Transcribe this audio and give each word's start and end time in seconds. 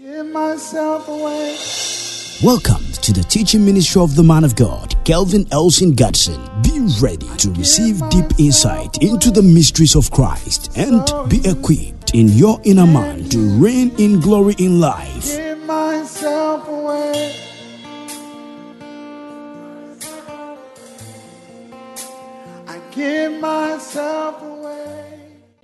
Give 0.00 0.24
myself 0.24 1.08
away. 1.08 1.58
Welcome 2.42 2.82
to 3.02 3.12
the 3.12 3.22
teaching 3.28 3.66
ministry 3.66 4.00
of 4.00 4.16
the 4.16 4.22
man 4.22 4.44
of 4.44 4.56
God, 4.56 4.96
Kelvin 5.04 5.46
Elson 5.52 5.92
Gudson. 5.92 6.40
Be 6.62 6.88
ready 7.02 7.28
to 7.36 7.50
receive 7.50 8.00
deep 8.08 8.24
insight 8.38 9.02
into 9.02 9.30
the 9.30 9.42
mysteries 9.42 9.96
of 9.96 10.10
Christ 10.10 10.72
and 10.74 11.04
be 11.28 11.46
equipped 11.46 12.14
in 12.14 12.28
your 12.28 12.58
inner 12.64 12.86
man 12.86 13.28
to 13.28 13.38
reign 13.62 13.92
in 13.98 14.20
glory 14.20 14.54
in 14.58 14.80
life. 14.80 15.36
Give 15.36 15.62
myself 15.66 16.66
away. 16.66 17.36
I 22.66 22.80
give 22.90 23.38
myself 23.38 24.40
away. 24.40 24.49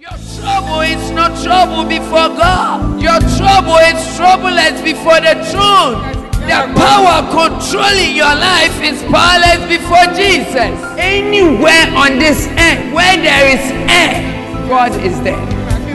Your 0.07 0.39
trouble 0.39 0.81
is 0.87 1.11
not 1.11 1.35
trouble 1.43 1.83
before 1.83 2.31
God. 2.39 3.03
Your 3.03 3.19
trouble 3.35 3.75
is 3.91 3.99
troubleless 4.15 4.79
before 4.85 5.19
the 5.19 5.35
throne. 5.51 5.99
The 6.47 6.63
power 6.79 7.27
controlling 7.35 8.15
your 8.15 8.31
life 8.31 8.79
is 8.87 9.03
powerless 9.11 9.67
before 9.67 10.07
Jesus. 10.15 10.79
Anywhere 10.95 11.91
on 11.99 12.21
this 12.21 12.47
earth 12.55 12.95
where 12.95 13.17
there 13.19 13.51
is 13.51 13.65
air, 13.91 14.23
God 14.69 14.95
is 15.03 15.21
there. 15.23 15.43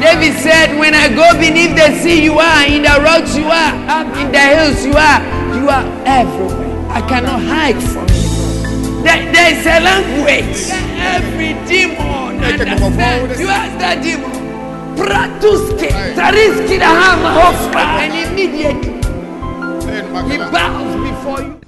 David 0.02 0.38
said, 0.43 0.77
When 0.77 0.93
I 0.93 1.07
go 1.07 1.31
beneath 1.39 1.77
the 1.77 1.95
sea, 2.03 2.21
you 2.21 2.38
are. 2.38 2.66
In 2.67 2.83
the 2.83 2.99
rocks, 2.99 3.38
you 3.38 3.45
are. 3.45 3.73
Up 3.88 4.07
in 4.17 4.30
the 4.33 4.39
hills, 4.39 4.83
you 4.83 4.91
are. 4.91 5.21
You 5.55 5.69
are 5.69 5.88
everywhere. 6.05 6.91
I 6.91 6.99
cannot 7.07 7.41
hide 7.43 7.81
from 7.81 8.05
you. 8.09 8.10
There, 9.03 9.31
there 9.33 9.49
is 9.53 9.65
a 9.65 9.79
language. 9.79 10.69
Every 11.01 11.53
demon 11.67 12.43
understands. 12.43 13.39
You 13.39 13.47
ask 13.47 13.77
that 13.79 14.03
demon. 14.03 14.31
Pratuske, 14.95 15.89
Tariski 16.13 16.77
the 16.77 16.85
hammer 16.85 17.33
hofra, 17.39 17.83
and 18.03 18.13
immediately 18.13 18.93
he 20.29 20.37
bows 20.37 20.93
before 21.09 21.41
you. 21.41 21.59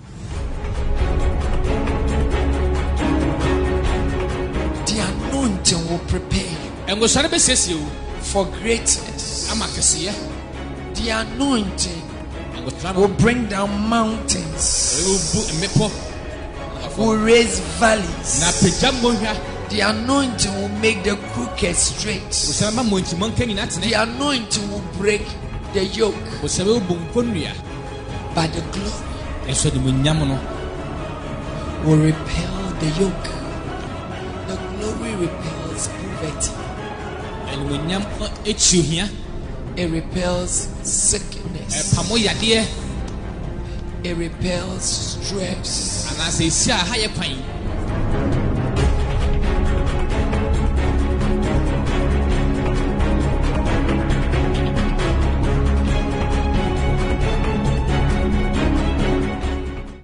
The 4.85 4.97
anointing 5.09 5.87
will 5.89 6.03
prepare 6.07 6.51
you 6.87 6.95
ngosɔre 6.95 7.27
bɛsiesie 7.29 7.75
wo 7.75 7.89
for 8.21 8.45
greatness. 8.61 9.49
ama 9.51 9.65
eh? 9.65 10.13
The 10.93 11.09
anointing 11.09 12.03
ngosɔre 12.61 12.95
will 12.95 13.07
bring 13.07 13.47
down 13.47 13.71
mountains, 13.89 15.01
ɛbɛbu 15.01 15.41
mmepɔ 15.57 16.12
will 16.97 17.17
raise 17.17 17.59
valleys. 17.79 18.39
The 19.69 19.79
anointing 19.79 20.53
will 20.61 20.69
make 20.79 21.03
the 21.03 21.15
crooked 21.33 21.75
straight. 21.75 22.21
ngosɔre 22.29 22.73
ma 22.75 22.83
mmɔnkyimɔ 22.83 23.81
The 23.81 23.93
anointing 23.93 24.71
will 24.71 24.83
break 24.97 25.25
the 25.73 25.85
yoke 25.85 26.15
ngosɔre 26.41 26.79
wobu 26.79 26.95
nkɔnnua 26.95 27.53
by 28.35 28.47
the 28.47 28.61
glory 28.71 28.91
ɛnso 29.47 29.71
de 29.71 29.79
munyam 29.79 30.19
no 30.27 30.39
will 31.83 31.97
repel 31.97 32.73
the 32.79 32.87
yoke. 33.01 33.29
The 34.47 34.55
glory 34.77 35.15
repels 35.15 35.87
poverty. 35.87 36.51
animuonyam 37.51 38.03
akyi 38.45 38.79
ohia 38.79 39.09
It 39.75 39.89
repels 39.89 40.69
sickness. 40.83 41.95
Ɛpamo 44.03 44.05
yadeɛ 44.05 44.05
It 44.05 44.17
repels 44.17 45.17
stress. 45.25 46.07
anaasɛ 46.11 46.45
ɛsi 46.47 46.69
a 46.71 46.77
ha 46.77 46.95
yɛ 46.95 47.09
kwan 47.15 48.43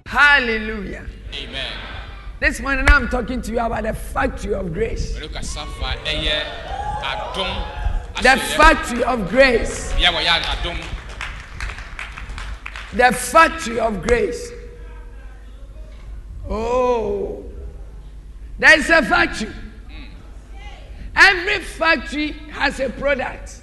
Hallelujah. 0.06 1.04
amen 1.34 1.72
This 2.40 2.60
morning 2.60 2.84
I'm 2.88 3.08
talking 3.08 3.40
to 3.42 3.52
you 3.52 3.60
about 3.60 3.84
the 3.84 3.92
factory 3.92 4.54
of 4.54 4.72
grace. 4.72 5.14
mɛde 5.18 5.32
kasa 5.32 5.64
fa 5.78 5.94
ɛyɛ 6.04 6.42
adom 7.02 8.22
The 8.22 8.36
factory 8.56 9.04
of 9.04 9.28
grace. 9.30 9.92
bia 9.94 10.10
wɔyɛ 10.10 10.42
adom 10.42 10.76
The 12.92 13.12
factory 13.12 13.78
of 13.78 14.02
grace. 14.02 14.50
Oh, 16.48 17.44
there 18.58 18.78
is 18.78 18.90
a 18.90 19.02
factory. 19.02 19.52
Every 21.14 21.60
factory 21.60 22.32
has 22.52 22.80
a 22.80 22.90
product. 22.90 23.60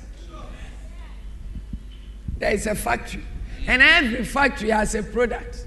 There 2.38 2.54
is 2.54 2.68
a 2.68 2.76
factory, 2.76 3.24
and 3.66 3.82
every 3.82 4.24
factory 4.24 4.70
has 4.70 4.96
a 4.96 5.04
product. 5.04 5.66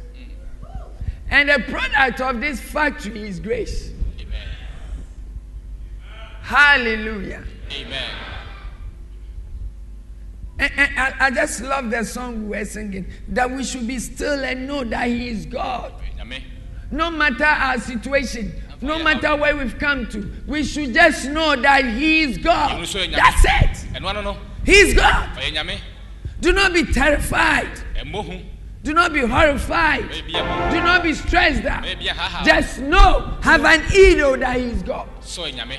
And 1.29 1.49
the 1.49 1.63
product 1.69 2.21
of 2.21 2.41
this 2.41 2.61
factory 2.61 3.29
is 3.29 3.39
grace. 3.41 3.93
amen 4.21 4.49
Hallelujah. 6.43 7.45
amen 7.73 8.11
And, 10.61 10.73
and 10.77 10.99
I, 10.99 11.15
I 11.27 11.31
just 11.31 11.63
love 11.63 11.91
the 11.91 12.05
song 12.05 12.49
we 12.49 12.59
were 12.59 12.65
singing 12.67 13.07
that 13.29 13.51
we 13.51 13.65
should 13.65 13.87
be 13.87 13.99
still 13.99 14.45
and 14.45 14.69
know 14.69 14.85
that 14.85 15.09
He 15.09 15.29
is 15.29 15.47
God. 15.47 15.95
nyame 16.19 16.43
No 16.91 17.11
matter 17.11 17.45
our 17.45 17.79
situation, 17.79 18.53
no 18.83 19.03
matter 19.03 19.35
where 19.37 19.57
we've 19.57 19.79
come 19.79 20.07
to, 20.09 20.31
we 20.47 20.63
should 20.65 20.93
just 20.93 21.29
know 21.31 21.57
that 21.57 21.85
He 21.87 22.21
is 22.21 22.37
God. 22.37 22.73
Ɛno 22.73 22.83
nso 22.83 23.01
yɛ 23.01 23.11
Nyame. 23.11 23.17
That's 23.17 23.45
it. 23.47 24.67
He 24.67 24.73
is 24.73 24.95
God. 24.95 25.31
Do 26.41 26.53
not 26.53 26.75
be 26.75 26.85
terrified. 26.85 27.71
Do 28.83 28.93
not 28.95 29.13
be 29.15 29.21
horrified. 29.21 30.11
Do 30.11 30.81
not 30.83 31.03
be 31.03 31.15
stressed 31.15 31.65
out. 31.65 31.85
Just 32.45 32.81
know, 32.81 33.39
have 33.43 33.65
an 33.65 33.83
ido 33.95 34.37
that 34.37 34.59
He 34.59 34.65
is 34.67 34.83
God. 34.83 35.09
sɛ 35.23 35.53
ɔyɛ 35.53 35.55
nyame 35.59 35.79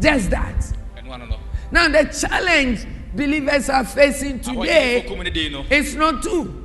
Just 0.00 0.30
that. 0.30 0.72
ɛno 0.96 1.10
ano 1.12 1.26
no 1.26 1.36
Now, 1.72 1.88
the 1.88 2.04
challenge 2.04 2.86
believers 3.14 3.68
are 3.68 3.84
facing 3.84 4.40
today 4.40 5.04
kokum 5.06 5.24
ne 5.24 5.30
den 5.30 5.52
no 5.52 5.64
is 5.70 5.94
not 5.96 6.22
two. 6.22 6.56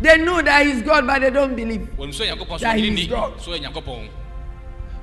They 0.00 0.16
know 0.16 0.40
that 0.40 0.64
He's 0.64 0.80
God, 0.80 1.06
but 1.06 1.20
they 1.20 1.28
don't 1.30 1.54
believe. 1.54 1.88
wɔnim 1.98 2.08
sɛ 2.10 2.30
nyankopɔn 2.34 2.48
so 2.48 2.58
That 2.58 2.76
ɔyɛ 2.76 2.80
he 2.84 2.90
ni 2.90 3.02
is 3.02 3.08
God. 3.08 3.40
so 3.40 3.50
ɔyɛ 3.50 3.64
nyankopɔn 3.66 4.08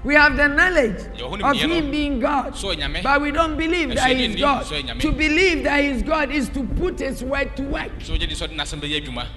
We 0.03 0.15
have 0.15 0.37
the 0.37 0.47
knowledge 0.47 1.21
of. 1.21 1.55
Him 1.57 1.91
being 1.91 2.19
God, 2.19 2.55
but 3.03 3.21
we 3.21 3.31
don't 3.31 3.57
believe 3.57 3.89
that 3.95 4.09
Ɛso 4.09 4.15
He 4.15 4.25
is 4.25 4.35
God. 4.39 4.99
To 5.01 5.11
believe 5.11 5.63
that 5.65 5.81
He 5.83 5.89
is 5.89 6.01
God 6.01 6.31
is 6.31 6.49
to 6.49 6.63
put 6.63 6.99
His 6.99 7.23
word 7.23 7.55
to 7.57 7.63
work, 7.63 7.91
so 8.01 8.13
wogye 8.13 8.27
di 8.27 8.33
sɛ 8.35 8.47
ɔde 8.47 8.55
n'asɛm 8.55 8.79
bɛyɛ 8.81 9.05
adwuma 9.05 9.27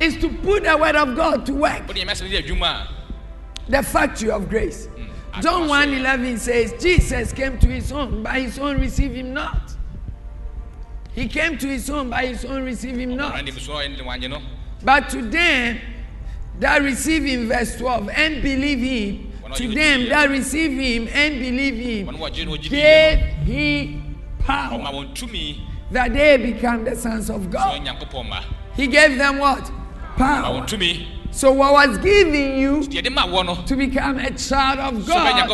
is 0.00 0.16
to 0.18 0.28
put 0.28 0.62
the 0.64 0.76
word 0.76 0.94
of 0.96 1.16
God 1.16 1.44
to 1.46 1.52
work. 1.54 1.86
wode 1.88 1.96
nyame 1.96 2.10
asɛm 2.12 2.30
yɛ 2.30 2.42
adwuma 2.46 2.86
The 3.68 3.82
factory 3.82 4.30
of 4.30 4.48
grace. 4.48 4.88
I 4.96 5.00
John 5.42 5.62
pass 5.62 5.70
1 5.70 5.94
11 5.94 6.38
says, 6.38 6.74
Jesus 6.80 7.32
came 7.32 7.58
to 7.58 7.66
His 7.66 7.92
own, 7.92 8.22
by 8.22 8.40
His 8.40 8.58
own 8.58 8.80
receive 8.80 9.12
Him 9.14 9.32
not. 9.32 9.74
He 11.12 11.28
came 11.28 11.58
to 11.58 11.66
His 11.66 11.88
own, 11.90 12.10
by 12.10 12.26
His 12.26 12.44
own 12.44 12.64
receive 12.64 12.96
Him 12.96 13.16
not. 13.16 13.34
ɔnim 13.34 13.58
so 13.58 13.72
ɔyɛ 13.72 13.96
ne 13.96 14.04
wanyɛ 14.04 14.30
no 14.30 14.42
But 14.82 15.08
to 15.10 15.22
them 15.22 15.78
that 16.60 16.82
receive 16.82 17.24
him, 17.24 17.48
verse 17.48 17.76
12, 17.76 18.08
and 18.10 18.42
believe 18.42 18.78
him, 18.80 19.32
to 19.54 19.68
them 19.72 20.08
that 20.08 20.28
receive 20.28 20.72
him 20.72 21.08
and 21.12 21.38
believe 21.38 21.74
him, 21.76 22.06
wɔn 22.08 22.18
wɔgye 22.18 22.44
no 22.46 22.52
wɔgye 22.52 22.70
gave 22.70 23.18
he 23.46 24.00
power 24.40 25.06
that 25.90 26.12
they 26.12 26.36
become 26.36 26.84
the 26.84 26.94
sons 26.96 27.30
of 27.30 27.50
God. 27.50 27.80
He 28.74 28.86
gave 28.86 29.16
them 29.18 29.38
what? 29.38 29.70
Power. 30.16 30.66
So, 31.30 31.52
what 31.52 31.72
was 31.88 31.98
giving 31.98 32.58
you 32.58 32.80
deɛ 32.80 33.02
de 33.04 33.10
ma 33.10 33.26
wɔ 33.26 33.44
no 33.46 33.54
to 33.66 33.76
become 33.76 34.18
a 34.18 34.30
child 34.32 34.78
of 34.80 35.06
God 35.06 35.50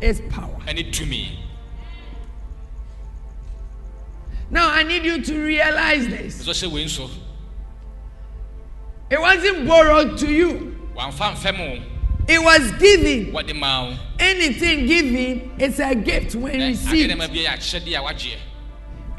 is 0.00 0.20
power. 0.30 0.58
no 0.66 0.70
is 0.72 0.98
to 0.98 1.06
me. 1.06 1.38
Now, 4.50 4.68
I 4.70 4.82
need 4.82 5.04
you 5.04 5.22
to 5.22 5.38
realize 5.38 6.08
this. 6.08 6.42
ɛsɛ 6.46 6.66
hyɛ 6.68 6.72
wei 6.72 6.84
nso 6.84 7.08
It 9.10 9.20
wasn't 9.20 9.66
borrowed 9.66 10.18
to 10.18 10.32
you, 10.32 10.76
wamfa 10.96 11.34
mfɛm 11.34 11.58
wo 11.58 11.82
it 12.28 12.42
was 12.42 12.70
given. 12.72 13.32
wɔde 13.32 13.56
ma 13.56 13.84
wo 13.90 13.96
Anything 14.18 14.86
given 14.86 15.50
is 15.58 15.80
a 15.80 15.94
gift 15.94 16.34
when 16.34 16.60
eh, 16.60 16.68
ade 16.68 16.70
received. 16.70 17.16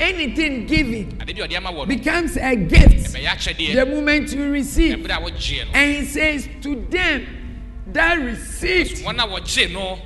Anything 0.01 0.65
given 0.65 1.15
ade 1.21 1.36
bi 1.36 1.42
a 1.44 1.48
ɔde 1.48 1.57
ama 1.57 1.69
wɔ 1.69 1.77
no 1.77 1.86
becomes 1.86 2.36
a 2.36 2.56
gift. 2.56 3.13
The 3.13 3.86
moment 3.88 4.33
you 4.33 4.50
receive. 4.50 4.98
ɛberɛ 4.98 5.12
a 5.18 5.21
wɔgyeɛ 5.31 5.65
no. 5.68 5.71
And 5.75 5.95
he 5.95 6.06
says, 6.06 6.50
To 6.63 6.75
them 6.89 7.27
that 7.94 8.15
received 8.15 9.03
wɔn 9.06 9.24
a 9.24 9.27
wɔgye 9.27 9.71
no. 9.71 10.00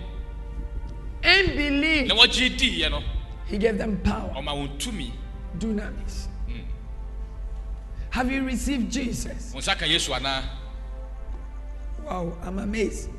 And 1.23 1.47
believed, 1.55 2.09
na 2.09 2.15
wɔgye 2.15 2.57
diiɛ 2.59 2.91
no. 2.91 3.03
He 3.47 3.57
gave 3.57 3.77
them 3.77 3.97
power. 4.03 4.31
wɔn 4.35 4.77
tumi 4.77 5.11
hmm. 5.61 6.59
Have 8.09 8.29
you 8.29 8.43
received 8.43 8.91
Jesus? 8.91 9.53
wɔn 9.55 9.61
nsa 9.63 9.79
ka 9.79 9.85
yesu 9.85 10.11
anaa 10.13 10.43
Wow, 12.03 12.37
I'm 12.43 12.59
amazed. 12.59 13.09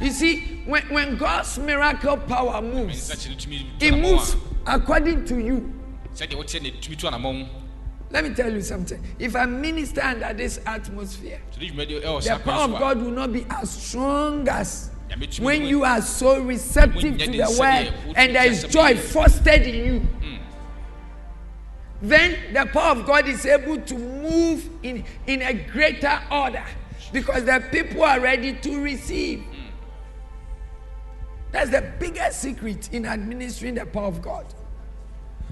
You 0.00 0.10
see, 0.10 0.62
when, 0.66 0.82
when 0.88 1.16
God's 1.16 1.58
miracle 1.58 2.16
power 2.18 2.60
moves, 2.60 3.10
nsakyerɛ 3.10 3.36
tumi 3.36 3.78
tu 3.78 3.86
it 3.86 3.92
moves 3.92 4.36
according 4.66 5.24
to 5.24 5.38
you. 5.38 5.72
sɛdeɛ 6.14 6.34
woteɛ 6.34 6.62
ne 6.62 6.70
tumi 6.72 6.96
tu 6.98 7.06
anammɔn 7.06 7.48
Let 8.10 8.24
me 8.24 8.34
tell 8.34 8.52
you 8.52 8.62
something. 8.62 9.02
If 9.18 9.34
I 9.34 9.46
minister 9.46 10.00
under 10.00 10.32
this 10.32 10.60
atmosphere, 10.66 11.40
so 11.50 11.60
ne 11.60 11.70
dwumadi 11.70 12.02
ɛwɔ 12.02 12.22
the 12.22 12.44
power 12.44 12.64
of 12.64 12.78
God 12.78 13.02
will 13.02 13.10
not 13.10 13.32
be 13.32 13.46
as 13.48 13.70
strong 13.70 14.46
as 14.48 14.90
when 15.40 15.62
you 15.62 15.84
are 15.84 16.02
so 16.02 16.40
receptive 16.40 17.18
to 17.18 17.30
the 17.30 17.56
word 17.58 17.94
and 18.16 18.34
there 18.34 18.46
is 18.46 18.64
joy 18.64 18.96
fostered 18.96 19.62
in 19.62 19.74
you. 19.74 20.08
Then 22.02 22.52
the 22.52 22.66
power 22.66 23.00
of 23.00 23.06
God 23.06 23.26
is 23.26 23.46
able 23.46 23.80
to 23.80 23.94
move 23.94 24.68
in, 24.82 25.04
in 25.26 25.40
a 25.42 25.54
greater 25.54 26.20
order 26.30 26.64
because 27.12 27.44
the 27.44 27.64
people 27.70 28.04
are 28.04 28.20
ready 28.20 28.52
to 28.52 28.82
receive. 28.82 29.42
That's 31.52 31.70
the 31.70 31.82
biggest 31.98 32.40
secret 32.42 32.92
in 32.92 33.06
administering 33.06 33.74
the 33.76 33.86
power 33.86 34.06
of 34.06 34.20
God. 34.20 34.46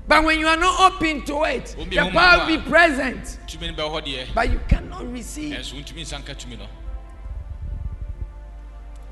But 0.07 0.25
when 0.25 0.39
you 0.39 0.47
are 0.47 0.57
not 0.57 0.93
open 0.93 1.25
to 1.25 1.45
it, 1.45 1.75
the 1.89 2.11
power 2.13 2.41
will 2.47 2.59
be 2.59 2.63
present, 2.63 3.39
tumi 3.47 3.75
no 3.75 3.89
bɛwɔ 3.89 4.03
hɔ 4.03 4.07
deɛ 4.07 4.35
but 4.35 4.51
you 4.53 4.61
cannot 4.69 5.11
receive. 5.11 5.55
ɛnso 5.57 5.75
wontumi 5.83 6.03
nsa 6.03 6.23
nka 6.23 6.35
tumi 6.35 6.59
no 6.59 6.67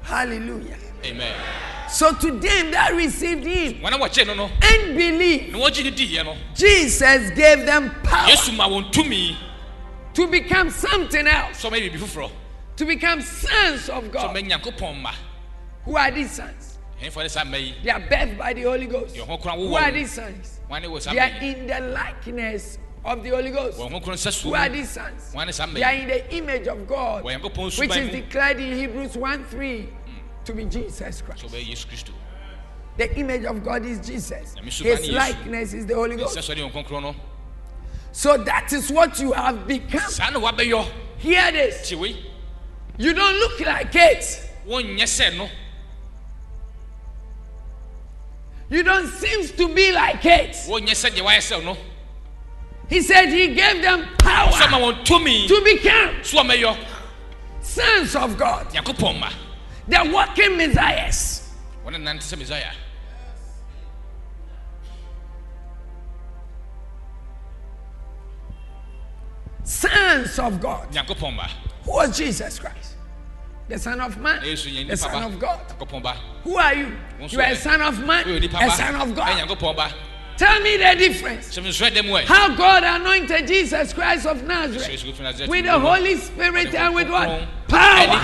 Hallelujah. 0.03 0.77
amen. 1.05 1.35
So 1.89 2.13
to 2.13 2.33
them 2.33 2.71
that 2.73 2.93
received 2.95 3.45
him 3.45 3.75
wɔn 3.81 3.93
a 3.93 3.99
wɔkyee 3.99 4.27
no 4.27 4.35
no. 4.35 4.51
and 4.61 4.97
believed, 4.97 5.53
na 5.53 5.59
wɔgye 5.61 5.85
ne 5.85 5.91
diiɛ 5.93 6.25
no. 6.27 6.37
Jesus 6.55 7.31
gave 7.31 7.65
them 7.65 7.95
power 8.03 8.29
yesu 8.29 8.55
ma 8.55 8.69
wɔn 8.69 8.93
tumi 8.93 9.35
to 10.13 10.27
become 10.27 10.69
something 10.69 11.27
else, 11.27 11.63
sɛ 11.65 11.71
ɔmɛyɛ 11.71 11.93
biribi 11.95 12.31
to 12.77 12.85
become 12.85 13.23
sons 13.23 13.89
of 13.89 14.13
God. 14.13 14.37
ɔmɛ 14.37 14.51
nyankopɔn 14.51 15.01
ma. 15.01 15.13
Who 15.87 15.97
are 15.97 16.11
these 16.11 16.33
sons? 16.33 16.72
Ɛnfoɔ 17.03 17.23
ne 17.23 17.29
saa 17.29 17.45
mma 17.45 17.57
yi 17.59 17.75
They 17.83 17.91
are 17.91 18.01
birthed 18.01 18.39
by 18.39 18.53
the 18.53 18.63
Holy 18.63 18.87
Ghost. 18.87 19.15
deɛ 19.15 19.27
ɔho 19.27 19.41
kora 19.41 19.55
Who 19.57 19.69
wowɔ 19.69 19.81
are 19.83 19.91
no 19.91 19.99
these 19.99 20.13
sons? 20.13 20.61
wɔn 20.71 20.83
ne 20.83 20.89
wɔ 20.89 21.03
saa 21.03 21.13
They 21.13 21.19
are 21.19 21.31
mma 21.31 21.43
yi 21.43 21.49
in 21.55 21.67
the 21.67 21.81
likeness 21.81 22.79
of 23.05 23.23
the 23.23 23.29
Holy 23.31 23.51
Ghost. 23.51 23.79
wɔn 23.79 23.91
ho 23.93 24.01
kora 24.01 24.17
nsa 24.17 24.43
Who 24.43 24.55
are 24.55 24.67
suo 24.67 24.73
these 24.73 24.91
sons? 24.91 25.33
wɔn 25.35 25.47
ne 25.47 25.53
saa 25.53 25.67
mma 25.67 25.75
They 25.75 25.83
are 25.83 25.95
yi 25.95 26.03
in 26.03 26.09
the 26.09 26.37
image 26.37 26.67
of 26.69 26.87
God, 26.87 27.25
wɔn 27.25 27.41
nyankopɔn 27.41 27.65
which 27.79 27.91
suban 27.91 27.99
is 27.99 28.07
mu 28.07 28.13
declared 28.13 28.61
in 28.61 28.79
Hebrews 28.79 29.17
1 29.17 29.45
3 29.45 29.89
to 30.45 30.53
be 30.53 30.65
Jesus 30.65 31.23
Christ. 31.23 31.45
sɛ 31.45 31.49
ɔbɛyɛ 31.51 31.69
yesu 31.71 31.87
kristo 31.87 32.11
The 32.99 33.19
image 33.19 33.45
of 33.47 33.65
God 33.65 33.87
is 33.87 34.07
Jesus. 34.07 34.55
Nyame 34.55 34.67
suban 34.71 34.97
His 34.99 35.01
ne 35.01 35.07
Yesu. 35.09 35.13
likeness 35.17 35.73
is 35.73 35.87
the 35.87 35.95
Holy 35.95 36.17
sɛ 36.17 36.19
Ghost. 36.19 36.39
sɔre 36.39 36.71
wɔn 36.71 36.73
kɔnkɔn 36.87 37.03
no 37.03 37.17
So 38.13 38.37
that 38.37 38.71
is 38.73 38.91
what 38.93 39.19
you 39.19 39.33
have 39.33 39.67
become. 39.67 40.11
saa 40.11 40.31
na 40.31 40.39
wabɛyɔ 40.39 40.87
Hear 41.19 41.51
this. 41.53 41.89
tie 41.89 41.97
wei 41.97 42.17
You 42.99 43.15
don't 43.15 43.35
look 43.37 43.61
like 43.61 43.95
it. 43.95 44.49
You 48.73 48.83
don't 48.83 49.07
seem 49.07 49.47
to 49.49 49.75
be 49.75 49.93
like 49.93 50.25
it. 50.25 50.53
wɔnyɛ 50.67 50.95
sɛ 50.97 51.11
deɛ 51.11 51.21
wayɛ 51.23 51.41
sɛ 51.41 51.63
no 51.63 51.77
He 52.89 53.03
said 53.03 53.29
he 53.29 53.49
gave 53.49 53.83
them 53.83 54.09
power 54.17 54.49
ɔma 54.51 54.81
wɔn 54.81 55.05
tumi 55.05 55.47
to 55.47 55.61
become 55.63 56.25
sons 57.61 58.17
of 58.17 58.39
God, 58.39 58.71
nyankopɔn 58.71 59.21
ma 59.21 59.29
the 59.87 60.11
walking 60.11 60.57
messiahs. 60.57 61.51
wɔn 61.85 61.93
ne 61.93 61.99
nante 61.99 62.23
sɛ 62.23 62.39
mesaia 62.41 62.73
Sons 69.65 70.39
of 70.41 70.61
God. 70.61 70.89
Who 71.85 71.93
was 71.93 72.19
Jesus 72.19 72.59
Christ? 72.59 72.97
The 73.73 73.79
Son 73.79 74.01
of 74.03 74.19
Man, 74.19 74.39
yɛ 74.43 74.87
the 74.87 74.97
Son 74.99 75.23
of 75.23 75.39
God. 75.39 75.61
Who 76.45 76.57
are 76.59 76.75
you? 76.75 76.95
You 77.27 77.41
are 77.41 77.45
a 77.45 77.57
son 77.57 77.81
of 77.81 78.05
man, 78.05 78.29
nipa 78.29 78.59
a 78.61 78.71
son 78.71 78.95
of 78.97 79.17
God. 79.17 79.95
Tell 80.37 80.61
me 80.61 80.77
the 80.77 80.95
difference. 80.99 81.57
sɛ 81.57 81.65
mesrɛ 81.65 81.91
dɛm 81.91 82.05
ɛ 82.05 82.25
How 82.27 82.55
God 82.55 82.85
anointed 82.85 83.47
Jesus 83.49 83.95
Christ 83.95 84.27
of 84.27 84.43
Nazareth 84.43 85.49
with 85.49 85.65
the 85.65 85.79
Holy 85.79 86.17
Spirit 86.17 86.75
and 86.75 86.95
with 86.95 87.09
what? 87.09 87.49
Power. 87.69 88.21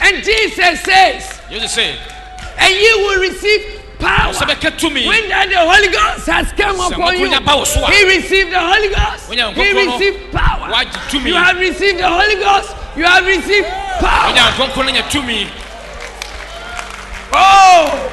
And 0.00 0.24
Jesus 0.24 0.80
says, 0.80 1.40
and 1.50 2.74
you 2.74 2.98
will 2.98 3.20
receive 3.20 3.81
power. 4.02 4.32
When 4.34 5.28
the 5.28 5.58
Holy 5.62 5.88
Ghost 5.88 6.26
has 6.26 6.52
come 6.52 6.80
upon 6.80 7.18
you, 7.18 7.26
nkonkron 7.28 7.36
aba 7.38 7.56
wo 7.56 7.64
so 7.64 7.84
he 7.86 8.04
received 8.16 8.50
the 8.52 8.60
Holy 8.60 8.88
Ghost. 8.90 9.30
He 9.54 9.72
received 9.72 10.32
power. 10.32 10.66
You 11.26 11.34
have 11.34 11.58
received 11.58 11.98
the 11.98 12.08
Holy 12.08 12.36
Ghost. 12.36 12.74
You 12.96 13.04
have 13.04 13.24
received 13.26 13.68
power. 14.00 14.32
ɔnya 14.32 14.50
nkronkron 14.52 14.86
no 14.86 14.92
nya 14.92 15.02
tumi. 15.10 15.48
Oh, 17.34 18.12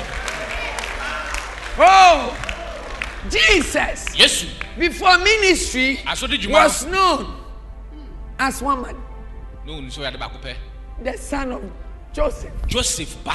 oh, 1.80 2.38
Jesus. 3.30 4.06
Yesu. 4.16 4.48
Before 4.78 5.18
ministry 5.18 6.00
was 6.48 6.86
known 6.86 7.36
as 8.40 8.62
one 8.62 8.82
man, 8.82 8.96
no 9.66 9.74
ne 9.76 9.82
ɔnu 9.82 9.92
sɛ 9.92 10.00
ɔyɛ 10.00 10.08
ade 10.08 10.20
baako 10.20 10.38
pɛ 10.42 10.56
the 11.04 11.18
son 11.18 11.52
of 11.52 11.62
Joseph, 12.14 12.54
joseph 12.68 13.24
ba 13.24 13.34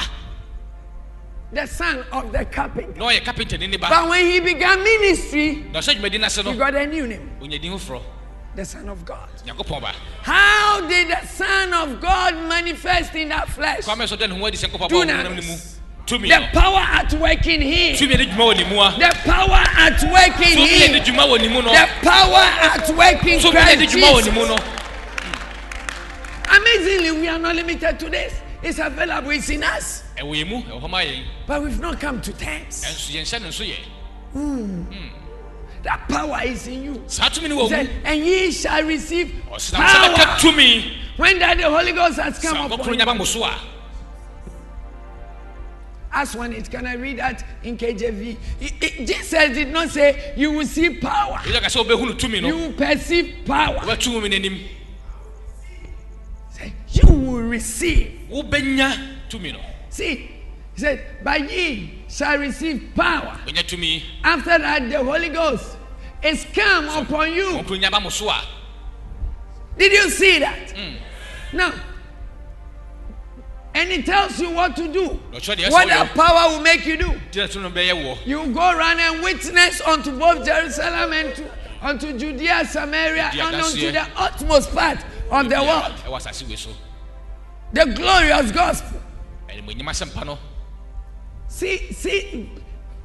the 1.53 1.65
son 1.67 2.03
of 2.11 2.31
the 2.31 2.45
carpenter. 2.45 2.99
kapentani 2.99 3.69
ne 3.69 3.77
ba 3.77 3.87
But 3.89 4.09
when 4.09 4.25
he 4.25 4.39
began 4.39 4.83
ministry, 4.83 5.65
na 5.71 5.79
ɔhyɛ 5.79 5.95
dwumadi 5.99 6.19
no 6.19 6.25
ase 6.25 6.41
he 6.43 6.53
got 6.55 6.75
a 6.75 6.85
new 6.87 7.07
name, 7.07 7.29
ɔnya 7.41 7.61
din 7.61 7.71
foforɔ 7.73 8.01
the 8.55 8.63
Son 8.63 8.87
of 8.87 9.03
God. 9.03 9.27
How 10.21 10.79
did 10.87 11.09
the 11.09 11.27
Son 11.27 11.73
of 11.73 11.99
God 11.99 12.35
manifest 12.47 13.13
in 13.15 13.29
that 13.29 13.49
flesh? 13.49 13.83
kwame 13.83 14.03
sɛ 14.07 14.17
ɔda 14.17 14.29
ne 14.29 14.39
ho 14.39 14.45
adi 14.45 14.57
sɛ 14.57 14.69
nkɔpɔ 14.69 14.87
bɔ 14.87 14.89
Dunamis. 14.89 15.25
honam 15.25 15.35
no 15.35 15.41
mu 15.41 15.57
tumi 16.05 16.29
The 16.29 16.47
power 16.57 16.79
at 16.79 17.13
work 17.19 17.45
in 17.47 17.61
him. 17.61 17.95
tumi 17.97 18.17
ne 18.17 18.25
dwuma 18.25 18.53
wɔ 18.53 18.57
ne 18.57 18.63
mu 18.69 18.79
a 18.79 18.95
The 18.97 19.15
power 19.25 19.63
at 19.77 20.03
work 20.09 20.39
in 20.47 20.57
him. 20.57 21.03
dwuma 21.03 21.27
wɔ 21.27 21.41
ne 21.41 21.47
The 21.49 21.89
power 22.01 22.47
at 22.61 22.89
work 22.95 23.23
in 23.25 23.39
Christ 23.41 23.95
dwuma 23.95 24.07
wɔ 24.13 24.25
ne 24.25 24.31
mu 24.31 24.45
Jesus. 24.45 24.59
Amazingly, 26.47 27.11
we 27.11 27.27
are 27.27 27.39
not 27.39 27.55
limited 27.55 27.99
to 27.99 28.09
this. 28.09 28.33
It's 28.65 28.79
available. 28.79 29.29
It's 29.29 29.47
in 29.49 29.63
us. 29.63 30.01
ɛwɔ 30.17 30.33
yɛn 30.43 30.47
mu 30.49 30.61
ɛwɔ 30.63 30.81
hɔ 30.81 30.89
ma 30.89 30.97
yɛn 31.01 31.23
But 31.45 31.61
we've 31.63 31.79
not 31.79 31.99
come 31.99 32.19
to 32.21 32.31
terms. 32.33 32.83
ɛnso 32.83 33.11
yɛnhyɛ 33.13 33.41
no 33.41 33.47
nso 33.49 33.63
yɛ 33.63 35.05
That 35.83 36.09
power 36.09 36.39
is 36.43 36.65
in 36.65 36.83
you. 36.83 37.03
saa 37.05 37.29
He 37.29 37.47
no 37.47 37.57
wɔ 37.57 37.69
said, 37.69 37.85
mu 37.85 37.91
and 38.05 38.25
ye 38.25 38.51
shall 38.51 38.81
receive 38.83 39.35
ɔsena 39.51 39.85
sɛ 39.85 40.13
bɛka 40.15 40.15
power. 40.15 40.37
tumi 40.39 40.93
When 41.15 41.37
that 41.39 41.57
the 41.57 41.69
Holy 41.69 41.91
Ghost 41.91 42.19
has 42.19 42.39
come 42.39 42.71
upon 42.71 42.93
you. 42.93 42.99
nyaba 42.99 43.15
mo 43.15 43.23
so 43.23 43.43
a 43.43 43.55
Ask 46.11 46.37
one 46.37 46.53
it. 46.53 46.71
Can 46.71 46.87
I 46.87 46.93
read 46.93 47.17
that 47.19 47.43
in 47.63 47.77
KJV? 47.77 48.37
It- 48.61 48.73
it- 48.81 49.05
Jesus 49.05 49.29
did 49.53 49.67
not 49.67 49.89
say 49.89 50.33
you 50.37 50.53
will 50.53 50.65
see 50.65 50.89
power. 50.95 51.37
ɛyɛ 51.43 51.61
ka 51.61 51.67
sɛ 51.67 51.85
wobɛhunu 51.85 52.17
tumi 52.17 52.41
You 52.47 52.55
will 52.57 52.71
perceive 52.73 53.45
power. 53.45 53.77
wobɛtu 53.79 54.11
mu 54.11 54.27
n'anim 54.27 54.59
Say, 56.57 56.73
You 56.93 57.07
will 57.13 57.41
receive. 57.41 58.11
Wobɛnya 58.29 58.97
tumi 59.29 59.53
no 59.53 59.59
See, 59.89 60.29
he 60.73 60.81
said, 60.81 61.23
But 61.23 61.49
ye 61.49 62.03
shall 62.09 62.37
receive 62.37 62.91
power. 62.95 63.39
wobɛnya 63.45 63.63
tumi 63.63 64.03
After 64.23 64.57
that, 64.57 64.89
the 64.89 65.03
Holy 65.03 65.29
Ghost 65.29 65.77
is 66.23 66.45
come 66.53 66.89
upon 66.89 67.33
you. 67.33 67.45
nkɔkoro 67.45 67.79
nyaba 67.81 68.01
mo 68.01 68.09
so 68.09 68.29
a 68.29 68.41
Did 69.77 69.91
you 69.91 70.09
see 70.09 70.39
that? 70.39 70.73
Now, 71.53 71.73
and 73.75 73.89
it 73.91 74.05
tells 74.05 74.39
you 74.39 74.51
what 74.51 74.75
to 74.77 74.87
do. 74.87 75.19
What 75.31 75.87
that 75.89 76.11
power 76.15 76.53
will 76.55 76.61
make 76.61 76.85
you 76.85 76.95
do. 76.97 77.13
You 78.25 78.47
go 78.53 78.71
around 78.71 78.99
and 79.01 79.21
witness 79.21 79.81
unto 79.81 80.17
both 80.17 80.45
Jerusalem 80.45 81.11
and 81.11 81.35
to, 81.35 81.51
unto 81.81 82.17
Judea, 82.17 82.65
Samaria, 82.65 83.31
and 83.33 83.55
unto 83.55 83.91
the 83.91 84.07
utmost 84.15 84.73
part 84.73 84.99
of 85.29 85.49
the 85.49 85.61
world. 85.61 85.93
The 87.75 87.85
glorious 87.87 88.51
gospel. 88.51 89.01
ɛnimonyam 89.49 89.89
asɛmpa 89.89 90.25
no 90.25 90.39
See, 91.49 91.91
see 91.91 92.49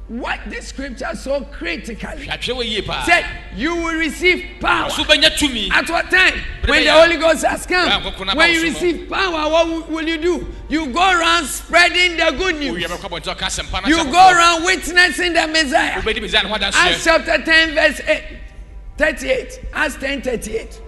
what 0.07 0.39
this 0.47 0.67
scripture 0.69 1.13
so 1.13 1.41
critically 1.51 2.25
hwɛatwerɛ 2.27 2.55
wɔ 2.55 2.63
yie 2.65 2.81
paa 2.85 3.03
said. 3.03 3.25
You 3.55 3.75
will 3.75 3.95
receive 3.95 4.59
power. 4.61 4.87
At 4.89 5.89
what 5.89 6.09
time? 6.09 6.33
When 6.65 6.83
the 6.85 6.91
Holy 6.91 7.17
Ghost 7.17 7.43
has 7.45 7.65
come. 7.65 8.01
go- 8.03 8.11
go 8.17 8.23
now, 8.23 8.35
When 8.35 8.51
you 8.53 8.61
receive 8.63 9.09
power, 9.09 9.49
what 9.49 9.89
will- 9.89 10.07
you 10.07 10.17
do? 10.17 10.53
You 10.69 10.87
go 10.87 10.99
around 11.01 11.45
spreading 11.47 12.15
the 12.15 12.31
good 12.37 12.55
news. 12.57 12.81
wowie 12.81 12.87
bɛkɔ 12.87 13.09
abɔnten 13.09 13.35
ɔka 13.35 13.47
asɛmpa 13.47 13.83
no 13.83 13.87
You 13.89 14.03
go 14.09 14.31
around 14.31 14.63
witnessing 14.63 15.33
the 15.33 15.47
Messiah. 15.47 16.01
wobɛdi 16.01 16.21
mesia 16.21 16.43
ne 16.43 16.49
ho 16.49 16.55
Acts 16.55 17.03
chapter 17.03 17.37
10, 17.43 17.73
verse 17.75 17.99
8, 18.07 18.23
38. 18.97 19.59
Acts 19.73 19.95
10 19.95 20.21
38. 20.21 20.79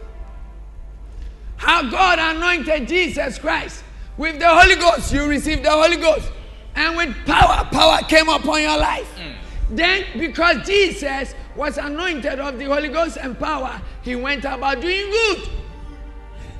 How 1.64 1.90
God 1.90 2.20
anointed 2.20 2.88
Jesus 2.88 3.40
Christ 3.40 3.84
with 4.18 4.40
the 4.40 4.48
Holy 4.48 4.76
Ghost. 4.76 5.14
You 5.14 5.26
received 5.28 5.64
the 5.64 5.72
Holy 5.72 5.98
Ghost. 5.98 6.32
And 6.76 6.98
with 6.98 7.16
power, 7.26 7.66
power 7.72 8.00
came 8.08 8.30
upon 8.30 8.62
your 8.62 8.78
life. 8.78 9.10
Mm. 9.18 9.34
Then, 9.78 10.06
because 10.18 10.66
Jesus 10.66 11.34
was 11.56 11.78
anointed 11.78 12.40
of 12.40 12.58
the 12.60 12.66
Holy 12.66 12.90
Ghost 12.90 13.18
and 13.18 13.38
power, 13.40 13.82
he 14.02 14.16
went 14.16 14.44
about 14.46 14.82
doing 14.82 15.10
good. 15.10 15.50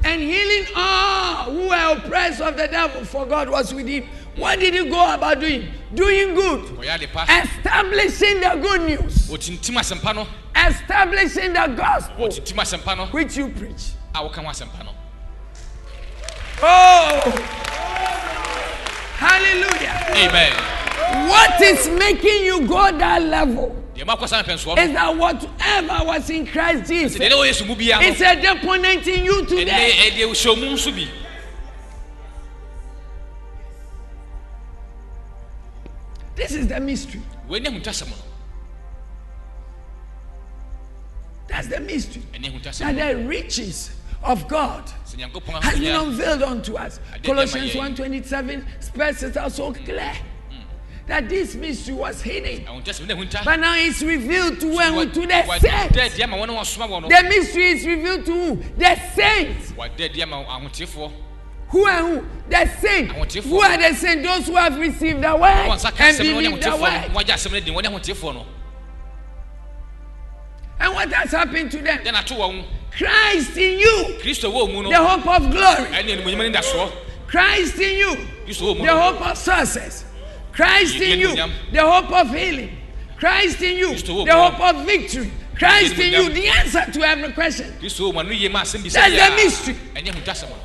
and 0.06 0.22
healing 0.22 0.66
all 0.76 1.46
who 1.52 1.70
were 1.70 1.98
oppressed 1.98 2.42
of 2.42 2.58
the 2.58 2.68
devil, 2.68 3.04
for 3.06 3.26
God 3.26 3.50
was 3.50 3.74
with 3.74 3.88
him. 3.88 4.06
What 4.36 4.60
did 4.60 4.74
he 4.74 4.90
go 4.90 5.14
about 5.14 5.40
doing? 5.40 5.70
Doing 5.94 6.34
good, 6.34 6.62
ɔyɛ 6.78 6.96
ade 6.96 7.14
pa 7.14 7.24
establishing 7.24 8.40
the 8.40 8.58
good 8.62 8.82
news, 8.82 9.30
ɔtintim 9.30 9.78
asɛmpa 9.78 10.16
no 10.16 10.28
establishing 10.56 11.54
the 11.54 11.68
gospel 11.78 12.28
ɔtintim 12.28 12.58
asɛmpa 12.58 12.98
no 12.98 13.06
which 13.08 13.38
you 13.38 13.50
preach. 13.50 13.92
Oh, 16.66 17.20
hallelujah. 19.18 19.96
amen 20.16 20.54
What 21.28 21.60
is 21.62 21.90
making 21.90 22.46
you 22.46 22.66
go 22.66 22.90
that 22.98 23.22
level 23.22 23.76
is 23.96 24.04
that 24.94 25.16
whatever 25.18 26.06
was 26.06 26.30
in 26.30 26.46
Christ 26.48 26.88
Jesus 26.90 27.20
deɛ 27.20 27.30
ne 27.30 27.36
wɔ 27.36 27.48
yesu 27.50 27.68
mu 27.68 27.76
biara 27.76 28.02
no 28.02 28.08
is 28.08 28.22
a 28.22 28.36
deponent 28.42 29.06
in 29.08 29.26
you 29.26 29.46
today. 29.46 29.92
ɛdeɛ 30.10 30.30
hyɛ 30.32 30.60
mu 30.60 30.74
nso 30.74 30.92
bi 30.96 31.08
This 36.36 36.54
is 36.54 36.68
the 36.68 36.80
mystery. 36.80 37.22
wei 37.48 37.60
ne 37.60 37.70
ahutasɛm 37.70 38.10
no 38.10 38.16
That's 41.48 41.68
the 41.68 41.80
mystery. 41.82 42.24
That 42.80 42.96
the 42.96 43.26
riches 43.28 43.92
of 44.24 44.48
God 44.48 44.90
has 44.90 45.80
been 45.80 45.96
unveiled 45.96 46.44
unto 46.44 46.76
us. 46.76 47.00
Colossians 47.24 47.74
them, 47.74 47.96
1.27 47.96 48.66
spells 48.84 49.24
it 49.24 49.38
out 49.38 49.52
so 49.52 49.74
clear 49.74 50.14
that 51.06 51.28
this 51.28 51.56
mystery 51.56 51.94
was 51.96 52.22
hidden. 52.22 52.66
ahotasɛm 52.66 53.08
ne 53.08 53.14
ahunta 53.14 53.44
But 53.44 53.60
now 53.60 53.76
it's 53.76 54.02
revealed 54.02 54.60
to, 54.62 54.68
when, 54.74 55.12
to 55.12 55.28
the 55.28 55.60
saints. 55.60 55.98
adi 56.14 56.24
ama 56.24 56.38
wɔne 56.38 56.50
wɔsoma 56.58 56.88
wɔ 56.90 57.02
no 57.02 57.10
The 57.10 57.24
mystery 57.28 57.66
is 57.72 57.86
revealed 57.86 58.26
to 58.26 58.32
who? 58.32 58.56
The 58.78 58.96
saints. 59.14 59.72
wadɛ 59.74 60.10
adi 60.10 60.22
ama 60.24 60.44
ahotefoɔ 60.46 61.12
Who 61.70 61.86
are 61.86 62.02
who? 62.08 62.26
The 62.50 62.68
saints. 62.80 63.36
Who 63.46 63.60
are 63.62 63.78
the 63.78 63.94
saints? 63.96 64.26
Those 64.28 64.48
who 64.48 64.56
have 64.56 64.78
received 64.80 65.22
the 65.24 65.36
word 65.36 65.44
and 65.50 65.72
asɛm 65.74 65.94
no 65.94 66.04
wɔne 66.04 66.18
believe 66.20 66.64
the 66.64 66.72
word. 66.72 66.82
no 66.82 67.20
wɔagye 67.20 67.34
asɛm 67.34 67.52
no 67.52 67.60
di 67.60 67.72
wɔne 67.72 67.86
ahotefoɔ 67.86 68.34
no 68.36 68.46
And 70.80 70.94
what 70.94 71.12
has 71.14 71.32
happened 71.32 71.72
to 71.72 71.78
them? 71.80 72.00
Dɛn 73.00 73.08
ato 73.08 73.10
wɔn 73.10 73.34
Christ 73.34 73.58
in 73.58 73.80
you, 73.80 74.18
kristo 74.22 74.52
wɔ 74.54 74.74
mu 74.74 74.84
no 74.84 74.90
the 74.90 74.96
hope 74.98 75.28
of 75.28 75.52
glory. 75.52 75.90
ɛne 75.92 76.10
animonyam 76.22 76.52
ne 76.52 76.58
dasoɔ 76.60 76.92
Christ 77.28 77.80
in 77.80 77.98
you, 77.98 78.16
kristo 78.46 78.62
wɔ 78.74 78.78
mu 78.78 78.86
the 78.86 78.92
hope 79.02 79.22
of 79.28 79.38
success. 79.38 80.06
Christ 80.52 80.96
in 80.96 81.20
you, 81.20 81.36
the 81.72 81.82
hope 81.82 82.12
of 82.12 82.30
healing. 82.30 82.78
Christ 83.18 83.62
in 83.62 83.78
you, 83.78 83.96
the 83.96 84.32
hope 84.34 84.60
of 84.60 84.86
victory. 84.86 85.32
Christ 85.58 85.98
in 85.98 86.14
you, 86.14 86.30
the 86.30 86.48
answer 86.48 86.86
to 86.92 87.02
every 87.04 87.32
question. 87.34 87.72
kristo 87.80 88.12
wɔ 88.12 88.14
mu 88.14 88.20
ano 88.20 88.30
yie 88.32 88.50
ma 88.52 88.62
asɛm 88.62 88.84
bi 88.84 88.90
sɛ 88.90 88.94
That's 88.94 89.30
the 89.30 89.36
mystery. 89.44 89.76
a 89.96 90.00
ɛne 90.00 90.14
ahutasɛm 90.14 90.50
no 90.50 90.56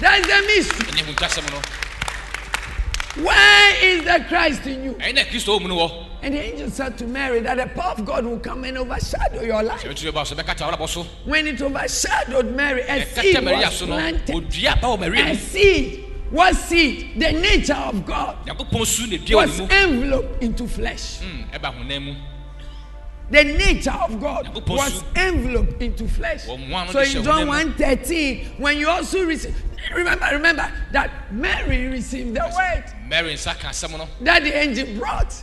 That's 0.00 0.26
the 0.26 0.42
mystery. 0.46 0.86
ɛne 0.86 1.14
ahutasɛm 1.14 1.50
no 1.52 3.22
Where 3.24 3.84
is 3.84 4.04
the 4.04 4.24
Christ 4.28 4.66
in 4.66 4.84
you? 4.84 4.92
ɛne 4.94 5.14
na 5.14 5.22
kristo 5.22 5.58
wɔ 5.58 5.62
mu 5.62 5.68
no 5.68 5.76
wɔ 5.76 6.06
And 6.22 6.34
the 6.34 6.40
angel 6.40 6.70
said 6.70 6.98
to 6.98 7.06
Mary 7.06 7.40
that 7.40 7.56
the 7.56 7.66
power 7.80 7.92
of 7.92 8.04
God 8.04 8.24
will 8.24 8.38
come 8.38 8.64
and 8.64 8.76
overshadow 8.78 9.42
your 9.42 9.62
life. 9.62 9.84
When 11.24 11.46
it 11.46 11.62
overshadowed 11.62 12.54
Mary, 12.54 12.82
a 12.82 13.06
seed 13.06 13.42
was 13.42 13.82
planted. 13.82 14.54
A 14.54 15.36
seed. 15.36 16.06
What 16.30 16.54
seed? 16.54 17.14
The 17.20 17.32
nature 17.32 17.74
of 17.74 18.06
God 18.06 18.36
was 18.48 19.60
enveloped 19.60 20.42
into 20.42 20.68
flesh. 20.68 21.20
Mm, 21.20 22.04
mu 22.04 22.14
The 23.30 23.44
nature 23.44 23.90
of 23.90 24.20
God 24.20 24.68
was 24.68 25.02
enveloped 25.16 25.82
into 25.82 26.06
flesh. 26.06 26.44
So 26.44 26.54
in 26.54 27.24
John 27.24 27.48
honam 27.48 27.74
1:13, 27.74 28.58
when 28.60 28.78
you 28.78 28.88
also 28.88 29.24
receive, 29.24 29.56
remember, 29.92 30.26
remember 30.32 30.70
that 30.92 31.32
Mary 31.32 31.88
received 31.88 32.34
the 32.34 32.40
word 32.40 32.84
mary 33.10 33.34
that 33.34 34.42
the 34.44 34.56
angel 34.56 34.96
brought. 34.96 35.34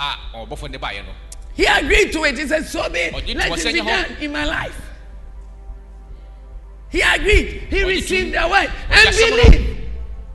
A 0.00 0.16
ɔbɔfoɔ 0.34 0.70
ne 0.70 0.78
baeɛ 0.78 1.04
no 1.06 1.12
He 1.54 1.64
agreed 1.66 2.12
to 2.12 2.24
it. 2.24 2.36
He 2.36 2.46
said, 2.48 2.66
So 2.66 2.88
be 2.88 3.10
Let 3.12 3.28
it 3.64 3.72
be 3.74 3.80
done 3.80 4.16
in 4.20 4.32
my 4.32 4.44
life. 4.44 4.80
He 6.90 7.00
agreed. 7.00 7.68
He 7.70 7.84
received 7.84 8.34
the 8.34 8.48
word 8.48 8.70
and 8.90 9.16
believed 9.16 9.80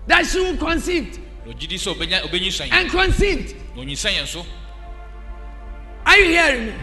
that 0.08 0.26
she 0.26 0.40
will 0.40 0.58
conceive 0.58 1.20
na 1.50 1.56
ɔgye 1.56 1.68
di 1.68 1.78
sɛ 1.78 1.96
ɔbɛnya 1.96 2.22
ɔbɛnyi 2.30 2.48
nsan 2.48 2.72
and 2.72 2.90
conceived. 2.90 3.56
na 3.76 3.82
ɔnyinsɛn 3.84 4.14
yɛn 4.18 4.28
so 4.28 4.46
Are 6.06 6.18
you 6.18 6.26
hearing 6.26 6.66
me? 6.68 6.74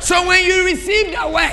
So 0.00 0.26
when 0.26 0.44
you 0.44 0.64
receive 0.64 1.12
the 1.12 1.28
word 1.28 1.52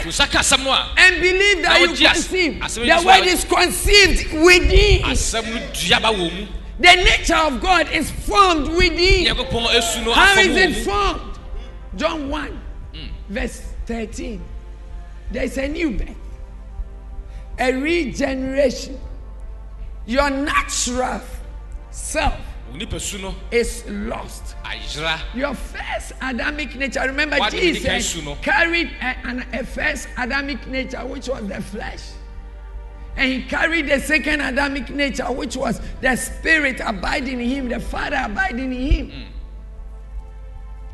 and 0.98 1.22
believe 1.22 1.62
that 1.64 1.80
you 1.82 1.94
yes, 1.96 2.14
conceive, 2.28 2.62
as 2.64 2.76
the 2.76 3.04
word 3.06 3.28
is 3.28 3.46
conceived 3.46 4.34
within. 4.34 5.04
Asɛm 6.82 6.98
no 6.98 7.04
dua 7.04 7.04
ba 7.04 7.04
wɔ 7.04 7.04
mu 7.04 7.04
The 7.04 7.04
nature 7.04 7.36
of 7.36 7.62
God 7.62 7.92
is 7.92 8.12
formed 8.12 8.68
within. 8.70 9.26
nyankopɔn 9.26 9.66
asu 9.68 10.06
no 10.06 10.14
How 10.14 10.40
is 10.40 10.56
it 10.56 10.86
formed? 10.86 11.40
John 11.96 12.30
1, 12.30 12.62
Mm. 12.94 13.10
verse 13.30 13.62
13. 13.86 14.42
There's 15.32 15.58
a 15.58 15.68
new 15.68 15.92
birth, 15.92 16.16
a 17.60 17.72
regeneration. 17.74 19.00
Your 20.06 20.30
natural 20.30 21.22
self 21.92 22.34
wo 22.72 22.78
nipa 22.78 23.00
su 23.00 23.18
no 23.20 23.36
is 23.52 23.84
lost. 23.88 24.56
Your 25.36 25.54
first 25.56 26.14
Adamic 26.22 26.76
nature, 26.76 27.02
remember 27.02 27.38
What 27.38 27.52
did 27.52 27.62
he 27.64 27.74
Jesus 27.74 28.16
carried 28.42 28.92
a, 29.02 29.28
an, 29.28 29.46
a 29.54 29.64
first 29.66 30.08
Adamic 30.18 30.66
nature, 30.68 31.04
which 31.06 31.28
was 31.28 31.48
the 31.48 31.62
flesh. 31.62 32.02
And 33.20 33.30
he 33.34 33.42
carried 33.44 33.90
the 33.90 34.00
second 34.00 34.40
Adamic 34.40 34.90
nature, 34.92 35.26
which 35.26 35.58
was 35.58 35.82
the 36.00 36.16
spirit 36.16 36.80
abiding 36.82 37.42
in 37.42 37.50
him, 37.50 37.68
the 37.68 37.78
Father 37.82 38.16
abiding 38.24 38.72
in 38.72 38.92
him. 38.92 39.08
Mm. 39.12 39.26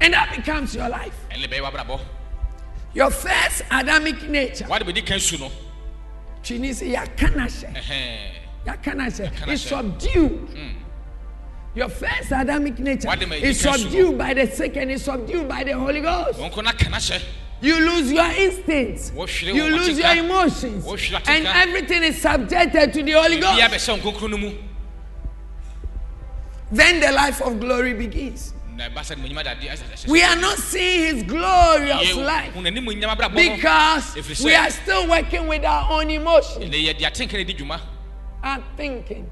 And 0.01 0.13
that 0.15 0.35
becomes 0.35 0.73
your 0.73 0.89
life. 0.89 1.13
ɛne 1.29 1.47
bɛyɛ 1.47 1.61
wabrabɔ 1.71 1.99
Your 2.95 3.11
first 3.11 3.61
Adamic 3.69 4.27
nature, 4.27 4.65
wade 4.67 4.81
bɛdi 4.81 5.05
kan 5.05 5.19
su 5.19 5.37
no 5.37 5.51
Chinese 6.41 6.81
yakanashe, 6.81 7.71
ɛhɛn 7.75 8.17
yakanashe, 8.65 9.31
Yakanashe. 9.31 9.47
is 9.53 9.61
subdued. 9.61 10.49
Your 11.75 11.89
first 11.89 12.31
Adamic 12.31 12.79
nature 12.79 13.07
What 13.07 13.21
you 13.21 13.33
is 13.33 13.59
subdued 13.59 14.17
by 14.17 14.33
the 14.33 14.47
second, 14.47 14.89
is 14.89 15.03
subdued 15.03 15.47
by 15.47 15.63
the 15.63 15.73
Holy 15.73 16.01
Ghost. 16.01 16.39
Wɔn 17.61 17.71
kɔ 17.71 17.79
na 17.79 17.79
kana 17.79 17.79
hyɛ 17.79 17.79
You 17.79 17.79
lose 17.91 18.11
your 18.11 18.31
instincts. 18.31 19.11
Wɔhwere 19.11 19.53
You 19.55 19.63
wɔn 19.63 19.71
lose 19.71 19.89
ateka. 19.99 20.15
your 20.15 20.25
emotions. 20.25 20.85
Wɔhwere 20.85 21.21
ateka. 21.21 21.29
And 21.29 21.47
everything 21.47 22.03
is 22.03 22.21
subjected 22.21 22.93
to 22.93 23.03
the 23.03 23.11
Holy 23.11 23.37
bia 23.39 23.69
Ghost. 23.69 23.89
bɛhyɛ 23.89 24.01
nkonkro 24.01 24.29
no 24.29 24.37
mu 24.37 24.51
Then 26.71 26.99
the 26.99 27.11
life 27.11 27.41
of 27.41 27.59
glory 27.59 27.93
begins. 27.93 28.53
na 28.75 28.89
ɛba 28.89 28.99
sɛ 29.03 29.15
nimonyam 29.15 29.37
adadeɛ 29.43 29.71
ɛsɛ 29.71 29.83
ɛhyɛ 29.93 30.07
We 30.09 30.21
are 30.23 30.35
not 30.35 30.57
seeing 30.57 31.15
his 31.15 31.23
glorious 31.23 32.07
Yɛwo, 32.09 32.25
life 32.25 32.55
wo 32.55 32.61
n'animonyam 32.61 33.15
abrabɔ 33.15 33.33
no 33.33 33.55
because 33.55 34.03
Ɛfiri 34.15 34.35
sɛ- 34.35 34.43
we 34.45 34.55
are 34.55 34.69
still 34.69 35.07
working 35.07 35.47
with 35.47 35.63
our 35.63 35.91
own 36.01 36.09
emotions, 36.09 36.65
ɛnɛ 36.65 36.83
yɛde 36.93 36.99
atenka 37.05 37.33
ne 37.33 37.43
di 37.45 37.53
dwuma 37.53 37.79
our 38.43 38.61
thinking. 38.75 39.29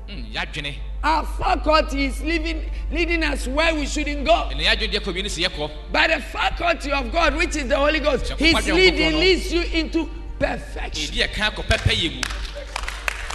Yɛadwene 1.03 1.09
Our 1.17 1.25
faculty 1.25 2.05
is 2.05 2.21
leading, 2.23 2.69
leading 2.91 3.23
us 3.23 3.47
where 3.47 3.73
we 3.75 3.85
shouldn't 3.85 4.25
go. 4.25 4.49
ɛnɛ 4.51 4.63
yɛadwene 4.63 4.91
deɛ 4.91 4.99
kɔ 5.03 5.13
bi 5.13 5.21
ne 5.21 5.29
sɛ 5.29 5.47
yɛkɔ 5.49 5.71
But 5.91 6.09
the 6.11 6.21
faculty 6.21 6.91
of 6.91 7.11
God, 7.11 7.35
which 7.35 7.55
is 7.55 7.67
the 7.67 7.75
Holy 7.75 7.99
Ghost, 7.99 8.25
Sɛ 8.25 8.37
His 8.37 8.67
leading 8.67 9.19
leads 9.19 9.51
you 9.53 9.61
into 9.61 10.09
perfection. 10.39 11.13
ɛdi 11.15 11.27
ɛka 11.29 11.55
kɔ 11.55 11.63
pɛpɛyɛ 11.65 12.15
mu 12.15 12.21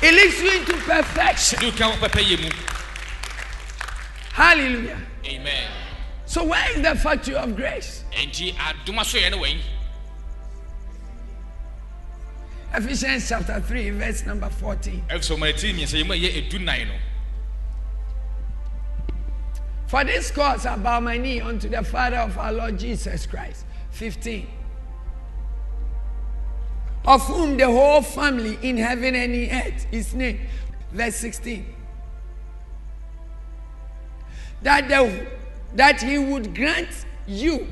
It 0.01 0.15
leads 0.15 0.41
you 0.41 0.51
into 0.61 0.73
perfection. 0.85 1.59
ɛdi 1.61 1.77
ka 1.77 1.93
kɔ 1.93 2.09
pɛpɛyɛ 2.09 2.43
mu 2.43 2.51
Hallelujah. 4.33 4.99
amen 5.27 5.71
So 6.27 6.45
where 6.45 6.71
is 6.77 6.83
the 6.83 6.95
factory 6.95 7.35
of 7.37 7.57
grace? 7.57 8.05
enti 8.13 8.55
adoma 8.55 9.05
so 9.05 9.19
yɛ 9.19 9.31
ne 9.33 9.61
Ephesians 12.71 13.27
chapter 13.27 13.59
3, 13.61 13.91
verse 13.91 14.27
number 14.27 14.51
14. 14.51 15.03
For 19.88 20.04
this 20.04 20.30
cause 20.30 20.66
I 20.66 20.76
bow 20.76 21.00
my 21.00 21.16
knee 21.16 21.40
unto 21.40 21.66
the 21.66 21.83
Father 21.83 22.18
of 22.18 22.37
our 22.37 22.52
Lord 22.52 22.78
Jesus 22.78 23.25
Christ. 23.25 23.64
15. 23.92 24.47
Of 27.07 27.23
whom 27.23 27.57
the 27.57 27.66
whole 27.66 28.02
family 28.02 28.59
in 28.61 28.76
heaven 28.76 29.14
and 29.14 29.35
in 29.35 29.50
earth 29.50 29.87
is 29.90 30.14
named. 30.14 30.40
Verse 30.92 31.16
16. 31.16 31.75
That, 34.61 34.88
the, 34.88 35.26
that 35.75 36.02
he 36.02 36.18
would 36.18 36.54
grant 36.54 37.07
you. 37.26 37.66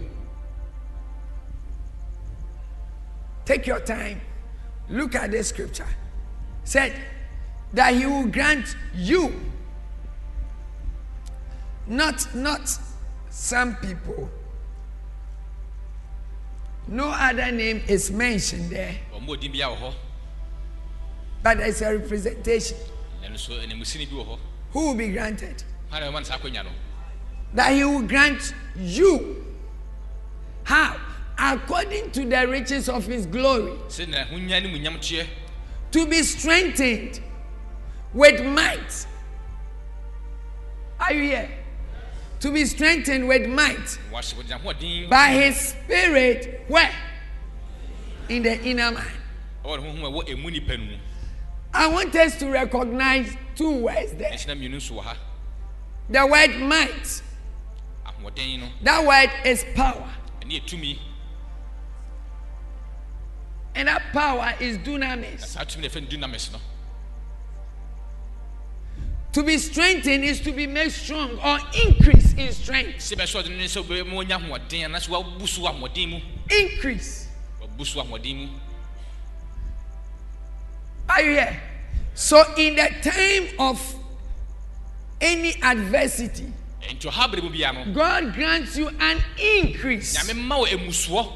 Take 3.44 3.66
your 3.66 3.80
time. 3.80 4.23
Look 4.88 5.14
at 5.14 5.32
this 5.32 5.49
scripture. 5.50 5.87
Said 6.64 6.94
that 7.75 7.94
he 7.94 8.06
will 8.06 8.26
grant 8.26 8.75
you 8.94 9.38
not 11.87 12.35
not 12.35 12.69
some 13.31 13.76
people 13.76 14.28
no 16.88 17.09
other 17.09 17.50
name 17.50 17.83
is 17.88 18.11
mentioned 18.11 18.71
there 18.71 18.95
ɔmɔ 19.14 19.28
odin 19.31 19.52
bia 19.52 19.66
wɔ 19.69 19.76
hɔ 19.78 19.95
But 21.43 21.59
there's 21.59 21.81
a 21.83 21.97
representation 21.99 22.76
ɛno 23.25 23.38
so 23.38 23.52
animusini 23.55 24.07
bi 24.11 24.16
wɔ 24.16 24.26
hɔ 24.26 24.38
who 24.73 24.87
will 24.88 24.95
be 24.95 25.09
granted. 25.09 25.62
hana 25.90 26.07
ɛma 26.07 26.12
no 26.14 26.23
saa 26.23 26.38
akonnwa 26.38 26.64
no 26.64 26.71
That 27.55 27.73
he 27.73 27.85
will 27.85 28.02
grant 28.02 28.52
you. 28.76 29.45
How? 30.64 30.97
According 31.38 32.11
to 32.11 32.25
the 32.25 32.47
riches 32.49 32.88
of 32.88 33.07
his 33.07 33.25
glory. 33.26 33.73
sɛnea 33.88 34.26
ahonya 34.28 34.62
ne 34.62 34.69
mu 34.73 34.78
nyamteɛ 34.78 35.26
To 35.93 36.07
be 36.07 36.23
strengthened 36.23 37.21
with 38.12 38.45
might. 38.45 39.07
Are 40.99 41.12
you 41.12 41.23
here? 41.23 41.49
To 42.40 42.50
be 42.52 42.64
strengthened 42.66 43.26
with 43.28 43.47
might 43.49 43.99
wahyɛ 44.12 44.35
wɔgyina 44.35 44.61
hoɔden 44.62 45.09
by 45.11 45.28
his 45.31 45.57
spirit. 45.71 46.64
Where? 46.69 46.90
In 48.28 48.43
the 48.43 48.61
inner 48.62 48.90
man. 48.93 49.07
ɛwɔ 49.64 49.83
ne 49.83 49.88
honhom 49.93 50.05
a 50.05 50.11
ɛwɔ 50.11 50.28
ɛmu 50.28 50.52
nipa 50.52 50.76
no 50.76 50.85
mu 50.85 50.97
I 51.73 51.88
want 51.88 52.14
us 52.14 52.38
to 52.38 52.49
recognize 52.50 53.37
two 53.55 53.71
words 53.85 54.12
there. 54.12 54.31
ɛhyina 54.33 54.57
mmienu 54.59 54.76
nso 54.76 54.93
wɔ 54.97 55.02
ha 55.02 55.16
The 56.11 56.26
word 56.26 56.57
might. 56.61 57.23
ahoɔden 58.07 58.61
no 58.61 58.69
That 58.83 59.05
word 59.05 59.31
is 59.47 59.64
power. 59.75 60.09
ɛne 60.43 60.50
yɛ 60.50 60.62
tumi 60.66 60.99
And 63.75 63.88
that 63.88 64.02
power 64.12 64.55
is 64.61 64.78
na 64.78 64.85
dunamis. 64.85 65.57
To 69.37 69.43
be 69.43 69.59
strengthened 69.59 70.25
is 70.25 70.40
to 70.40 70.50
be 70.50 70.66
made 70.66 70.90
strong 70.90 71.33
or 71.45 71.59
increase 71.87 72.33
in 72.38 72.50
strength. 72.52 73.00
sɛ 73.00 73.16
bɛsɛ 73.16 73.43
ɔde 73.43 73.50
no 73.50 73.57
ne 73.57 73.64
sɛ 73.66 73.85
wobɛma 73.85 74.25
ɔnya 74.25 74.40
ahoɔden 74.40 74.85
anaasɛ 74.87 75.09
wabu 75.11 75.47
so 75.47 75.61
wɔ 75.61 75.75
ahoɔden 75.75 76.09
mu. 76.09 76.21
Increase. 76.59 77.28
wabu 77.61 77.85
so 77.85 78.00
wɔ 78.00 78.07
ahoɔden 78.09 78.35
mu. 78.35 78.49
Are 81.11 81.21
you 81.21 81.31
here? 81.33 81.61
So, 82.14 82.43
in 82.57 82.76
the 82.76 82.88
time 83.02 83.49
of 83.59 83.95
any 85.21 85.62
adversity, 85.62 86.50
ɛnti 86.88 87.02
ɔha 87.02 87.31
bere 87.31 87.43
mu 87.43 87.50
bia 87.50 87.75
no 87.75 87.93
God 87.93 88.33
grants 88.33 88.78
you 88.78 88.88
an 88.88 89.23
increase 89.38 90.16
nyame 90.16 90.47
ma 90.47 90.61
wɔ 90.64 90.69
emusoɔ 90.69 91.31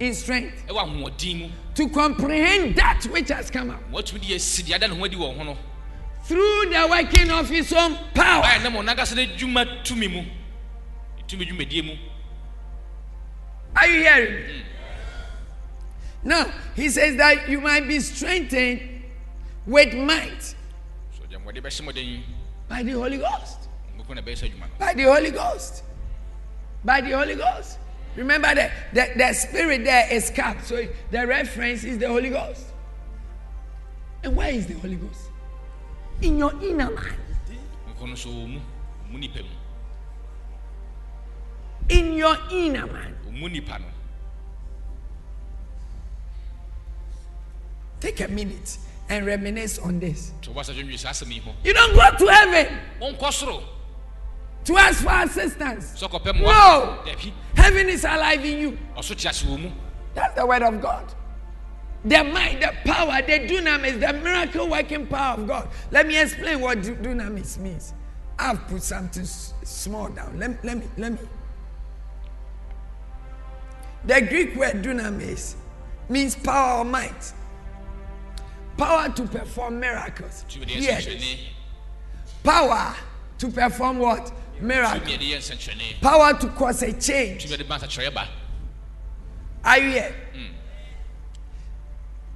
in 0.00 0.12
strength. 0.12 0.66
Ɛwɔ 0.66 0.88
ahoɔden 0.88 1.38
mu. 1.38 1.48
To 1.76 1.88
comprehend 1.88 2.74
that 2.74 3.04
which 3.04 3.28
has 3.28 3.48
come 3.48 3.70
up 3.70 3.80
through 6.28 6.66
the 6.70 6.86
working 6.90 7.30
of 7.30 7.48
His 7.48 7.72
own 7.72 7.96
power. 8.14 8.42
ayɛ 8.44 8.62
nam 8.62 8.74
ɔnankasa 8.74 9.16
no 9.16 9.22
adwuma 9.22 9.82
tumi 9.82 10.08
mu 10.12 10.24
tumi 11.26 11.48
dwumadie 11.48 11.84
mu 11.84 11.94
Are 13.74 13.86
you 13.86 14.00
hearing 14.00 14.46
me? 14.46 14.62
Now, 16.24 16.46
He 16.74 16.88
says 16.88 17.16
that 17.16 17.48
you 17.48 17.60
might 17.60 17.86
be 17.88 17.98
strengthened 18.00 18.80
with 19.66 19.94
might 19.94 20.42
so 20.42 21.22
deɛ 21.30 21.38
mmɔde 21.42 21.62
bɛhyɛ 21.62 21.80
mmɔden 21.82 22.22
by 22.68 22.82
the 22.82 22.92
Holy 22.92 23.16
Ghost. 23.18 23.68
mbɛkɔ 23.96 24.14
na 24.14 24.20
bɛyɛ 24.22 24.36
sɛ 24.36 24.50
adwuma 24.52 24.60
no 24.68 24.78
By 24.78 24.94
the 24.94 25.02
Holy 25.04 25.30
Ghost. 25.30 25.82
By 26.84 27.00
the 27.00 27.10
Holy 27.10 27.34
Ghost. 27.34 27.78
Remember 28.16 28.54
that 28.54 28.72
the, 28.92 29.12
the 29.16 29.32
spirit 29.32 29.84
there 29.84 30.12
is 30.12 30.30
cap. 30.30 30.58
So 30.64 30.86
the 31.10 31.26
reference 31.26 31.84
is 31.84 31.98
the 31.98 32.08
Holy 32.08 32.30
Ghost. 32.30 32.64
And 34.24 34.36
where 34.36 34.50
is 34.50 34.66
the 34.66 34.74
Holy 34.74 34.96
Ghost? 34.96 35.27
In 36.22 36.38
your 36.38 36.52
inner 36.62 36.90
man. 36.90 37.16
nkɔ 37.94 38.08
no 38.08 38.14
so 38.14 38.28
wɔ 38.28 38.48
mu 38.48 38.60
ɔmu 39.10 39.18
nipa 39.20 39.38
mu 39.42 39.48
In 41.88 42.12
your 42.14 42.36
inner 42.50 42.86
man. 42.86 43.14
ɔmu 43.28 43.50
nipa 43.52 43.78
no 43.78 43.84
Take 48.00 48.20
a 48.20 48.28
minute 48.28 48.78
and 49.08 49.26
reminisce 49.26 49.78
on 49.78 49.98
this. 50.00 50.32
nti 50.40 50.52
wɔba 50.52 50.62
sɛ 50.64 50.74
dwendwe 50.74 50.98
saa 50.98 51.10
asɛm 51.10 51.32
yi 51.32 51.40
ho 51.40 51.52
You 51.64 51.72
don't 51.72 51.94
go 51.94 52.26
to 52.26 52.32
heaven 52.32 52.78
wɔnkɔ 53.00 53.32
soro 53.32 53.62
to 54.64 54.76
ask 54.76 55.02
for 55.02 55.22
assistance. 55.22 55.94
sɛ 56.02 56.08
ɔkɔpɛ 56.10 56.34
No. 56.34 56.42
mmoa 56.44 57.06
dabi 57.06 57.32
Heaven 57.54 57.88
is 57.88 58.04
alive 58.04 58.44
in 58.44 58.58
you. 58.58 58.78
ɔso 58.96 59.16
te 59.16 59.28
ase 59.28 59.44
wɔ 59.44 59.60
mu 59.60 59.70
That's 60.14 60.34
the 60.34 60.44
word 60.46 60.62
of 60.62 60.80
God. 60.80 61.14
The 62.04 62.22
might, 62.24 62.60
the 62.60 62.72
power, 62.84 63.20
the 63.22 63.40
dunamis, 63.48 63.98
the 64.00 64.12
miracle 64.22 64.68
working 64.68 65.06
power 65.06 65.36
of 65.38 65.46
God. 65.48 65.68
Let 65.90 66.06
me 66.06 66.18
explain 66.20 66.60
what 66.60 66.80
du- 66.82 66.94
dunamis 66.94 67.58
means. 67.58 67.92
I've 68.38 68.66
put 68.68 68.82
something 68.82 69.24
small 69.24 70.08
down. 70.08 70.38
Let, 70.38 70.64
let 70.64 70.76
me, 70.78 70.84
let 70.96 71.12
me. 71.12 71.18
The 74.04 74.20
Greek 74.22 74.54
word 74.56 74.82
dunamis 74.82 75.54
means 76.08 76.34
power 76.36 76.78
or 76.78 76.84
might. 76.84 77.32
Power 78.76 79.08
to 79.08 79.22
perform 79.24 79.80
miracles. 79.80 80.44
tumi 80.48 80.66
de 80.66 80.74
yɛ 80.74 80.80
Hear 80.80 80.94
this. 80.94 81.04
nsɛnkyerɛnne 81.06 81.38
Power 82.44 82.94
to 83.38 83.48
perform 83.48 83.98
what? 83.98 84.32
Miracles. 84.60 85.02
de 85.02 85.18
yɛ 85.18 85.36
nsɛnkyerɛnne 85.38 86.00
Power 86.00 86.32
to 86.38 86.46
cause 86.50 86.82
a 86.84 86.92
change. 86.92 87.44
tumi 87.46 87.58
de 87.58 87.64
ba 87.64 87.74
nsakyerɛeɛ 87.78 88.14
ba 88.14 88.28
Are 89.64 89.78
you 89.80 89.90
here? 89.90 90.14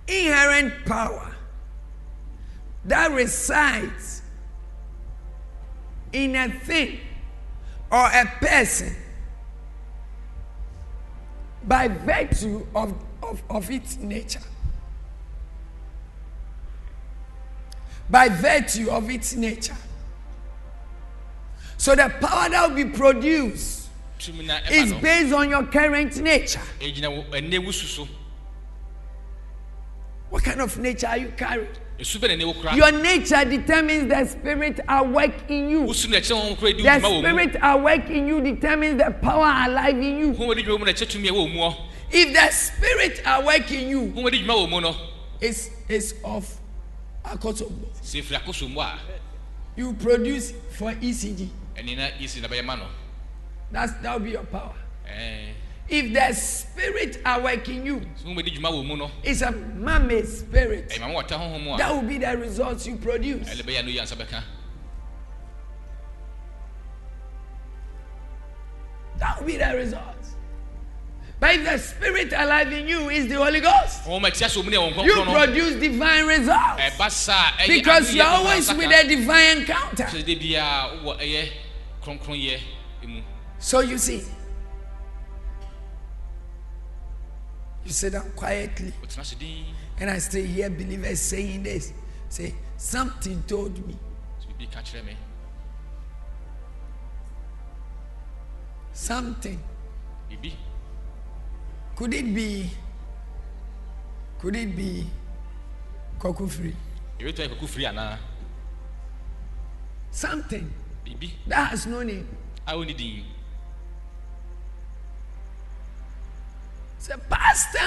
Inherent 0.08 0.84
power 0.84 1.34
that 2.84 3.12
resides 3.12 4.22
in 6.12 6.34
a 6.36 6.48
thing 6.48 6.98
or 7.90 8.04
a 8.06 8.26
person 8.40 8.94
by 11.64 11.88
virtue 11.88 12.66
of, 12.74 12.94
of, 13.22 13.42
of 13.48 13.70
its 13.70 13.96
nature. 13.98 14.40
By 18.10 18.28
virtue 18.28 18.90
of 18.90 19.08
its 19.08 19.34
nature. 19.36 19.76
So 21.76 21.94
the 21.94 22.08
power 22.20 22.48
that 22.50 22.68
will 22.68 22.76
be 22.76 22.84
produced 22.84 23.88
is 24.70 24.92
based 24.94 25.32
on 25.32 25.48
your 25.50 25.64
current 25.64 26.16
nature. 26.18 26.60
What 30.32 30.44
kind 30.44 30.62
of 30.62 30.78
nature 30.78 31.08
are 31.08 31.18
you 31.18 31.28
carrying? 31.36 31.68
esu 32.00 32.18
bɛ 32.18 32.28
na 32.28 32.34
ɛnɛ 32.34 32.46
wo 32.46 32.54
kora 32.54 32.74
Your 32.74 32.90
nature 32.90 33.44
determines 33.44 34.08
the 34.08 34.24
spirit 34.24 34.80
at 34.88 35.06
work 35.08 35.50
in 35.50 35.68
you. 35.68 35.82
wusu 35.82 36.08
na 36.08 36.16
ɛkyɛ 36.16 36.32
wɔn 36.34 36.58
kora 36.58 36.72
di 36.72 36.82
The 36.82 36.88
dwuma 36.88 37.00
wɔ 37.02 37.12
mu 37.12 37.28
spirit 37.28 37.56
at 37.56 37.80
work 37.82 38.10
in 38.10 38.26
you 38.28 38.40
determines 38.40 38.96
the 39.04 39.10
power 39.10 39.52
alive 39.68 39.96
in 39.98 40.18
you. 40.18 40.32
wɔn 40.32 40.56
di 40.56 40.62
dwuma 40.64 40.78
mu 40.80 40.84
na 40.86 40.92
ɛkyɛ 40.92 41.06
tumi 41.06 41.28
a 41.28 41.32
ɛwɔ 41.32 41.52
mu 41.52 41.58
hɔ 41.60 41.76
If 42.10 42.32
the 42.32 42.50
spirit 42.50 43.22
at 43.26 43.44
work 43.44 43.70
in 43.70 43.88
you 43.90 44.00
wɔn 44.16 44.30
di 44.32 44.42
dwuma 44.42 44.54
wɔ 44.66 44.70
mu 44.70 44.80
no 44.80 44.96
is 45.40 45.70
is 45.88 46.14
of 46.24 46.48
akotobo, 47.24 47.86
sɛ 48.02 48.22
efiri 48.22 48.40
akoso 48.42 48.68
mu 48.72 48.80
a 48.80 48.98
you 49.76 49.92
produce 49.92 50.54
for 50.70 50.92
ECG. 50.94 51.48
ɛne 51.76 51.94
na 51.96 52.08
yɛsi 52.18 52.40
na 52.40 52.48
bɛyɛ 52.48 52.64
ma 52.64 52.76
no 52.76 52.86
That's 53.70 53.92
that 54.02 54.14
will 54.18 54.24
be 54.24 54.30
your 54.32 54.44
power. 54.44 54.74
ɛɛ 55.06 55.52
If 55.92 56.14
the 56.14 56.32
spirit 56.32 57.20
at 57.22 57.42
work 57.42 57.68
in 57.68 57.84
you 57.84 58.00
wɔn 58.24 58.42
di 58.42 58.50
dwuma 58.52 58.70
wɔ 58.72 58.86
mu 58.86 58.96
no 58.96 59.10
is 59.22 59.42
a 59.42 59.52
man-made 59.52 60.26
spirit, 60.26 60.88
ɛyɛ 60.88 61.00
ma 61.00 61.06
wɔn 61.08 61.22
ɔta 61.28 61.36
honhom 61.38 61.64
mu 61.64 61.74
a 61.74 61.76
that 61.76 61.92
will 61.94 62.00
be 62.08 62.16
the 62.16 62.34
results 62.38 62.86
you 62.86 62.96
produce. 62.96 63.46
ɛlɛ 63.46 63.62
bɛyɛ 63.62 63.84
no 63.84 63.90
yɛ 63.90 64.00
ansa 64.00 64.16
bɛka 64.16 64.42
That 69.18 69.38
will 69.38 69.46
be 69.46 69.56
the 69.58 69.76
results. 69.76 70.34
But 71.38 71.56
if 71.56 71.64
the 71.64 71.78
spirit 71.78 72.32
alive 72.32 72.72
in 72.72 72.88
you 72.88 73.10
is 73.10 73.28
the 73.28 73.34
Holy 73.34 73.60
Ghost, 73.60 74.04
wɔn 74.04 74.22
ma 74.22 74.30
ti 74.30 74.46
ase 74.46 74.56
wɔn 74.56 74.64
mu 74.64 74.70
ne 74.70 74.76
wɔn 74.78 75.04
you 75.04 75.22
produce 75.24 75.74
divine 75.74 76.24
results. 76.24 77.14
saa 77.14 77.50
ɛyɛ 77.58 77.66
Because 77.68 78.14
you're 78.14 78.24
always 78.24 78.72
with 78.72 78.90
a 78.90 79.06
divine 79.06 79.58
encounter. 79.58 80.04
sɛ 80.04 80.24
de 80.24 80.34
bia 80.36 80.88
wɔ 81.04 81.20
ɛyɛ 81.20 81.48
kronkron 82.02 82.40
yɛ 82.40 82.58
mu 83.06 83.20
So 83.58 83.80
you 83.80 83.98
see, 83.98 84.22
you 87.84 87.90
sit 87.92 88.12
down 88.12 88.30
quietly, 88.36 88.92
wɔtena 89.02 89.20
ase 89.20 89.34
din 89.38 89.66
and 89.98 90.10
I 90.10 90.18
still 90.18 90.44
hear 90.44 90.70
believers 90.70 91.20
saying 91.20 91.62
this. 91.62 91.92
Say, 92.28 92.54
something 92.76 93.42
told 93.46 93.86
me, 93.86 93.94
sɛ 94.40 94.46
bibi 94.48 94.66
ka 94.72 94.80
kyerɛ 94.80 95.04
me 95.04 95.16
something. 98.92 99.58
Could 101.96 102.14
it 102.14 102.34
be, 102.34 102.70
could 104.38 104.56
it 104.56 104.74
be 104.74 105.06
to 106.20 106.28
yɛ 106.28 107.48
kɔkɔ 107.50 107.66
firi 107.68 107.86
anaa 107.86 108.18
Something. 110.10 110.70
That 111.46 111.70
has 111.70 111.86
no 111.86 112.02
name. 112.02 112.28
a 112.66 112.72
wɔn 112.74 113.24
Say, 117.02 117.14
Pastor, 117.28 117.78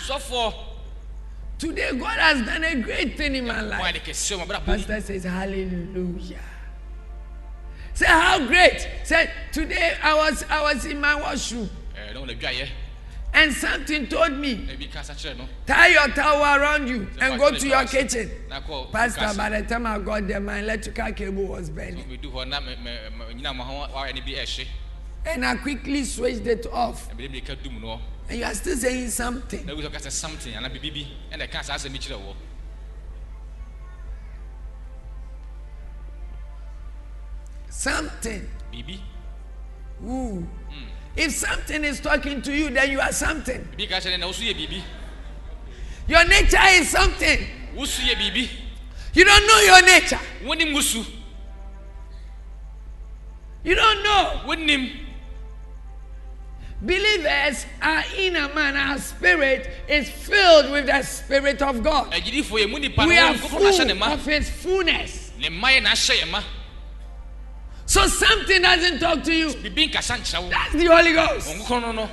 sɔfo 0.00 0.54
today 1.58 1.90
God 1.92 2.18
has 2.18 2.40
done 2.46 2.64
a 2.64 2.74
great 2.76 3.18
thing 3.18 3.34
in 3.34 3.46
my 3.46 3.60
life. 3.60 4.02
Pastor 4.64 4.98
says, 5.02 5.24
Hallelujah. 5.24 6.40
Say, 7.92 8.06
how 8.06 8.46
great? 8.46 8.88
Say, 9.04 9.28
today 9.52 9.94
I 10.02 10.14
was 10.14 10.42
I 10.48 10.62
was 10.62 10.86
in 10.86 10.98
my 10.98 11.14
washroom. 11.16 11.68
And 13.34 13.52
something 13.52 14.06
told 14.06 14.32
me, 14.32 14.66
tie 15.66 15.88
your 15.88 16.08
towel 16.08 16.42
around 16.42 16.88
you 16.88 17.06
and 17.20 17.38
go 17.38 17.50
to 17.50 17.68
your 17.68 17.84
kitchen. 17.84 18.30
Pastor, 18.90 19.36
by 19.36 19.50
the 19.50 19.62
time 19.68 19.84
I 19.86 19.98
got 19.98 20.26
there, 20.26 20.40
my 20.40 20.60
electrical 20.60 21.12
cable 21.12 21.44
was 21.44 21.68
burning. 21.68 22.04
And 25.26 25.44
I 25.44 25.56
quickly 25.56 26.04
switched 26.04 26.46
it 26.46 26.66
off. 26.72 27.10
Ɛbɛde 28.28 28.28
mirika 28.28 28.28
dum 28.28 28.28
no 28.28 28.28
And 28.28 28.38
you 28.38 28.44
are 28.44 28.54
still 28.54 28.76
saying 28.76 29.10
something. 29.10 29.66
na 29.66 29.74
wu 29.74 29.82
sɛ 29.82 29.88
ɔka 29.90 30.00
sɛ 30.00 30.10
something 30.12 30.54
anaa 30.54 30.68
biribi 30.70 30.92
bi 30.92 31.06
ɛna 31.36 31.48
ɛka 31.48 31.64
saa 31.64 31.74
asɛm 31.76 31.92
kyerɛ 31.98 32.18
wɔ 32.20 32.34
Something. 37.68 38.48
biribi 38.72 39.00
Ooh. 40.04 40.40
Hmm. 40.70 40.84
If 41.16 41.32
something 41.32 41.84
is 41.84 42.00
talking 42.00 42.42
to 42.42 42.52
you, 42.52 42.70
then 42.70 42.90
you 42.90 43.00
are 43.00 43.12
something. 43.12 43.60
biribi 43.76 43.88
ka 43.88 43.96
kyerɛ 43.96 44.18
na 44.18 44.26
wo 44.26 44.32
so 44.32 44.42
yɛ 44.42 44.54
biribi 44.54 44.82
Your 46.08 46.24
nature 46.26 46.58
is 46.80 46.88
something. 46.90 47.38
so 47.84 48.02
yɛ 48.02 48.14
biribi 48.16 48.48
You 49.14 49.24
don't 49.24 49.46
know 49.46 49.60
your 49.60 49.82
nature. 49.82 50.20
wonim 50.44 50.72
wo 50.74 50.80
su 50.80 51.04
You 53.64 53.74
don't 53.74 54.02
know. 54.02 54.42
wonim 54.46 54.90
Believers 56.84 57.64
are 57.80 58.02
in 58.16 58.34
a 58.34 58.52
man. 58.54 58.76
Our 58.76 58.98
spirit 58.98 59.70
is 59.88 60.10
filled 60.10 60.72
with 60.72 60.86
the 60.86 61.02
Spirit 61.04 61.62
of 61.62 61.80
God. 61.82 62.10
agyidifoɔ 62.10 62.64
yɛ 62.66 62.70
mu 62.70 62.78
nipa 62.80 63.06
We 63.06 63.16
are 63.18 63.34
wɔnkɔkɔ 63.34 63.62
na 63.62 63.70
hyɛ 63.70 63.86
ne 63.86 63.94
full 63.94 64.12
of 64.12 64.24
His 64.26 64.50
fullness. 64.50 65.30
ne 65.38 65.48
mma 65.48 65.68
yɛ 65.68 65.82
na 65.84 65.90
ahyɛ 65.90 66.20
yɛ 66.22 66.30
ma 66.30 66.42
So 67.86 68.06
something 68.08 68.62
doesn't 68.62 68.98
talk 68.98 69.22
to 69.22 69.32
you. 69.32 69.48
biribi 69.50 69.92
nkasa 69.92 70.16
nkyerɛ 70.18 70.42
wo 70.42 70.48
That's 70.50 70.72
the 70.72 70.86
Holy 70.86 71.12
Ghost. 71.12 71.48
ɔnkokɔ 71.56 71.80
no 71.82 71.92
no 71.92 72.10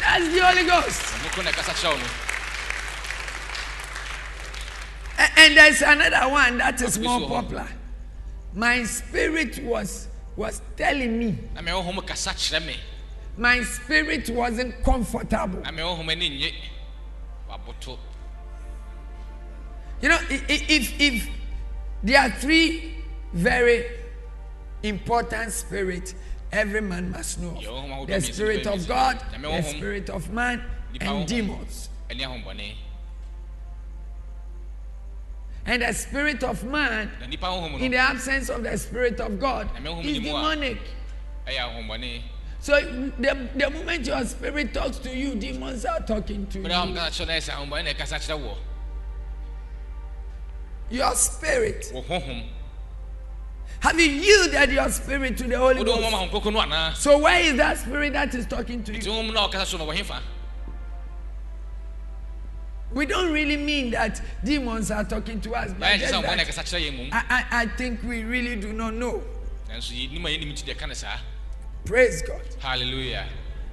That's 0.00 0.32
the 0.32 0.40
Holy 0.40 0.64
Ghost. 0.64 1.02
ɔnkokɔ 1.02 1.44
na 1.44 1.50
ɛkasa 1.50 1.74
kyerɛ 1.74 1.92
wo 1.92 1.98
no 1.98 2.04
A- 5.18 5.38
And 5.40 5.56
there's 5.56 5.82
another 5.82 6.28
one 6.30 6.56
that 6.58 6.80
is 6.80 6.98
more 6.98 7.28
popular. 7.28 7.68
My 8.54 8.82
spirit 8.84 9.62
was 9.62 10.08
was 10.40 10.60
telling 10.76 11.18
me. 11.18 11.38
na 11.54 11.60
mɛ 11.60 11.70
honhom 11.70 12.06
kasa 12.06 12.30
kyerɛ 12.30 12.66
me. 12.66 12.76
My 13.36 13.62
spirit 13.62 14.28
wasn't 14.30 14.82
comfortable. 14.82 15.60
na 15.60 15.70
mɛ 15.70 15.80
honhom 15.80 16.10
ani 16.10 16.28
nye 16.30 16.52
waboto. 17.48 17.98
You 20.02 20.08
know, 20.08 20.18
i- 20.30 20.44
i- 20.48 20.66
if 20.68 21.00
if 21.00 21.28
there 22.02 22.20
are 22.22 22.30
three 22.30 22.94
very 23.34 23.84
important 24.82 25.52
spirits 25.52 26.14
every 26.50 26.80
man 26.80 27.10
must 27.10 27.38
know 27.38 27.54
the 28.06 28.20
spirit 28.32 28.66
of 28.66 28.88
God, 28.88 29.20
the 29.30 29.62
spirit 29.62 30.08
of 30.10 30.30
man, 30.32 30.64
and 31.00 31.28
demons. 31.28 31.88
And 35.66 35.82
the 35.82 35.92
spirit 35.92 36.42
of 36.42 36.64
man, 36.64 37.10
na 37.20 37.26
nipa 37.26 37.46
honhom 37.46 37.80
in 37.80 37.90
the 37.92 37.98
absence 37.98 38.48
of 38.48 38.62
the 38.62 38.76
spirit 38.78 39.20
of 39.20 39.38
God, 39.38 39.68
Na 39.74 39.80
me 39.80 39.90
honhom 39.90 40.04
is 40.04 40.18
ni 40.18 40.20
mu 40.20 40.28
a- 40.36 40.56
demonic. 40.56 40.78
So 42.60 42.74
the, 43.18 43.48
the 43.56 43.70
moment 43.70 44.06
your 44.06 44.24
spirit 44.24 44.74
talks 44.74 44.98
to 44.98 45.14
you, 45.16 45.34
demons 45.34 45.84
are 45.86 46.00
talking 46.00 46.46
to 46.48 46.58
bere 46.60 46.72
a 46.72 46.74
wɔn 46.76 46.88
you. 46.90 46.94
kasa 46.94 47.24
kyerɛ 47.24 47.26
no 47.26 47.32
ɛyɛ 47.32 47.40
sɛ 47.40 47.50
ahombɔne 47.54 47.84
na 47.84 47.90
ɛkasa 47.92 48.18
kyerɛ 48.18 48.40
wɔ 48.40 48.56
Your 50.90 51.14
spirit. 51.14 51.92
Have 53.80 53.98
you 53.98 54.06
yielded 54.10 54.70
your 54.72 54.88
spirit 54.90 55.38
to 55.38 55.44
the 55.44 55.56
Holy 55.56 55.82
Ghost? 55.84 56.00
ma 56.02 56.08
ahonkoko 56.26 56.52
no 56.52 56.60
anaa 56.60 56.94
So 56.94 57.18
where 57.18 57.40
is 57.40 57.56
that 57.56 57.78
spirit 57.78 58.12
that 58.12 58.34
is 58.34 58.44
talking 58.46 58.82
to 58.84 58.92
you? 58.92 59.00
We 62.92 63.06
don't 63.06 63.32
really 63.32 63.56
mean 63.56 63.90
that 63.92 64.20
demons 64.44 64.90
are 64.90 65.04
talking 65.04 65.40
to 65.42 65.54
us, 65.54 65.72
but 65.78 65.96
just 65.98 66.12
kyɛ 66.12 66.16
sɛ 66.16 66.22
ahombɔne 66.22 66.36
na 66.36 66.36
that 66.36 66.46
ɛkasa 66.46 66.62
kyerɛ 66.64 66.80
yɛn 66.90 66.98
mmom 66.98 67.08
I, 67.12 67.24
I, 67.30 67.62
I 67.62 67.66
think 67.66 68.02
we 68.02 68.24
really 68.24 68.56
do 68.56 68.72
not 68.72 68.94
know. 68.94 69.22
nanso 69.68 69.92
yɛnim 69.92 70.24
a 70.24 70.28
yɛnim 70.28 70.52
nti 70.52 70.64
deɛ 70.64 70.74
ɛka 70.76 70.88
no 70.88 70.94
saa 70.94 71.18
Praise 71.84 72.22
God. 72.22 72.42
hallelujah 72.58 73.26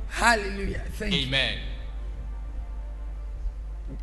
Hallelujah. 0.10 0.84
Thank 0.93 1.13
you. 1.13 1.27
amen 1.27 1.60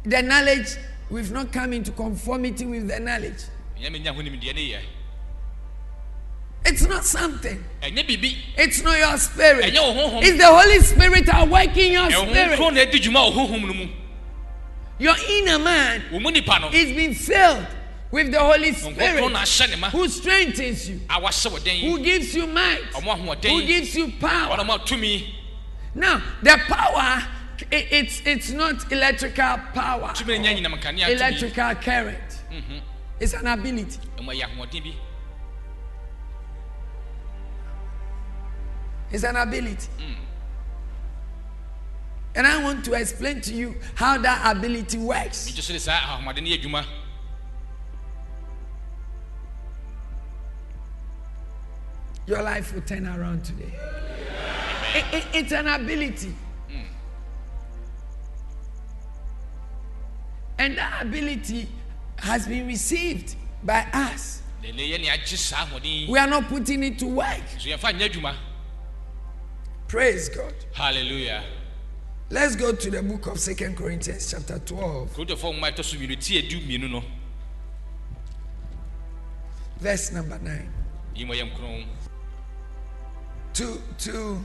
The 0.05 0.23
knowledge, 0.23 0.77
we've 1.11 1.33
not 1.33 1.53
come 1.53 1.73
into 1.73 1.93
conformity 1.93 2.67
with 2.67 2.89
the 2.89 2.99
knowledge. 2.99 3.45
ɛnyɛ 3.79 3.93
menya 3.93 4.15
ho 4.15 4.21
nimdeɛ 4.21 4.55
ne 4.55 4.71
yɛ 4.73 4.81
It's 6.67 6.87
not 6.87 7.05
something. 7.05 7.63
Eh, 7.83 7.91
it's 8.57 8.83
not 8.83 8.99
your 8.99 9.19
spirit. 9.19 9.67
Eh, 9.67 9.71
honhom 9.77 10.23
It's 10.23 10.39
the 10.39 10.47
Holy 10.47 10.79
Spirit 10.81 11.29
at 11.29 11.47
work 11.47 11.77
in 11.77 11.93
your 11.93 12.07
eh, 12.07 12.49
spirit. 12.57 12.59
Your 14.99 15.15
inner 15.29 15.59
man 15.59 16.03
wɔ 16.13 16.23
mu 16.23 16.31
nipa 16.31 16.71
is 16.73 16.93
being 16.93 17.15
filled 17.15 17.67
with 18.11 18.31
the 18.31 18.39
Holy 18.39 18.71
ɔnkɔ 18.71 19.19
kro 19.19 19.29
na 19.29 19.45
Spirit 19.45 19.71
ahyɛ 19.71 19.71
ne 19.71 19.77
ma. 19.81 19.91
who 19.91 20.09
strengthens 20.09 20.89
you, 20.89 21.01
a 21.11 21.21
wahyɛ 21.21 21.51
wɔ 21.51 21.65
den 21.65 21.81
who 21.81 21.99
gives 22.03 22.35
you 22.35 22.47
might, 22.47 22.81
who 22.95 23.63
gives 23.67 23.95
you 23.97 24.13
power. 24.21 24.57
Now, 25.97 26.21
the 26.43 26.59
power, 26.67 27.23
i- 27.73 27.89
it's, 27.91 28.21
it's 28.25 28.51
not 28.51 28.91
electrical 28.93 29.59
power, 29.75 30.11
tumi 30.15 30.39
no 30.41 30.45
nya 30.49 30.57
nyinam 30.61 30.79
nkanea 30.81 31.09
electrical 31.09 31.75
current. 31.77 32.31
Mm-hmm. 32.53 32.79
It's 33.21 33.33
an 33.35 33.47
ability. 33.49 33.99
ɛmo 34.19 34.29
ɛyɛ 34.33 34.45
ahoɔden 34.57 34.83
bi 34.85 34.95
It's 39.13 39.23
an 39.25 39.37
ability. 39.37 39.89
Mm. 40.01 40.17
And 42.37 42.47
I 42.47 42.63
want 42.63 42.85
to 42.87 42.95
explain 42.95 43.41
to 43.43 43.55
you 43.55 43.77
how 43.95 44.19
that 44.19 44.57
ability 44.57 44.99
works. 44.99 45.49
megye 45.49 45.63
so 45.63 45.73
de 45.73 45.79
saa 45.81 45.99
ahoɔden 46.19 46.43
no 46.43 46.51
yɛ 46.51 46.59
adwuma 46.61 46.85
Your 52.27 52.43
life 52.43 52.75
will 52.75 52.83
turn 52.83 53.07
around 53.07 53.45
today. 53.45 53.73
It- 54.95 55.15
it- 55.15 55.27
it's 55.35 55.53
an 55.53 55.67
ability. 55.69 56.35
Hmm. 56.69 56.81
And 60.59 60.79
that 60.79 61.03
ability 61.03 61.69
has 62.19 62.47
been 62.47 62.67
received 62.67 63.37
by 63.63 63.87
us. 63.93 64.41
na 64.63 64.69
ɛnɛ 64.71 64.89
yɛ 64.93 65.01
ne 65.01 65.09
agye 65.09 65.37
saa 65.37 65.67
ahoɔden 65.67 65.85
yi 65.85 66.07
We 66.09 66.19
are 66.19 66.27
not 66.27 66.49
putting 66.49 66.83
it 66.85 66.99
to 67.01 67.07
work. 67.07 67.43
so 67.59 67.69
yɛmfa 67.69 67.93
nyɛ 67.99 68.09
adwuma 68.11 68.35
Praise 69.89 70.29
God. 70.31 70.55
hallelujah 70.73 71.45
Let's 72.31 72.57
go 72.57 72.73
to 72.73 72.91
the 72.91 73.03
book 73.03 73.27
of 73.27 73.39
Second 73.39 73.77
Corinthians, 73.77 74.31
chapter 74.31 74.59
12, 74.59 75.13
kurotofoɔ 75.15 75.53
nwoma 75.55 75.71
ɛtɔ 75.71 75.85
so 75.85 75.97
mmienu 75.97 76.17
ti 76.21 76.41
edu 76.43 76.61
mmienu 76.63 76.91
no 76.91 77.03
verse 79.79 80.11
number 80.13 80.39
9. 80.39 80.73
yi 81.15 81.25
mo 81.25 81.35
yɛ 81.35 81.51
nkron 81.53 81.87
To, 83.55 83.81
to, 83.99 84.45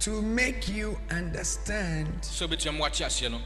to 0.00 0.20
make 0.22 0.68
you 0.68 0.98
understand, 1.10 2.08
sɛ 2.22 2.48
wobɛtumi 2.48 2.76
mo 2.76 2.84
ate 2.86 3.04
aseɛ 3.04 3.30
no 3.30 3.40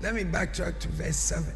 let 0.00 0.14
me 0.14 0.22
backtrack 0.24 0.78
to 0.80 0.88
verse 0.88 1.16
7. 1.16 1.54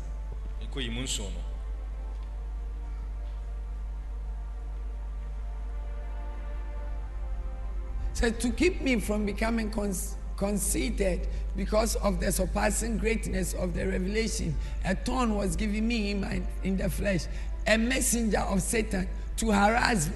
Ɛkɔ 8.21 8.27
yi 8.27 8.27
mu 8.27 8.27
nson 8.27 8.31
no 8.33 8.33
said 8.33 8.41
to 8.41 8.51
keep 8.51 8.81
me 8.83 9.01
from 9.01 9.27
becoming 9.27 9.71
con- 9.71 9.95
conceited 10.37 11.27
because 11.57 11.97
of 11.97 12.21
the 12.21 12.31
surpassing 12.33 12.97
greatness 12.99 13.55
of 13.55 13.75
the 13.75 13.87
revelation 13.87 14.55
a 14.85 14.95
thorn 14.95 15.35
was 15.35 15.57
given 15.57 15.87
me 15.87 16.11
in, 16.13 16.21
my, 16.21 16.41
in 16.63 16.77
the 16.77 16.89
flesh 16.89 17.27
a 17.67 17.77
messenger 17.77 18.39
of 18.39 18.63
satan 18.63 19.09
to 19.37 19.51
harass 19.51 20.09
me 20.09 20.15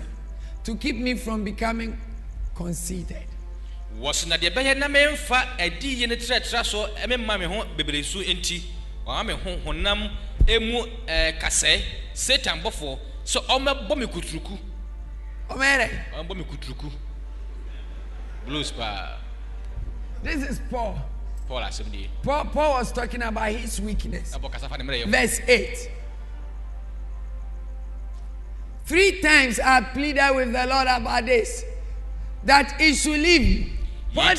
to 0.65 0.77
keep 0.77 0.97
me 0.97 1.15
from 1.15 1.43
becoming 1.45 1.99
conceited. 2.55 3.25
Wɔso 4.01 4.27
na 4.29 4.37
deɛ 4.37 4.51
ɛbɛyɛ 4.55 4.79
na 4.79 4.89
memfa 4.89 5.59
adi 5.59 5.89
yie 5.89 6.07
no 6.07 6.15
trɛtrɛ 6.15 6.65
so 6.65 6.87
memma 7.07 7.39
me 7.39 7.45
ho 7.47 7.65
bebree 7.77 8.03
so 8.05 8.21
enti 8.21 8.63
ɔma 9.07 9.27
me 9.27 9.33
ho 9.35 9.57
honam 9.67 10.11
emu 10.49 10.87
ɛɛ 11.07 11.39
kasɛɛ 11.41 11.83
satan 12.15 12.61
bɔfoɔ 12.63 12.99
sɛ 13.25 13.45
ɔmɛbɔ 13.47 13.97
me 13.99 14.07
kuturuku. 14.07 14.59
Omere, 15.51 15.91
ɔmɛbɔ 16.15 16.37
me 16.37 16.45
kuturuku 16.45 16.91
blues 18.47 18.73
paa 18.73 19.19
this 20.23 20.49
is 20.49 20.61
paul. 20.71 20.97
Paul 21.49 21.63
asɛm 21.63 22.09
paul 22.23 22.45
paul 22.47 22.75
was 22.75 22.93
talking 22.93 23.23
about 23.23 23.51
his 23.51 23.81
weakness. 23.81 24.33
Na 24.33 24.39
bɔ 24.39 24.53
kasa 24.53 24.69
fa 24.69 24.79
ne 24.79 24.85
mmerɛ 24.85 25.05
yɛ 25.05 25.11
verse 25.11 25.41
8 25.47 25.91
three 28.85 29.21
times 29.21 29.59
i 29.61 29.81
pleaded 29.81 30.35
with 30.35 30.53
the 30.53 30.67
lord 30.67 30.87
about 30.89 31.25
this 31.27 31.65
that 32.45 32.81
he 32.81 32.95
should 32.95 33.21
leave 33.21 33.41
me. 33.43 33.73
Paul- 34.15 34.35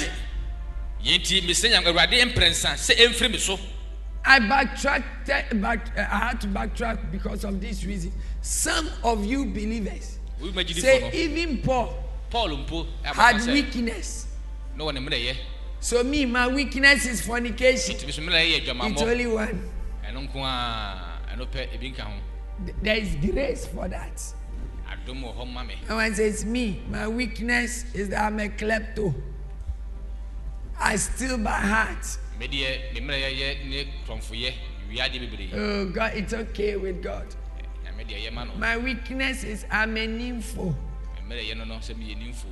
yɛnti 1.04 1.42
mesɛ 1.44 1.70
nyam 1.72 1.86
awurade 1.86 2.34
mprɛnsa 2.34 2.74
sɛ 2.76 2.96
ɛmfiri 2.98 3.40
so. 3.40 3.60
I 4.26 4.40
backtracked. 4.40 5.28
Back, 5.62 5.98
I 5.98 6.02
had 6.02 6.42
to 6.42 6.48
backtrack 6.48 7.12
because 7.12 7.44
of 7.44 7.60
this 7.60 7.84
reason. 7.84 8.14
Some 8.42 8.90
of 9.04 9.26
you 9.26 9.46
believers, 9.46 10.18
obi 10.42 10.52
ma 10.52 10.62
gyidifo 10.62 10.82
Say 10.82 11.12
even 11.14 11.62
Paul 11.62 12.03
paul 12.34 12.50
mpo 12.58 12.88
had 13.04 13.46
weakness. 13.46 14.26
na 14.76 14.84
wɔ 14.86 14.94
ne 14.94 15.00
mmerɛyɛ 15.00 15.36
So 15.80 16.02
me, 16.04 16.26
my 16.26 16.48
weakness 16.48 17.06
is 17.06 17.22
fornication. 17.22 18.00
so 18.00 18.08
yɛ 18.08 18.92
It's 18.92 19.02
only 19.02 19.28
one. 19.28 19.70
ɛno 20.04 20.28
nko 20.28 20.38
a 20.38 21.20
ɛno 21.32 21.46
pɛ 21.48 21.68
ebi 21.76 21.94
nka 21.94 22.02
ho 22.02 22.14
Th- 22.66 22.76
There 22.82 22.98
is 22.98 23.16
grace 23.16 23.68
for 23.68 23.88
that. 23.88 24.18
adom 24.90 25.22
wɔ 25.24 25.36
hɔ 25.38 25.54
ma 25.54 25.64
me 25.64 25.76
And 25.88 25.96
one 25.98 26.16
says, 26.16 26.44
Me, 26.44 26.82
my 26.90 27.08
weakness 27.08 27.86
is 27.94 28.10
that 28.10 28.24
I'm 28.26 28.40
a 28.40 28.50
klepto. 28.50 29.14
I 30.80 30.96
steal 30.96 31.38
by 31.38 31.52
heart. 31.52 32.18
medeɛ 32.40 32.94
ne 32.96 33.00
mmerɛyɛ 33.00 33.30
yɛ 33.38 33.70
ne 33.70 33.88
krɔmfoyɛ 34.08 34.54
wiade 34.90 35.20
bebree 35.22 35.54
Oh, 35.54 35.86
God, 35.86 36.14
it's 36.16 36.34
okay 36.34 36.78
with 36.78 37.04
God. 37.04 37.28
deɛ 37.86 38.34
no 38.34 38.56
My 38.58 38.76
weakness 38.78 39.44
is 39.44 39.66
I'm 39.70 39.96
a 39.98 40.08
nympho. 40.08 40.76
Mmerɛyɛ 41.28 41.58
no 41.58 41.64
no 41.66 41.76
sɛ 41.76 41.96
meyɛ 41.96 42.18
nimfo 42.18 42.46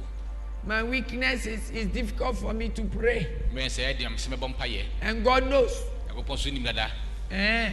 My 0.64 0.84
weakness 0.84 1.48
is 1.48 1.72
it's 1.72 1.92
difficult 1.92 2.38
for 2.38 2.54
me 2.54 2.70
to 2.70 2.84
pray. 2.84 3.28
mmerɛ 3.54 3.66
sɛ 3.66 3.94
ɛde 3.98 4.06
am 4.06 4.16
sɛ 4.16 4.36
mɛbɔ 4.38 4.56
mpayɛ 4.56 4.84
And 5.02 5.24
God 5.24 5.50
knows. 5.50 5.84
nyankopɔn 6.08 6.38
so 6.38 6.50
nim 6.50 6.64
dada 6.64 6.92
Eh? 7.32 7.72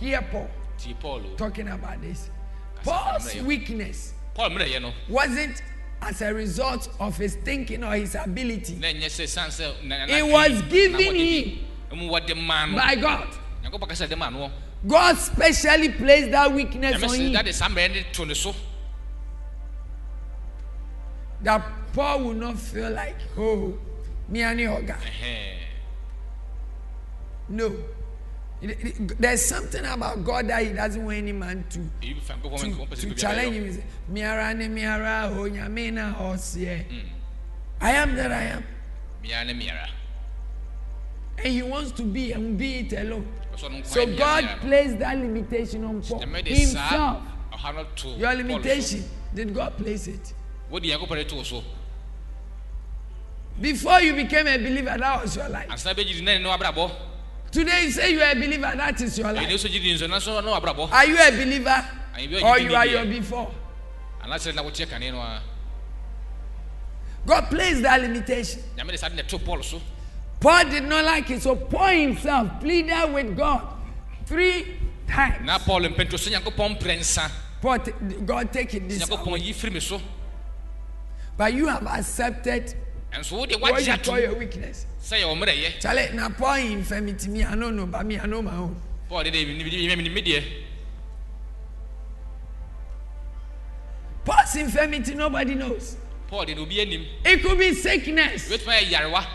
Hear 0.00 0.22
Paul 0.30 0.48
tie 0.78 0.94
paul 1.00 1.20
o 1.26 1.34
talking 1.36 1.66
about 1.68 2.00
this. 2.00 2.30
Kasa 2.76 2.90
Paul's 2.90 3.30
from 3.32 3.38
there. 3.40 3.48
weakness 3.48 4.14
paul 4.34 4.50
mmerɛyɛ 4.50 4.80
no 4.82 4.92
wasn't 5.08 5.60
as 6.00 6.22
a 6.22 6.32
result 6.32 6.88
of 7.00 7.16
his 7.16 7.34
thinking 7.44 7.82
or 7.82 7.96
his 7.96 8.14
ability 8.14 8.74
na 8.76 8.86
ɛnyɛ 8.88 9.06
sɛ 9.06 9.26
san 9.28 9.48
sɛ 9.50 9.82
na- 9.82 10.06
na- 10.06 10.14
It 10.16 10.24
na- 10.24 10.32
was 10.32 10.52
na 10.62 10.68
given 10.68 11.00
wɔde 11.00 11.10
bi. 11.10 11.18
him 11.18 11.98
ɛmu 11.98 12.10
wɔde 12.10 12.36
maa 12.46 12.66
no 12.66 12.76
by 12.76 12.94
God. 12.94 13.28
Nyankopɔn 14.84 14.86
kasa 14.86 14.86
de 14.86 14.86
maa 14.86 14.86
no 14.86 14.88
God 14.88 15.16
specially 15.18 15.88
placed 15.90 16.30
that 16.30 16.52
weakness 16.52 17.02
on 17.02 17.14
him 17.18 17.32
dade 17.32 17.54
saa 17.54 17.68
to 18.12 18.24
ne 18.26 18.34
so 18.34 18.54
that 21.42 21.62
Paul 21.92 22.24
will 22.24 22.34
not 22.34 22.58
feel 22.58 22.90
like, 22.90 23.16
oh, 23.36 23.78
me 24.28 24.42
and 24.42 24.60
your 24.60 24.82
guy. 24.82 24.96
No. 27.48 27.74
There's 28.60 29.44
something 29.44 29.84
about 29.84 30.24
God 30.24 30.48
that 30.48 30.64
He 30.66 30.72
doesn't 30.72 31.04
want 31.04 31.18
any 31.18 31.32
man 31.32 31.64
to 31.70 31.78
Eyi 32.02 32.14
bi 32.14 32.20
fa 32.20 32.34
nkɔfɔ 32.34 32.58
to, 32.58 32.66
nkɔfɔ 32.66 32.88
pɛ 32.88 32.94
sɛ 32.96 33.08
to 33.08 33.14
challenge 33.14 33.54
him. 33.54 33.72
Say, 33.72 33.84
Miara 34.12 34.56
ne 34.56 34.66
miara 34.66 35.30
o 35.30 35.48
nyame 35.48 35.92
na 35.92 36.12
ɔseɛ. 36.14 36.84
Hmm. 36.88 37.08
I 37.80 37.92
am 37.92 38.16
that 38.16 38.32
I 38.32 38.42
am, 38.42 38.64
Mia 39.22 39.44
ne 39.44 39.54
miara 39.54 39.88
and 41.38 41.46
He 41.46 41.62
wants 41.62 41.92
to 41.92 42.02
be 42.02 42.32
and 42.32 42.58
be 42.58 42.80
it 42.80 42.92
alone. 42.94 43.28
Ɔsɔ 43.58 43.70
no 43.70 43.78
nkwa 43.78 43.86
So 43.86 44.00
yɛ 44.00 44.08
mia 44.08 44.16
God 44.18 44.44
mia 44.44 44.54
no. 44.56 44.60
placed 44.62 44.98
that 45.00 45.16
limitation 45.18 45.84
on 45.84 46.02
Paul 46.02 46.20
Nyame 46.20 46.44
de 46.44 46.50
Himself. 46.54 46.90
saa 46.90 47.20
ɔha 47.52 47.74
no 47.74 47.84
to 47.96 48.08
Your 48.08 48.18
Paul 48.18 48.36
so. 48.36 48.42
limitation, 48.42 49.04
did 49.34 49.54
God 49.54 49.76
place 49.76 50.06
it? 50.06 50.32
wode 50.70 50.82
nyankopɔn 50.84 51.16
de 51.16 51.24
to 51.24 51.44
so 51.44 51.64
Before 53.60 54.00
you 54.00 54.14
became 54.14 54.46
a 54.46 54.56
believer, 54.56 54.96
that 54.96 55.22
was 55.22 55.34
your 55.36 55.48
life. 55.48 55.68
ansa 55.68 55.92
bɛgyidi 55.94 56.22
na 56.22 56.38
ne 56.38 56.42
ne 56.44 56.48
wabrabɔ 56.48 56.90
Today 57.50 57.84
you 57.84 57.90
say 57.90 58.12
you 58.12 58.20
are 58.20 58.30
a 58.30 58.34
believer, 58.34 58.72
that 58.76 59.00
is 59.00 59.18
your 59.18 59.26
ɛyɛ 59.28 59.34
life. 59.34 59.48
ne 59.48 59.56
so 59.56 59.68
gyidi 59.68 59.94
nso 59.98 60.08
na 60.08 60.18
so 60.20 60.40
ne 60.40 60.46
wabrabɔ 60.48 60.92
Are 60.92 61.06
you 61.06 61.16
a 61.18 61.30
believer 61.30 61.84
Are 62.14 62.20
you 62.20 62.38
a 62.38 62.42
or 62.42 62.58
you 62.58 62.74
are 62.74 62.84
believer? 62.84 63.04
your 63.04 63.20
before? 63.20 63.50
anaasɛ 64.22 64.54
na 64.54 64.62
woteɛ 64.62 64.88
kane 64.88 65.12
no 65.12 65.18
a 65.20 65.42
God 67.26 67.50
placed 67.50 67.82
that 67.82 68.00
limitation. 68.00 68.62
Nyame 70.40 70.70
de 70.70 70.70
saa 70.70 70.70
de 70.70 70.80
ne 70.80 70.80
to 70.80 70.80
paul 70.80 70.80
did 70.80 70.84
not 70.84 71.04
like 71.04 71.30
it, 71.30 71.42
so 71.42 71.56
Paul 71.56 71.88
himself 71.88 72.60
pleaded 72.60 73.12
with 73.12 73.36
God 73.36 73.62
three 74.26 74.76
times. 75.06 75.44
na 75.44 75.58
paul 75.58 75.82
mpɛnto 75.82 76.18
so 76.18 76.30
nyankopɔn 76.30 76.78
mprɛ 76.78 76.98
nsa 76.98 77.30
Paul, 77.60 77.78
God 78.24 78.52
take 78.52 78.74
it 78.74 78.88
this 78.88 79.02
nyankopɔn 79.02 79.42
yi 79.44 79.52
firi 79.52 79.72
me 79.72 79.80
so 79.80 80.00
But 81.36 81.52
you 81.54 81.68
have 81.68 81.86
accepted 81.86 82.74
and 83.12 83.24
so 83.24 83.36
what 83.36 83.50
you 83.50 83.58
call 83.98 84.18
your 84.18 84.34
weakness. 84.34 84.86
Say 84.98 85.22
sɛ 85.22 85.24
yɛwɔ 85.24 85.36
mmerɛyɛ 85.42 85.80
Charlie, 85.80 86.10
now 86.14 86.28
Paul 86.30 86.56
infirmity 86.56 87.28
me, 87.30 87.42
I 87.44 87.54
don't 87.54 87.76
know, 87.76 87.86
but 87.86 88.04
me, 88.04 88.18
I 88.18 88.26
know 88.26 88.42
my 88.42 88.54
own. 88.56 88.76
paul 89.08 89.22
de 89.24 89.30
de 89.30 89.44
me 89.44 90.22
deɛ 90.22 90.42
Paul's 94.24 94.56
infirmity, 94.56 95.14
nobody 95.14 95.54
knows. 95.54 95.96
paul 96.28 96.44
de 96.44 96.54
obi 96.54 96.80
anim 96.80 97.06
It 97.24 97.42
could 97.42 97.58
be 97.58 97.72
sickness. 97.74 98.48
wobɛtumi 98.50 98.78
ayɛ 98.78 98.90
yarewa 98.90 99.26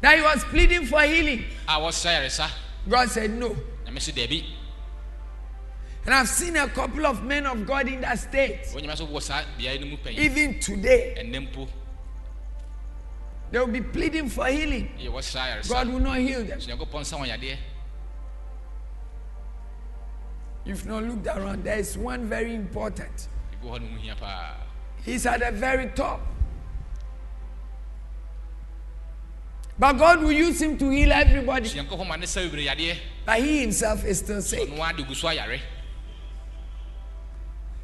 That 0.00 0.16
he 0.16 0.22
was 0.22 0.44
pleading 0.44 0.86
for 0.86 1.00
healing. 1.02 1.44
I 1.66 1.78
was 1.78 1.96
wɔsa 1.96 2.30
sir. 2.30 2.48
God 2.88 3.08
said 3.08 3.30
no. 3.30 3.56
nyame 3.86 4.00
so 4.00 4.12
daabi 4.12 4.44
And 6.04 6.14
I've 6.14 6.28
seen 6.28 6.56
a 6.56 6.68
couple 6.68 7.04
of 7.06 7.24
men 7.24 7.46
of 7.46 7.66
God 7.66 7.88
in 7.88 8.00
that 8.02 8.18
state. 8.18 8.62
wɔnyama 8.72 8.96
so 8.96 9.06
wɔ 9.06 9.22
saa 9.22 9.42
beaeɛ 9.58 9.80
no 9.80 9.86
mu 9.86 9.96
panyi 9.96 10.18
Even 10.18 10.60
today, 10.60 11.14
they 13.50 13.58
will 13.60 13.66
be 13.68 13.80
pleading 13.80 14.28
for 14.28 14.46
healing. 14.46 14.90
God 15.68 15.88
will 15.88 16.00
not 16.00 16.18
heal 16.18 16.44
them. 16.44 16.60
so 16.60 16.70
nyankopɔn 16.70 17.00
nsa 17.02 17.18
wɔn 17.18 17.28
yadeɛ 17.28 17.56
If 20.66 20.84
not 20.84 21.04
looked 21.04 21.26
around, 21.28 21.62
there 21.62 21.78
is 21.78 21.96
one 21.96 22.28
very 22.28 22.54
important. 22.54 23.28
ebi 23.52 23.68
wɔ 23.68 23.78
hɔ 23.78 23.80
no 23.82 23.88
mu 23.88 23.98
hia 23.98 24.14
paa 24.16 24.56
He's 25.04 25.24
at 25.26 25.38
the 25.40 25.52
very 25.52 25.86
top. 25.90 26.20
But 29.78 29.92
God 29.98 30.22
will 30.22 30.32
use 30.32 30.60
him 30.60 30.78
to 30.78 30.88
heal 30.90 31.12
everybody. 31.12 31.68
so 31.68 31.78
nyankopɔn 31.78 32.08
ma 32.08 32.16
ne 32.16 32.26
sa 32.26 32.40
bebree 32.40 32.66
yadeɛ 32.66 32.96
But 33.26 33.40
he 33.40 33.60
himself 33.60 34.04
is 34.04 34.18
still 34.18 34.40
sick. 34.40 34.70
ɔno 34.70 34.88
ade 34.90 35.06
gu 35.06 35.14
so 35.14 35.28
ayare 35.28 35.60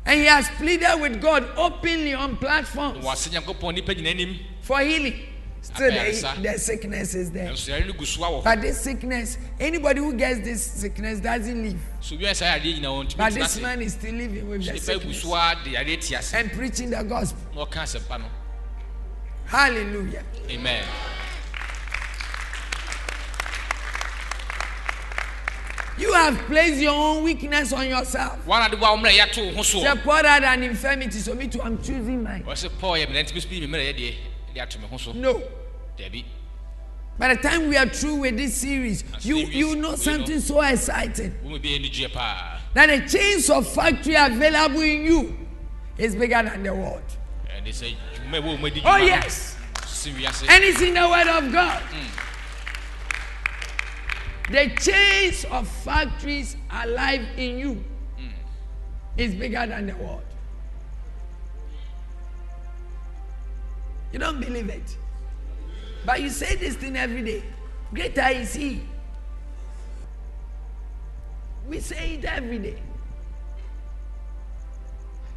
And 0.04 0.18
he 0.20 0.26
has 0.26 0.48
pleaded 0.50 1.00
with 1.00 1.20
God 1.20 1.46
openly 1.56 2.14
on 2.14 2.36
platforms 2.38 3.04
wɔase 3.04 3.28
nyankopɔn 3.28 3.74
nipa 3.74 3.94
nyina 3.94 4.10
anim 4.10 4.38
for 4.62 4.80
healing. 4.80 5.28
Still, 5.64 5.92
the, 5.92 6.38
the 6.42 6.58
sickness 6.58 7.14
is 7.14 7.30
there. 7.30 7.50
ɛnso 7.50 7.68
yare 7.68 7.84
no 7.86 7.92
gu 7.92 8.04
so 8.06 8.22
awɔ 8.22 8.40
hɔ 8.40 8.44
But 8.44 8.62
this 8.62 8.80
sickness, 8.80 9.36
anybody 9.60 10.00
who 10.00 10.14
gets 10.14 10.40
this 10.40 10.64
sickness 10.64 11.20
doesn't 11.20 11.62
live. 11.62 11.80
so 12.00 12.16
obiara 12.16 12.34
saa 12.34 12.56
yadeɛ 12.56 12.80
nyina 12.80 12.88
wɔn 12.88 13.16
But 13.18 13.34
this 13.34 13.60
man 13.60 13.82
is 13.82 13.92
still 13.92 14.14
living 14.14 14.48
with 14.48 14.64
the 14.66 14.78
sickness 14.78 15.22
so 15.22 15.34
a 15.34 15.54
de 15.62 15.74
yadeɛ 15.74 16.00
te 16.00 16.14
ase 16.16 16.32
and 16.34 16.50
preaching 16.52 16.88
the 16.90 17.02
gospel. 17.04 17.68
Hallelujah. 19.46 20.24
amen 20.48 20.84
You 25.98 26.12
have 26.14 26.36
placed 26.46 26.80
your 26.80 26.94
own 26.94 27.22
weakness 27.22 27.72
on 27.72 27.86
yourself. 27.88 28.44
wɔn 28.46 28.66
ade 28.66 28.78
bɔ 28.78 28.82
a 28.82 28.96
wɔn 28.96 29.02
mmerɛ 29.04 29.18
yɛato 29.18 29.46
wo 29.50 29.56
ho 29.56 29.62
so 29.62 29.82
Say, 29.82 29.94
Paul 30.02 30.24
had 30.24 30.42
an 30.44 30.62
infirmity, 30.62 31.18
so 31.18 31.34
me 31.34 31.48
too, 31.48 31.60
I'm 31.62 31.76
choosing 31.82 32.22
mine. 32.22 32.44
wɔsɛ 32.44 32.70
paul 32.80 32.92
yɛ 32.92 33.06
mmerɛ 33.08 33.24
ntumi 33.28 33.42
so 33.42 33.48
bi 33.48 33.60
me 33.60 33.66
mmerɛ 33.66 33.92
yɛ 33.92 33.98
deɛ 33.98 34.14
de 34.54 34.60
ato 34.60 34.78
me 34.78 34.86
ho 34.88 34.96
so 34.96 35.12
No. 35.12 35.42
daabi 35.98 36.24
By 37.18 37.34
the 37.34 37.42
time 37.42 37.68
we 37.68 37.76
are 37.76 37.86
through 37.88 38.14
with 38.16 38.36
this 38.38 38.56
series, 38.56 39.04
you, 39.20 39.36
you 39.36 39.76
know 39.76 39.94
something 39.96 40.40
so 40.40 40.62
exciting. 40.62 41.34
wo 41.44 41.50
mu 41.50 41.58
bi 41.58 41.68
anigyeɛ 41.68 42.12
paa 42.12 42.58
That 42.74 42.86
the 42.86 43.06
chains 43.18 43.50
of 43.50 43.68
factory 43.68 44.14
available 44.14 44.80
in 44.80 45.04
you 45.04 45.38
is 45.98 46.14
bigger 46.16 46.42
than 46.42 46.62
the 46.62 46.74
world. 46.74 47.02
ɛne 47.54 47.68
sɛ 47.68 47.94
dwuma 48.16 48.40
ɛwɔ 48.42 48.60
mu 48.60 48.66
adi 48.66 48.82
Oh, 48.84 48.96
yes. 48.96 49.56
And 50.04 50.64
it's 50.64 50.80
in 50.82 50.94
the 50.94 51.08
word 51.08 51.28
of 51.28 51.52
God. 51.52 51.80
The 54.52 54.68
chains 54.78 55.46
of 55.46 55.66
factories 55.66 56.56
alive 56.70 57.26
in 57.38 57.58
you 57.58 57.84
is 59.16 59.34
bigger 59.34 59.66
than 59.66 59.86
the 59.86 59.96
world. 59.96 60.22
You 64.12 64.18
don't 64.18 64.40
believe 64.40 64.68
it. 64.68 64.98
But 66.04 66.20
you 66.20 66.28
say 66.28 66.56
this 66.56 66.76
thing 66.76 66.98
every 66.98 67.22
day. 67.22 67.42
Greater 67.94 68.28
is 68.28 68.52
He. 68.52 68.82
We 71.66 71.80
say 71.80 72.16
it 72.16 72.26
every 72.26 72.58
day. 72.58 72.82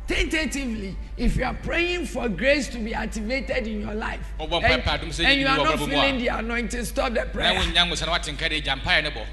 Tentatively, 0.07 0.95
if 1.17 1.35
you 1.35 1.43
are 1.45 1.55
praying 1.63 2.05
for 2.05 2.29
grace 2.29 2.67
to 2.69 2.77
be 2.77 2.93
activated 2.93 3.65
in 3.67 3.81
your 3.81 3.95
life, 3.95 4.19
Oh, 4.39 4.45
one 4.45 4.63
and, 4.63 4.83
papa, 4.83 5.01
don't 5.01 5.11
say 5.13 5.25
and 5.25 5.35
you 5.35 5.41
you 5.41 5.47
are 5.47 5.57
do 5.57 5.63
not 5.63 5.73
a 5.75 5.77
feeling 5.79 5.91
brabo 6.15 6.19
the 6.19 6.27
anointing, 6.27 6.85
stop 6.85 7.13
the 7.13 7.25
na 7.25 7.31
prayer. 7.31 7.53
wonya 7.59 7.85
ngo 7.87 7.93
sɛ 7.93 8.05
na 8.05 8.11
wate 8.11 8.31
nka 8.37 8.49
de 8.49 8.61
agya 8.61 8.75
mpaeɛ 8.81 9.03
ne 9.03 9.09
bɔ 9.11 9.25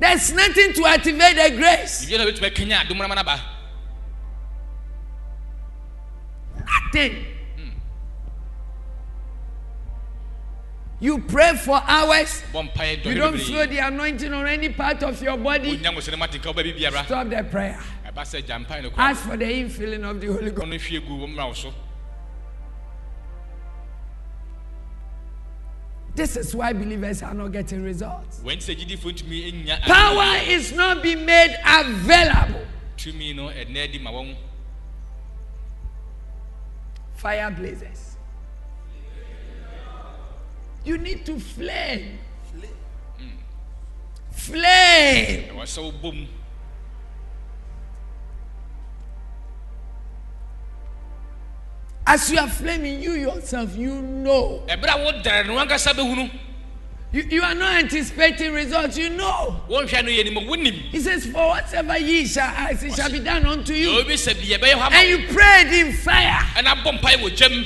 There's 0.00 0.32
nothing 0.32 0.72
to 0.72 0.86
activate 0.86 1.36
the 1.36 1.56
grace. 1.56 2.04
biribiara 2.06 3.38
You 11.00 11.18
pray 11.18 11.56
for 11.56 11.82
hours. 11.84 12.42
You 13.04 13.14
don't 13.14 13.38
feel 13.38 13.66
the 13.66 13.78
anointing 13.78 14.32
on 14.32 14.46
any 14.46 14.68
part 14.70 15.02
of 15.02 15.20
your 15.20 15.36
body. 15.36 15.76
Stop 15.78 17.28
the 17.28 17.46
prayer. 17.50 17.80
Ask 18.96 19.24
for 19.24 19.36
the 19.36 19.44
infilling 19.44 20.08
of 20.08 20.20
the 20.20 20.28
Holy 20.28 20.50
Ghost. 20.50 21.74
This 26.14 26.36
is 26.36 26.54
why 26.54 26.72
believers 26.72 27.22
are 27.24 27.34
not 27.34 27.48
getting 27.48 27.82
results. 27.82 28.40
Power 29.82 30.36
is 30.46 30.72
not 30.72 31.02
being 31.02 31.26
made 31.26 31.56
available. 31.66 32.60
Fire 37.16 37.50
blazes. 37.50 38.13
you 40.84 40.98
need 40.98 41.24
to 41.26 41.38
flay. 41.38 42.18
Flay. 44.32 45.48
Ẹ̀wá 45.50 45.64
sọ 45.66 45.82
bom. 46.02 46.26
As 52.06 52.30
you 52.30 52.38
are 52.38 52.48
flaming, 52.48 53.02
you 53.02 53.12
yourself, 53.12 53.76
you 53.76 53.94
know. 54.02 54.62
Ẹ̀bẹ̀rẹ̀ 54.68 54.94
àwọn 54.96 55.22
dẹ̀rẹ̀ 55.24 55.46
ni 55.46 55.54
wọ́n 55.54 55.68
kásá 55.68 55.92
bẹ́ẹ̀ 55.94 56.08
hunu. 56.08 56.30
You, 57.12 57.22
you 57.30 57.42
are 57.42 57.54
not 57.54 57.76
anticipating 57.84 58.52
results, 58.52 58.98
you 58.98 59.08
know. 59.08 59.60
Wọ́n 59.70 59.86
hwẹ́ 59.88 60.04
no 60.04 60.10
yẹ 60.10 60.24
ni 60.24 60.30
mo 60.30 60.40
wú 60.42 60.58
ni. 60.58 60.70
He 60.92 61.00
says, 61.00 61.24
for 61.26 61.46
whatever 61.48 61.96
ye 61.96 62.26
shall 62.26 62.44
ask, 62.48 62.82
it 62.84 62.94
shall 62.94 63.10
be 63.10 63.20
done 63.20 63.46
unto 63.46 63.72
you. 63.72 63.88
Yóò 63.88 64.04
bí 64.04 64.14
sẹ̀bi 64.16 64.48
yẹ 64.50 64.58
bẹ́ẹ̀ 64.58 64.74
yẹ 64.74 64.76
hwá. 64.76 64.92
And 64.92 65.08
you 65.08 65.32
prayed 65.32 65.72
in 65.72 65.92
fire. 65.94 66.42
Ẹ̀nà 66.56 66.82
bọ̀ 66.84 66.92
mpa 67.00 67.10
yẹ 67.12 67.18
wò 67.22 67.30
jẹ́ 67.36 67.48
mu. 67.56 67.64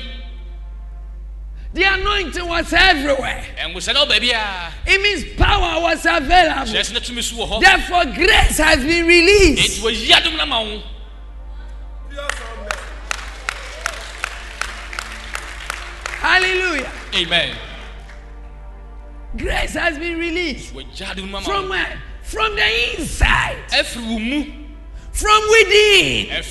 The 1.74 1.84
anointing 1.84 2.48
was 2.48 2.72
everywhere. 2.72 3.44
It 4.86 5.02
means 5.02 5.24
power 5.36 5.82
was 5.82 6.06
available. 6.06 6.72
Therefore, 7.60 8.04
grace 8.14 8.56
has 8.58 8.78
been 8.82 9.06
released. 9.06 9.82
Hallelujah. 16.20 16.90
Amen. 17.14 17.56
Grace 19.36 19.74
has 19.74 19.98
been 19.98 20.18
released. 20.18 20.72
From 20.72 21.68
where? 21.68 22.02
From 22.22 22.56
the 22.56 22.98
inside. 22.98 23.56
From 25.12 25.42
within. 25.50 26.42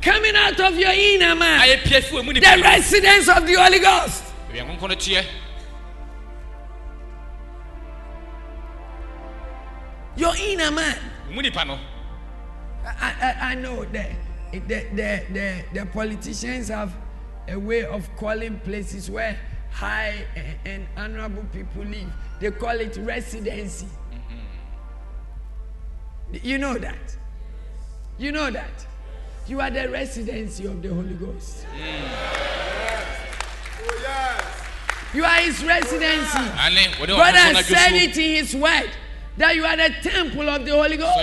Coming 0.00 0.36
out 0.36 0.58
of 0.60 0.74
your 0.78 0.92
inner 0.92 1.34
man. 1.34 1.60
The 1.84 2.62
residence 2.62 3.28
of 3.28 3.46
the 3.46 3.54
Holy 3.54 3.78
Ghost 3.78 4.24
a 4.52 4.64
nkronkron 4.64 4.88
no 4.88 4.94
teɛ 4.96 5.24
Your 10.16 10.34
inner 10.36 10.70
man. 10.72 10.96
mu 11.30 11.42
nipa 11.42 11.64
no 11.64 11.78
I, 12.84 13.14
I, 13.20 13.50
I 13.50 13.54
know 13.54 13.84
that 13.84 14.10
the, 14.52 14.58
the, 14.94 15.22
the, 15.32 15.64
the 15.74 15.86
politicians 15.86 16.68
have 16.68 16.92
a 17.46 17.56
way 17.58 17.84
of 17.84 18.08
calling 18.16 18.58
places 18.60 19.10
where 19.10 19.38
high 19.70 20.24
and, 20.34 20.56
and 20.64 20.86
honorable 20.96 21.44
people 21.52 21.82
live. 21.84 22.10
They 22.40 22.50
call 22.50 22.80
it 22.80 22.96
residency. 22.98 23.86
You 26.32 26.56
know 26.58 26.78
that. 26.78 27.16
You 28.18 28.32
know 28.32 28.50
that. 28.50 28.86
You 29.46 29.60
are 29.60 29.70
the 29.70 29.88
residency 29.90 30.64
of 30.66 30.80
the 30.82 30.88
Holy 30.94 31.14
Ghost. 31.14 31.66
You 35.14 35.24
are 35.24 35.40
his 35.40 35.64
residency. 35.64 36.38
God 37.06 37.34
has 37.34 37.66
said 37.66 37.92
it 37.94 38.16
in 38.16 38.36
his 38.44 38.54
word 38.54 38.90
that 39.38 39.54
you 39.54 39.64
are 39.64 39.76
the 39.76 39.94
temple 40.02 40.48
of 40.48 40.64
the 40.64 40.72
Holy 40.72 40.96
Ghost. 40.96 41.18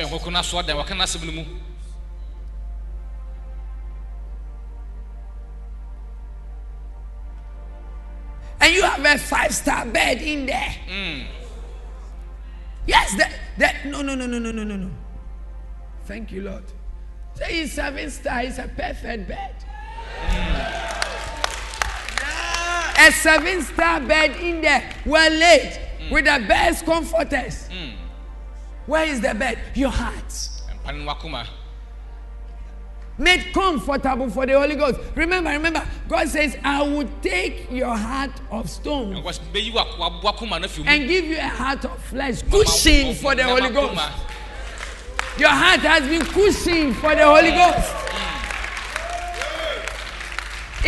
And 8.62 8.74
you 8.74 8.82
have 8.82 9.06
a 9.06 9.18
five 9.20 9.54
star 9.54 9.86
bed 9.86 10.22
in 10.22 10.46
there. 10.48 10.76
Mm. 10.90 11.26
Yes, 12.88 13.16
that, 13.18 13.32
that 13.60 13.86
no, 13.86 14.02
no, 14.02 14.16
no, 14.16 14.26
no, 14.26 14.40
no, 14.40 14.52
no, 14.52 14.64
no, 14.64 14.76
no. 14.76 14.90
Thank 16.06 16.32
you, 16.32 16.42
Lord. 16.44 16.64
So 17.36 17.66
seven 17.66 18.10
star, 18.10 18.42
is 18.42 18.58
a 18.60 18.68
perfect 18.68 19.28
bed. 19.28 19.56
A 22.98 23.12
seven 23.12 23.62
star 23.62 24.00
bed 24.00 24.32
in 24.38 24.62
there, 24.62 24.90
well 25.06 25.32
laid, 25.32 25.80
with 26.12 26.26
the 26.26 26.46
best 26.48 26.86
comforters. 26.86 27.70
Where 28.86 29.06
is 29.06 29.20
the 29.22 29.34
bed? 29.34 29.60
Your 29.76 29.90
heart. 29.90 30.30
mpa 30.86 30.92
no 30.94 31.12
wakoma 31.14 31.46
Made 33.18 33.54
comfortable 33.54 34.30
for 34.30 34.46
the 34.46 34.60
Holy 34.60 34.76
Ghost. 34.76 35.00
Remember, 35.16 35.50
remember, 35.50 35.82
God 36.10 36.28
says, 36.28 36.58
I 36.64 36.82
will 36.84 37.08
take 37.22 37.72
your 37.72 37.96
heart 37.96 38.32
of 38.52 38.70
stone 38.70 39.16
nkɔ 39.16 39.40
bɛyi 39.54 39.74
wak- 39.74 40.22
wakoma 40.22 40.60
no 40.62 40.68
afiri 40.68 40.84
mu 40.86 40.90
and 40.92 41.08
give 41.08 41.26
you 41.26 41.38
a 41.38 41.42
heart 41.48 41.86
of 41.86 41.98
flesh, 42.04 42.42
cushion 42.44 43.16
for 43.16 43.34
the 43.36 43.44
Holy 43.44 43.70
Ghost. 43.70 44.02
Your 45.38 45.50
heart 45.50 45.80
has 45.82 46.08
been 46.10 46.26
cushioned 46.26 46.96
for 46.98 47.16
the 47.16 47.26
Holy 47.26 47.52
Ghost. 47.52 47.94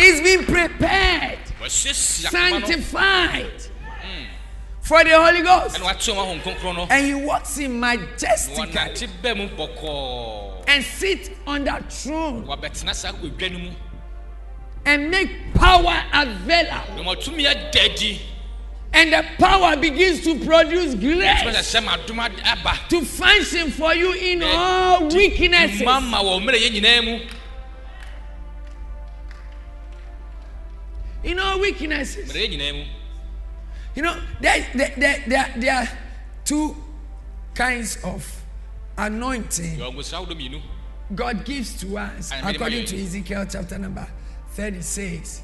It's 0.00 0.20
been 0.20 0.44
prepared, 0.44 1.38
sanctified. 2.30 3.50
For 4.80 5.04
the 5.04 5.10
Holy 5.10 5.42
Ghost. 5.42 5.80
And 6.90 7.06
he 7.06 7.14
walks 7.14 7.58
in 7.58 7.78
majestically 7.78 8.74
and 10.66 10.84
sits 10.84 11.30
on 11.46 11.64
that 11.64 11.92
throne. 11.92 12.46
And 14.86 15.10
make 15.10 15.52
power 15.54 16.02
available. 16.14 17.14
And 18.90 19.12
the 19.12 19.22
power 19.38 19.76
begins 19.76 20.22
to 20.22 20.38
produce 20.42 20.94
grace. 20.94 21.42
To 22.88 23.02
function 23.04 23.70
for 23.70 23.94
you 23.94 24.12
in 24.14 24.42
all 24.42 25.06
weaknesses. 25.08 25.82
In 31.24 31.38
all 31.38 31.60
weaknesses. 31.60 32.30
mmerɛ 32.30 32.46
yɛ 32.46 32.50
nyinaa 32.58 32.72
mu 32.74 32.84
You 33.94 34.02
know, 34.02 34.16
there, 34.40 34.64
there, 34.74 34.92
there, 34.96 35.24
there, 35.26 35.54
there 35.56 35.74
are 35.74 35.88
two 36.44 36.76
kinds 37.54 37.96
of 38.04 38.24
anointing 38.96 39.76
yɛwɔ 39.78 39.92
ngosira 39.94 40.18
ahodoɔ 40.24 40.36
mmienu 40.36 40.62
God 41.14 41.44
gives 41.44 41.80
to 41.80 41.96
us 41.98 42.30
according 42.42 42.84
to 42.84 42.96
Ezekiel 43.02 43.46
chapter 43.50 43.78
number 43.78 44.06
36, 44.50 45.42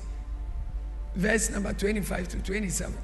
verse 1.16 1.50
number 1.50 1.72
25 1.72 2.28
to 2.28 2.38
27. 2.42 2.94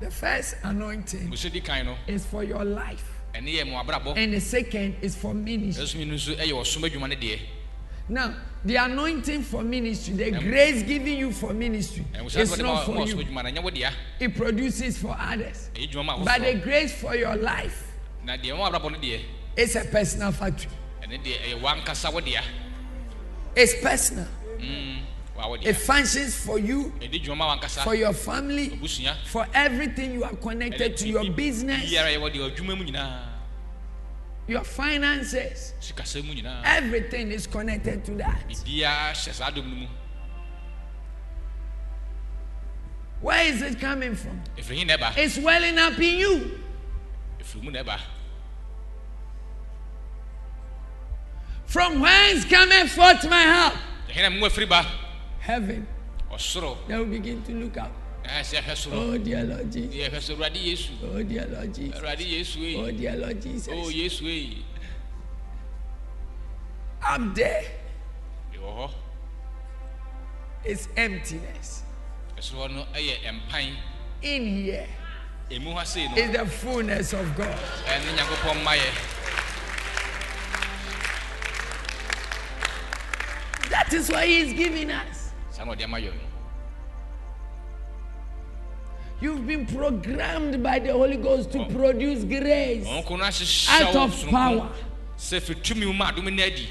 The 0.00 0.10
first 0.10 0.56
anointing 0.64 1.28
ngosira 1.30 1.52
di 1.52 1.60
kan 1.60 1.86
no 1.86 1.96
is 2.08 2.26
for 2.26 2.42
your 2.42 2.64
life, 2.64 3.22
ɛne 3.34 3.54
yɛ 3.54 3.70
mo 3.70 3.80
abrabɔ 3.82 4.16
and 4.16 4.32
the 4.32 4.40
second 4.40 4.96
is 5.00 5.14
for 5.14 5.32
ministry. 5.32 6.02
Now, 8.12 8.34
the 8.62 8.76
anointing 8.76 9.42
for 9.42 9.62
ministry, 9.62 10.14
the 10.14 10.30
grace 10.32 10.82
given 10.82 11.16
you 11.16 11.32
for 11.32 11.54
ministry, 11.54 12.04
it's 12.14 12.58
not 12.58 12.84
for 12.84 13.06
you. 13.06 13.24
It 14.20 14.36
produces 14.36 14.98
for 14.98 15.16
others. 15.18 15.70
But 16.22 16.42
the 16.42 16.60
grace 16.62 16.92
for 16.92 17.16
your 17.16 17.36
life, 17.36 17.90
it's 19.56 19.76
a 19.76 19.84
personal 19.86 20.30
factory. 20.30 20.70
It's 23.56 23.74
personal. 23.82 24.26
It 25.62 25.74
functions 25.76 26.36
for 26.36 26.58
you, 26.58 26.92
for 27.82 27.94
your 27.94 28.12
family, 28.12 28.78
for 29.24 29.46
everything 29.54 30.12
you 30.12 30.24
are 30.24 30.36
connected 30.36 30.98
to, 30.98 31.08
your 31.08 31.30
business 31.30 31.90
your 34.52 34.64
finances. 34.64 35.74
sikasɛm 35.80 36.24
mu 36.26 36.34
nyinaa 36.34 36.62
Everything 36.64 37.32
is 37.32 37.46
connected 37.46 38.04
to 38.04 38.12
that. 38.16 38.44
biribiara 38.48 39.12
hyɛ 39.12 39.32
saa 39.32 39.50
dom 39.50 39.68
no 39.70 39.76
mu 39.76 39.86
Where 43.20 43.44
is 43.46 43.62
it 43.62 43.78
coming 43.80 44.14
from? 44.16 44.42
ɛfiri 44.58 44.78
hi 44.78 44.84
na 44.84 44.96
ɛba 44.96 45.16
It's 45.16 45.38
welling 45.38 45.78
up 45.78 45.98
in 45.98 46.18
you. 46.18 46.60
ɛfiri 47.40 47.62
mu 47.62 47.70
na 47.70 47.82
ɛba 47.82 47.98
From 51.66 52.00
whence 52.00 52.44
cometh 52.44 52.92
forth 52.92 53.24
my 53.30 53.42
help? 53.42 53.74
ɛhe 54.08 54.22
na 54.22 54.30
mu 54.30 54.46
afiri 54.46 54.68
ba 54.68 54.84
Heaven. 55.40 55.86
They 56.88 56.96
will 56.96 57.04
begin 57.04 57.42
to 57.42 57.52
look 57.52 57.76
up. 57.76 57.92
As 58.24 58.52
a 58.52 58.62
Oh 58.92 59.18
dear 59.18 59.44
Lord 59.44 59.72
Jesus. 59.72 60.30
Oh 60.30 61.22
dear 61.22 61.46
Lord 61.46 61.74
Jesus. 61.74 62.00
Oh 62.76 62.90
dear 62.90 63.16
Lord 63.16 63.42
Jesus. 63.42 63.68
Oh 63.72 63.90
Yesu. 63.90 64.56
I'm 67.02 67.34
there. 67.34 67.64
Oh. 68.64 68.90
It's 70.64 70.88
emptiness. 70.96 71.82
So 72.38 72.66
no, 72.68 72.84
I 72.94 73.18
am 73.26 73.40
pine. 73.48 73.76
In 74.22 74.46
here 74.46 74.86
is 75.50 76.30
the 76.32 76.46
fullness 76.46 77.12
of 77.12 77.36
God. 77.36 77.58
That 83.68 83.92
is 83.92 84.10
why 84.10 84.26
He's 84.26 84.52
giving 84.54 84.90
us. 84.90 85.32
You've 89.22 89.46
been 89.46 89.66
programmed 89.66 90.64
by 90.64 90.80
the 90.80 90.92
Holy 90.92 91.16
Ghost 91.16 91.52
to 91.52 91.64
produce 91.66 92.24
grace. 92.24 92.84
ɔno 92.84 93.06
ko 93.06 93.16
no 93.16 93.24
ahyehyɛ 93.24 93.80
Out 93.86 93.94
of 93.96 94.26
power. 94.28 94.68
sɛ 95.16 95.40
firi 95.40 95.62
tumi 95.62 95.86
mu 95.86 95.92
ma 95.92 96.10
adom 96.10 96.24
no 96.24 96.42
adi 96.42 96.66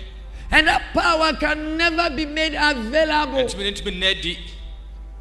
And 0.51 0.67
that 0.67 0.81
power 0.93 1.31
can 1.39 1.77
never 1.77 2.13
be 2.13 2.25
made 2.25 2.53
available. 2.53 3.39
atumi 3.39 3.63
no 3.63 3.71
ntumi 3.71 3.97
nna 3.97 4.19
adi 4.19 4.37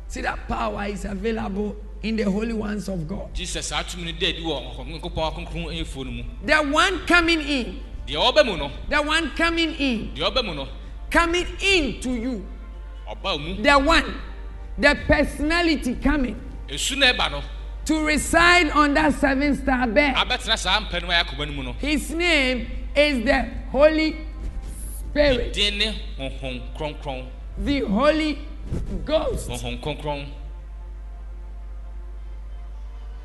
See, 0.08 0.22
that 0.22 0.48
power 0.48 0.86
is 0.86 1.04
available 1.04 1.76
in 2.02 2.16
the 2.16 2.24
holy 2.24 2.52
ones 2.52 2.88
of 2.88 3.06
God. 3.06 3.32
gye 3.32 3.44
sɛ 3.44 3.62
saa 3.62 3.82
tumi 3.84 4.06
no 4.06 4.12
da 4.18 4.26
adi 4.28 4.42
wɔ 4.42 5.00
nyankopɔn 5.00 5.46
akronkron 5.46 5.80
ɛfuo 5.80 6.04
no 6.06 6.10
mu 6.10 6.22
The 6.44 6.56
one 6.56 7.06
coming 7.06 7.40
in, 7.42 7.80
deɛ 8.08 8.16
ɔba 8.34 8.44
mu 8.44 8.56
no 8.56 8.72
the 8.88 9.00
one 9.00 9.30
coming 9.36 9.72
in, 9.74 10.10
deɛ 10.16 10.32
ɔba 10.34 10.44
mu 10.44 10.54
no 10.56 10.68
coming 11.12 11.46
into 11.62 12.10
you, 12.10 12.44
the 13.62 13.78
one, 13.78 14.14
the 14.78 14.96
personality 15.06 15.94
coming 15.94 16.34
ɛsu 16.70 16.96
no 16.96 17.06
ɛba 17.12 17.30
no 17.30 17.42
to 17.84 18.04
reside 18.04 18.70
on 18.70 18.94
that 18.94 19.12
seven 19.14 19.54
star 19.56 19.86
bed. 19.86 20.14
abɛtena 20.14 20.56
saa 20.58 20.80
mpɛ 20.80 21.02
no 21.02 21.10
a 21.10 21.24
akoma 21.24 21.46
no 21.46 21.52
mu 21.52 21.62
no 21.62 21.72
His 21.74 22.10
name 22.10 22.70
is 22.94 23.24
the 23.24 23.48
Holy 23.70 24.16
Spirit, 24.98 25.52
din 25.52 25.78
ne 25.78 26.02
honhom 26.18 26.60
kronkron 26.76 27.26
the 27.58 27.80
Holy 27.80 28.38
Ghost. 29.04 29.48
honhom 29.50 29.80
kronkron 29.82 30.26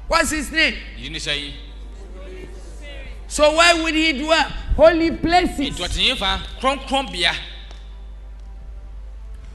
What's 0.07 0.31
his 0.31 0.51
name? 0.51 0.75
ne 0.97 1.19
sɛ 1.19 1.35
yi 1.39 1.53
So 3.27 3.55
where 3.57 3.81
would 3.83 3.95
he 3.95 4.13
dwell? 4.13 4.49
Holy 4.75 5.11
places. 5.11 5.79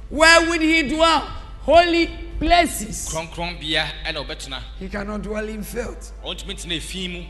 Where 0.09 0.49
would 0.49 0.61
he 0.61 0.89
dwell? 0.89 1.21
Holy 1.63 2.11
places. 2.41 3.09
kronkron 3.13 3.59
bea 3.61 3.85
ɛna 4.05 4.25
ɔbɛtena 4.27 4.61
He 4.79 4.89
cannot 4.89 5.23
dwell 5.23 5.49
in 5.49 5.63
filth. 5.63 6.13
ɔntumi 6.25 6.55
ntena 6.55 6.77
efi 6.77 7.09
mu 7.13 7.25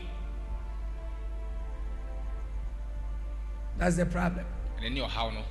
That's 3.77 3.95
the 3.97 4.05
problem. 4.05 4.45
ɛna 4.79 4.91
ne 4.93 5.01
ɔhaw 5.01 5.33
no 5.33 5.43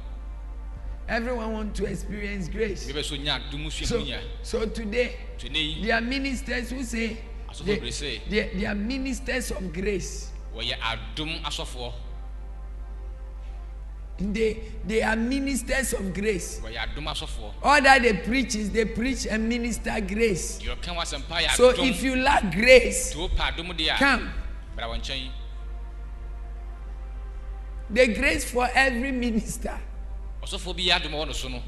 Everyone 1.08 1.52
wants 1.52 1.80
to 1.80 1.86
experience 1.86 2.48
grace. 2.48 2.86
so 2.86 3.16
So, 4.42 4.64
today, 4.66 5.16
yi 5.42 5.82
there 5.84 5.96
are 5.96 6.00
ministers 6.00 6.70
who 6.70 6.84
say 6.84 7.18
they, 7.64 7.90
say. 7.90 8.22
they, 8.30 8.50
they 8.54 8.64
are 8.66 8.76
ministers 8.76 9.50
of 9.50 9.72
grace. 9.72 10.30
Wɔyɛ 14.20 14.28
adom 14.28 14.28
asɔfoɔ 14.28 14.32
They, 14.34 14.62
they 14.86 15.02
are 15.02 15.16
ministers 15.16 15.92
of 15.94 16.12
grace. 16.14 16.60
wɔyɛ 16.60 16.76
adom 16.94 17.06
asɔfoɔ 17.08 17.52
All 17.62 17.80
that 17.82 18.02
they 18.02 18.12
preach 18.14 18.54
is 18.54 18.70
they 18.70 18.84
preach 18.84 19.26
and 19.26 19.48
minister 19.48 20.00
grace. 20.00 20.58
deɛ 20.62 20.76
ɔka 20.76 20.94
w'asɛmpa 20.96 21.42
yɛ 21.44 21.50
So 21.56 21.72
adom 21.72 21.88
if 21.90 22.02
you 22.02 22.16
lack 22.16 22.52
grace, 22.52 23.14
nti 23.14 23.28
wopɛ 23.28 23.54
adom 23.56 23.76
deɛ 23.76 23.94
a 23.94 23.98
come. 23.98 24.32
bra 24.76 24.86
wɔ 24.88 25.00
nkyɛn 25.00 25.30
The 27.92 28.06
grace 28.14 28.50
for 28.50 28.68
every 28.74 29.12
minister 29.12 29.78
ɔsɔfoɔ 30.42 30.76
bi 30.76 30.82
yɛ 30.84 31.00
adom 31.00 31.12
a 31.14 31.16
ɛwɔ 31.16 31.26
no 31.26 31.32
so 31.32 31.48
no 31.48 31.62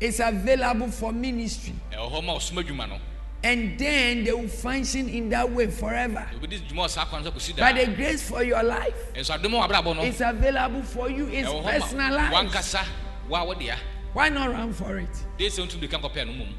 is 0.00 0.20
available 0.20 0.88
for 0.90 1.12
ministry. 1.12 1.74
ɛwɔ 1.92 2.10
hɔ 2.12 2.24
ma 2.24 2.34
ɔsom 2.36 2.62
adwuma 2.62 2.88
no 2.88 2.98
And 3.44 3.78
then 3.78 4.24
they 4.24 4.32
will 4.32 4.48
function 4.48 5.06
in 5.06 5.28
that 5.28 5.50
way 5.52 5.66
forever. 5.66 6.26
obɛdi 6.40 6.66
dwuma 6.66 6.84
wɔ 6.84 6.88
saa 6.90 7.04
kwan 7.04 7.22
no 7.22 7.30
sɛ 7.30 7.34
kɔsi 7.34 7.56
But 7.58 7.74
the 7.76 7.92
grace 7.92 8.22
for 8.26 8.42
your 8.42 8.62
life 8.62 9.12
ɛnso 9.14 9.38
adom 9.38 9.52
a 9.52 9.68
wabrabɔ 9.68 9.96
no 9.96 10.02
is 10.02 10.20
available 10.22 10.82
for 10.82 11.10
you. 11.10 11.28
It's 11.28 11.46
ɛwɔ 11.48 11.60
hɔ 11.60 11.64
ma 11.64 11.70
personalized. 11.70 12.32
wankasa 12.34 12.84
wo 13.28 13.36
a 13.36 13.54
wodea 13.54 13.76
Why 14.14 14.28
not 14.30 14.50
run 14.50 14.72
for 14.72 14.98
it? 14.98 15.10
de 15.36 15.46
sɛ 15.50 15.60
wotum 15.68 15.80
de 15.80 15.88
ka 15.88 15.98
nkɔpɛ 15.98 16.26
no 16.26 16.32
mmom 16.32 16.54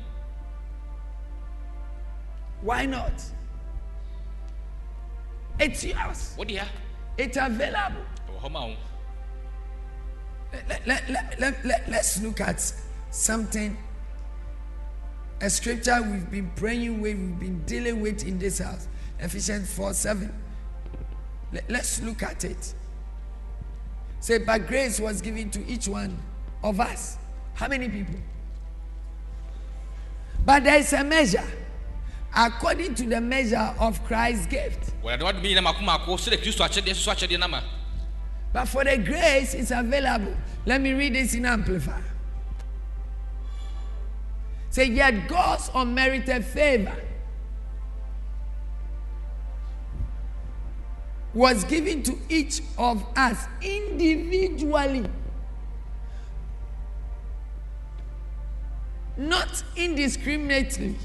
Why 2.62 2.86
not? 2.86 3.24
It's 5.60 5.84
yours. 5.84 6.36
wodea 6.38 6.68
It's 7.18 7.38
available. 7.38 8.06
ɛwɔ 8.30 8.42
hɔ 8.44 8.52
ma 8.52 8.66
wo 8.68 8.76
Let, 10.70 10.86
let, 10.88 11.10
let, 11.10 11.40
let, 11.40 11.66
let, 11.66 11.90
let's 11.90 12.22
look 12.22 12.40
at 12.40 12.62
something, 13.10 13.76
a 15.42 15.50
scripture 15.50 16.02
we've 16.02 16.30
been 16.30 16.52
praying 16.56 17.02
with, 17.02 17.18
we've 17.18 17.40
been 17.40 17.64
dealing 17.66 18.02
with 18.02 18.26
in 18.28 18.40
this 18.40 18.60
house. 18.60 18.88
Ephesians 19.20 19.74
4 19.74 19.94
7. 19.94 20.34
Let, 21.54 21.70
let's 21.70 22.02
look 22.02 22.24
at 22.24 22.44
it. 22.44 22.74
Say, 24.20 24.40
but 24.40 24.68
grace 24.68 25.00
was 25.00 25.22
given 25.22 25.50
to 25.52 25.66
each 25.68 25.88
one 25.88 26.18
of 26.64 26.80
us. 26.80 27.18
How 27.54 27.68
many 27.68 27.88
people? 27.90 28.16
But 30.46 30.64
there 30.64 30.80
is 30.80 30.94
a 30.94 31.04
measure 31.04 31.44
according 32.36 32.96
to 32.96 33.04
the 33.06 33.22
measure 33.22 33.74
of 33.80 34.04
Christ's 34.06 34.46
gift. 34.48 34.92
wɔyɛde 35.04 35.22
wadom 35.22 35.44
yi 35.44 35.56
na 35.56 35.62
mako 35.62 35.82
mako 35.82 36.16
sɛdeɛ 36.18 36.42
kristo 36.44 36.66
akyɛdeɛ 36.66 36.94
soso 36.96 37.12
akyɛdeɛ 37.12 37.40
no 37.40 37.48
ma 37.48 37.62
But 38.56 38.70
for 38.70 38.86
the 38.86 38.98
grace, 38.98 39.54
is 39.54 39.72
available. 39.72 40.34
Let 40.66 40.80
me 40.80 40.94
read 40.94 41.14
this 41.14 41.34
in 41.34 41.46
Amplified. 41.46 42.02
Say, 44.76 44.88
yet 44.88 45.30
God's 45.30 45.72
unmerited 45.74 46.44
favor 46.44 46.98
was 51.34 51.64
given 51.64 52.04
to 52.04 52.18
each 52.28 52.60
of 52.78 53.02
us 53.16 53.46
individually, 53.62 55.06
not 59.16 59.64
indiscriminately, 59.78 60.98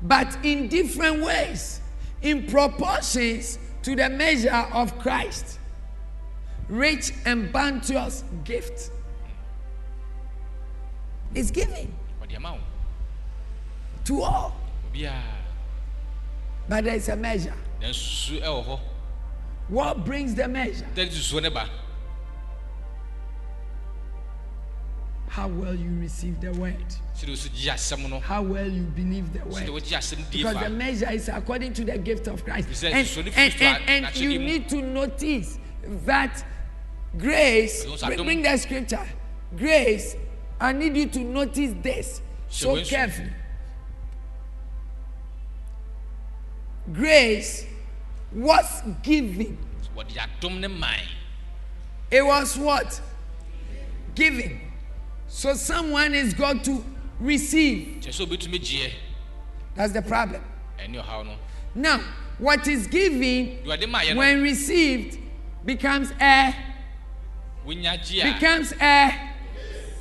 but 0.00 0.34
in 0.42 0.68
different 0.68 1.22
ways, 1.22 1.82
in 2.22 2.46
proportions 2.46 3.58
to 3.82 3.94
the 3.94 4.08
measure 4.08 4.66
of 4.72 4.98
Christ. 4.98 5.58
Rich 6.70 7.12
and 7.26 7.52
bounteous 7.52 8.24
gift 8.44 8.92
is 11.34 11.50
given 11.50 11.97
wɔde 12.28 12.36
ama 12.36 12.52
wo 12.52 12.60
to 14.04 14.22
all, 14.22 14.56
but 16.68 16.84
there 16.84 16.94
is 16.94 17.08
a 17.08 17.16
measure. 17.16 17.54
na 17.80 17.88
nsusu 17.88 18.40
ɛwɔ 18.42 18.64
hɔ 18.66 18.80
What 19.68 20.04
brings 20.04 20.34
the 20.34 20.48
measure? 20.48 20.86
dɛde 20.94 21.10
susuo 21.10 21.42
ne 21.42 21.48
ba. 21.50 21.68
How 25.28 25.46
well 25.46 25.74
you 25.74 25.90
receive 26.00 26.40
the 26.40 26.52
word, 26.52 26.74
sɛdeɛ 27.14 27.30
wosi 27.30 27.50
gye 27.54 27.70
asɛm 27.72 28.08
no. 28.08 28.18
How 28.18 28.42
well 28.42 28.66
you 28.68 28.82
believe 28.84 29.32
the 29.32 29.40
word. 29.40 29.68
wogye 29.68 29.96
asɛm 29.96 30.18
die 30.30 30.38
Because 30.38 30.58
the 30.58 30.70
measure 30.70 31.10
is 31.12 31.28
according 31.28 31.74
to 31.74 31.84
the 31.84 31.98
gift 31.98 32.26
of 32.28 32.44
Christ. 32.44 32.82
And, 32.84 32.94
and, 33.36 33.62
and, 33.86 34.06
and 34.06 34.16
you 34.16 34.38
need 34.38 34.68
to 34.70 34.80
notice 34.80 35.58
that 36.06 36.42
grace, 37.16 37.84
bring, 37.84 38.02
are 38.02 38.24
bring 38.24 38.42
dumb. 38.42 38.52
the 38.52 38.58
scripture, 38.58 39.06
grace, 39.56 40.16
I 40.60 40.72
need 40.72 40.96
you 40.96 41.06
to 41.08 41.18
notice 41.20 41.74
this 41.82 42.20
so 42.48 42.82
carefully. 42.82 43.30
Grace 46.92 47.66
was 48.32 48.82
given. 49.02 49.58
wɔde 49.96 50.16
adom 50.18 50.60
ne 50.60 50.68
man 50.68 51.00
It 52.10 52.24
was 52.24 52.56
what? 52.56 53.00
Given. 54.14 54.60
So 55.28 55.54
someone 55.54 56.14
is 56.14 56.32
going 56.34 56.60
to 56.62 56.84
receive. 57.20 58.00
kyerɛ 58.00 58.12
sɛ 58.12 58.26
obɛtumi 58.26 58.58
gyeɛ 58.60 58.92
That's 59.74 59.92
the 59.92 60.02
problem. 60.02 60.42
ɛne 60.78 61.02
ɔhaw 61.02 61.26
no 61.26 61.34
Now, 61.74 62.00
what 62.38 62.66
is 62.66 62.86
given 62.86 63.20
deɛ 63.20 63.66
ɔde 63.66 63.84
maayɛ 63.84 64.14
no 64.14 64.18
when 64.18 64.42
received 64.42 65.18
becomes 65.64 66.10
a 66.20 66.54
wonya 67.66 67.98
gye 68.02 68.22
a 68.28 68.32
becomes 68.32 68.72
a 68.80 69.27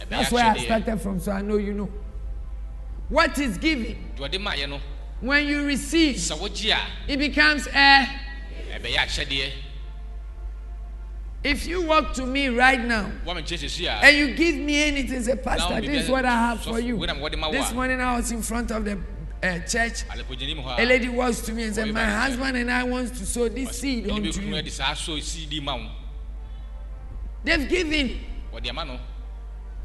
that's 0.10 0.32
where 0.32 0.45
I 0.45 0.58
started 0.58 0.99
from 1.01 1.20
so 1.20 1.32
I 1.32 1.41
know 1.41 1.58
you 1.58 1.74
know. 1.74 1.89
What 3.10 3.38
is 3.39 3.58
given 3.58 3.95
deɛ 4.18 4.30
ɔde 4.30 4.39
maayɛ 4.43 4.70
no 4.70 4.80
when 5.22 5.47
you 5.47 5.66
receive 5.66 6.16
sɛ 6.18 6.38
wogye 6.38 6.72
a 6.74 7.12
it 7.12 7.18
becomes 7.18 7.68
a 7.68 8.08
if 11.43 11.66
you 11.66 11.82
walk 11.84 12.14
to 12.14 12.26
me 12.26 12.49
right 12.49 12.80
now 12.82 13.10
woame 13.26 13.41
nkyerɛ 13.41 13.64
sɛsi 13.64 13.86
a 13.88 13.91
and 14.05 14.18
you 14.18 14.36
give 14.36 14.55
me 14.55 14.84
anything 14.84 15.24
say 15.24 15.36
pastor 15.36 15.80
this 15.82 16.03
is 16.03 16.10
what 16.10 16.26
I 16.26 16.32
have 16.32 16.62
for 16.62 16.80
you. 16.80 16.97
when 16.97 17.10
I'm- 17.10 17.20
what 17.20 17.34
am 17.34 17.43
I 17.43 17.51
this 17.51 17.72
morning 17.74 18.01
I 18.01 18.18
was 18.18 18.32
in 18.32 18.41
front 18.41 18.72
of 18.72 18.84
the 18.86 18.99
uh, 19.43 19.60
church. 19.60 20.03
A 20.80 20.84
lady 20.84 21.10
walks 21.10 21.41
to 21.41 21.53
me 21.53 21.64
and 21.66 21.76
said 21.76 21.93
my 21.93 22.03
husband 22.03 22.58
and 22.58 22.72
I 22.72 22.84
want 22.84 23.10
to 23.10 23.26
sow 23.26 23.47
this 23.47 23.80
seed 23.80 24.10
unto 24.10 24.41
you. 24.41 24.62
de 24.62 24.70
saa 24.72 24.93
so 24.95 25.18
cd 25.20 25.60
ma 25.62 25.76
wo 25.76 25.88
they've 27.43 27.70
given. 27.70 28.20
Wɔde 28.51 28.70
ama 28.70 28.86
no 28.86 28.99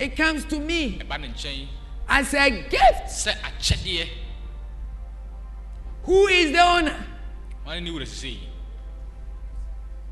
it 0.03 0.17
comes 0.17 0.45
to 0.45 0.59
me 0.59 0.99
ɛba 0.99 1.21
ne 1.21 1.29
nkyɛn 1.29 1.69
as 2.09 2.35
a 2.35 2.51
gift 2.69 3.29
who 6.05 6.27
is 6.27 6.51
the 6.53 6.61
owner 6.61 7.07
wane 7.65 7.85
ne 7.85 7.91
wura 7.91 8.05
sesei 8.07 8.39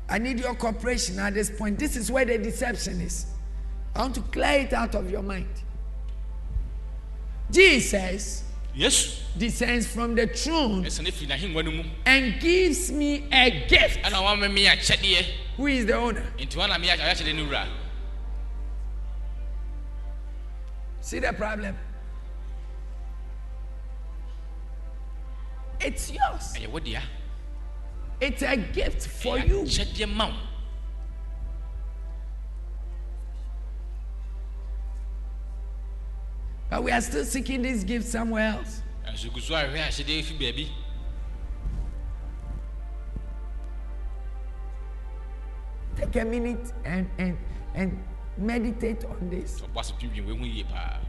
I 0.09 0.17
need 0.17 0.41
your 0.41 0.55
cooperation 0.55 1.19
at 1.19 1.33
this 1.35 1.49
point. 1.49 1.79
This 1.79 1.95
is 1.95 2.11
where 2.11 2.25
the 2.25 2.37
deception 2.37 2.99
is. 2.99 3.27
I 3.95 4.01
want 4.01 4.15
to 4.15 4.21
clear 4.21 4.59
it 4.59 4.73
out 4.73 4.93
of 4.93 5.09
your 5.09 5.21
mind. 5.23 5.47
Jesus 7.49 8.43
yesu 8.75 9.21
descends 9.37 9.87
from 9.87 10.15
the 10.15 10.27
throne 10.27 10.83
ɛsɛne 10.83 11.11
firi 11.11 11.27
n'ahengua 11.27 11.63
no 11.63 11.71
mu 11.71 11.83
and 12.05 12.39
gives 12.41 12.91
me 12.91 13.27
a 13.31 13.67
gift. 13.67 14.01
ɛna 14.03 14.21
wama 14.21 14.53
me 14.53 14.65
akyɛdeɛ 14.65 15.25
Who 15.57 15.67
is 15.67 15.85
the 15.85 15.93
owner? 15.95 16.23
See 21.01 21.19
the 21.19 21.33
problem? 21.33 21.75
It's 25.79 26.11
yours. 26.11 26.53
ɛyɛ 26.55 26.67
wo 26.71 26.79
dea 26.79 26.99
It's 28.21 28.43
a 28.43 28.55
gift 28.55 29.07
for 29.07 29.39
you. 29.39 29.63
akyɛdeɛ 29.63 30.07
ma 30.15 30.27
wo 30.27 30.33
But 36.69 36.83
we 36.83 36.91
are 36.91 37.01
still 37.01 37.25
seeking 37.25 37.61
this 37.61 37.83
gift 37.83 38.05
somewhere 38.07 38.47
else. 38.57 38.81
ɛnso 39.07 39.33
gu 39.33 39.39
so 39.41 39.53
ahwehwɛ 39.55 39.79
ahyɛdeɛ 39.87 40.23
fi 40.23 40.33
baabi 40.39 40.69
Take 45.95 46.15
a 46.15 46.25
minute 46.25 46.71
and 46.85 47.09
and 47.17 47.37
and 47.75 48.03
meditate 48.41 49.05
on 49.05 49.29
this. 49.29 49.61
ɔbɔ 49.61 49.79
ase 49.79 49.93
twidwin 49.99 50.25
wei 50.27 50.37
ho 50.37 50.45
yie 50.45 50.63
paa 50.63 50.99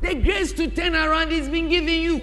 The 0.00 0.14
grace 0.16 0.52
to 0.54 0.68
turn 0.68 0.94
around 0.94 1.32
is 1.32 1.48
being 1.48 1.68
given 1.70 1.88
you. 2.02 2.20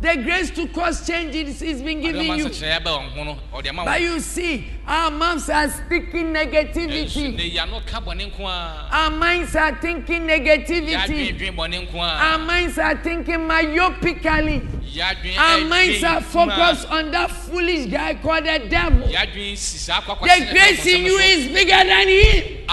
The 0.00 0.16
grace 0.16 0.50
to 0.50 0.66
cause 0.68 1.06
changes 1.06 1.62
is 1.62 1.80
being 1.80 1.98
ade 2.04 2.12
given 2.12 2.26
ɔma 2.26 2.36
you. 2.38 2.46
nsɛkyerɛeɛ 2.46 2.82
bɛ 2.82 2.90
wɔn 2.90 3.10
ho 3.14 3.24
no 3.24 3.38
ɔde 3.54 3.72
ma 3.74 3.82
wo 3.84 3.86
But 3.86 4.00
you 4.00 4.20
see, 4.20 4.66
our 4.86 5.10
mouths 5.10 5.48
are 5.48 5.70
speaking 5.70 6.34
ɛnso 6.34 6.50
negativity. 6.50 7.36
ne 7.36 7.50
yɛano 7.50 7.86
ka 7.86 8.00
bɔne 8.00 8.30
nko 8.32 8.40
a 8.44 8.88
Our 8.92 9.10
minds 9.10 9.54
are 9.56 9.74
thinking 9.80 10.26
negativity. 10.26 10.92
yɛadwendwen 11.38 11.56
bɔne 11.56 11.88
nko 11.88 11.94
Our 12.00 12.34
a 12.34 12.38
minds 12.38 12.78
are 12.78 12.96
thinking 13.02 13.38
myopically. 13.48 14.60
yɛadwen 14.92 15.38
Our 15.38 15.58
ɛdwen 15.60 15.68
minds 15.68 16.04
are 16.04 16.20
kuma. 16.22 16.52
focused 16.56 16.88
on 16.90 17.10
that 17.12 17.30
foolish 17.30 17.86
guy 17.86 18.14
called 18.14 18.44
the 18.44 18.58
devil. 18.68 19.08
yɛadwen 19.08 19.56
si 19.56 19.78
saa 19.78 20.00
akɔ 20.00 20.20
The 20.20 20.46
grace 20.52 20.86
in 20.86 21.04
you 21.06 21.16
is 21.18 21.48
bigger 21.48 21.84
than 21.84 22.08
him. 22.08 22.66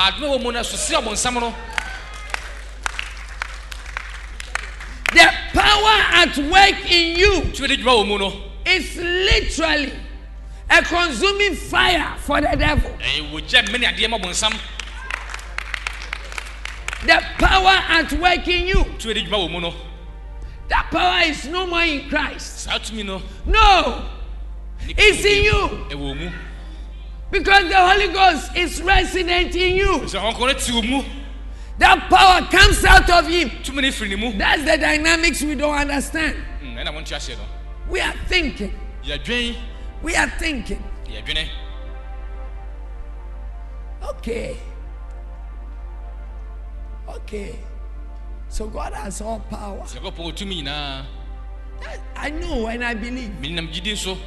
Power 5.72 5.98
at 6.22 6.38
work 6.38 6.92
in 6.92 7.16
you 7.18 7.42
tumi 7.54 7.68
de 7.70 7.78
dwuma 7.78 8.04
wɔ 8.04 8.08
mu 8.08 8.18
no 8.18 8.34
is 8.66 8.98
literally 8.98 9.94
a 10.70 10.82
consuming 10.84 11.56
fire 11.56 12.16
for 12.20 12.42
the 12.42 12.56
devil. 12.58 12.92
ɛyɛ 13.00 13.32
wɔgya 13.32 13.72
mene 13.72 13.86
adeɛ 13.88 14.10
ma 14.10 14.18
bɔnsam 14.18 14.54
The 17.04 17.20
power 17.40 17.82
at 17.90 18.12
work 18.14 18.48
in 18.48 18.68
you. 18.68 18.84
tumi 19.00 19.14
de 19.14 19.22
dwuma 19.24 19.48
wɔ 19.48 19.52
mu 19.52 19.60
no 19.62 19.74
That 20.70 20.90
power 20.92 21.22
is 21.26 21.46
no 21.48 21.66
more 21.68 21.84
in 21.84 22.10
Christ. 22.10 22.60
saa 22.62 22.78
tumi 22.80 23.06
no 23.06 23.22
No, 23.46 24.10
it's 24.88 25.26
in 25.26 25.44
you 25.46 26.32
because 27.32 27.70
the 27.70 27.76
Holy 27.78 28.08
Ghost 28.10 28.56
is 28.58 28.82
resident 28.82 29.56
in 29.56 29.76
you. 29.78 30.06
That 31.82 32.12
power 32.12 32.46
comes 32.48 32.86
out 32.86 33.10
of 33.10 33.26
him. 33.28 33.50
tumi 33.64 33.82
ne 33.82 33.90
firi 33.90 34.16
ne 34.16 34.38
That's 34.38 34.64
the 34.64 34.78
dynamics 34.78 35.42
we 35.42 35.56
don't 35.56 35.74
understand. 35.74 36.38
Mm, 36.62 36.78
ɛna 36.78 36.94
monte 36.94 37.16
aseɛ 37.16 37.36
no 37.38 37.44
We 37.90 38.00
are 38.00 38.14
thinking. 38.28 38.72
We 40.04 40.16
are 40.16 40.30
thinking. 40.30 40.84
Okay. 44.04 44.58
Okay. 47.10 47.60
So 48.48 48.68
God 48.68 48.94
has 48.94 49.20
all 49.22 49.40
power. 49.40 49.82
sɛ 49.82 49.98
yɛkɔpɔ 50.02 50.18
wɔ 50.18 50.34
tumi 50.38 50.62
nyinaa 50.62 51.06
I 52.16 52.30
know 52.30 52.68
and 52.68 52.84
I 52.84 52.94
believe. 52.94 53.32
menam 53.42 53.74
gyidi 53.74 53.94
nso 53.94 54.20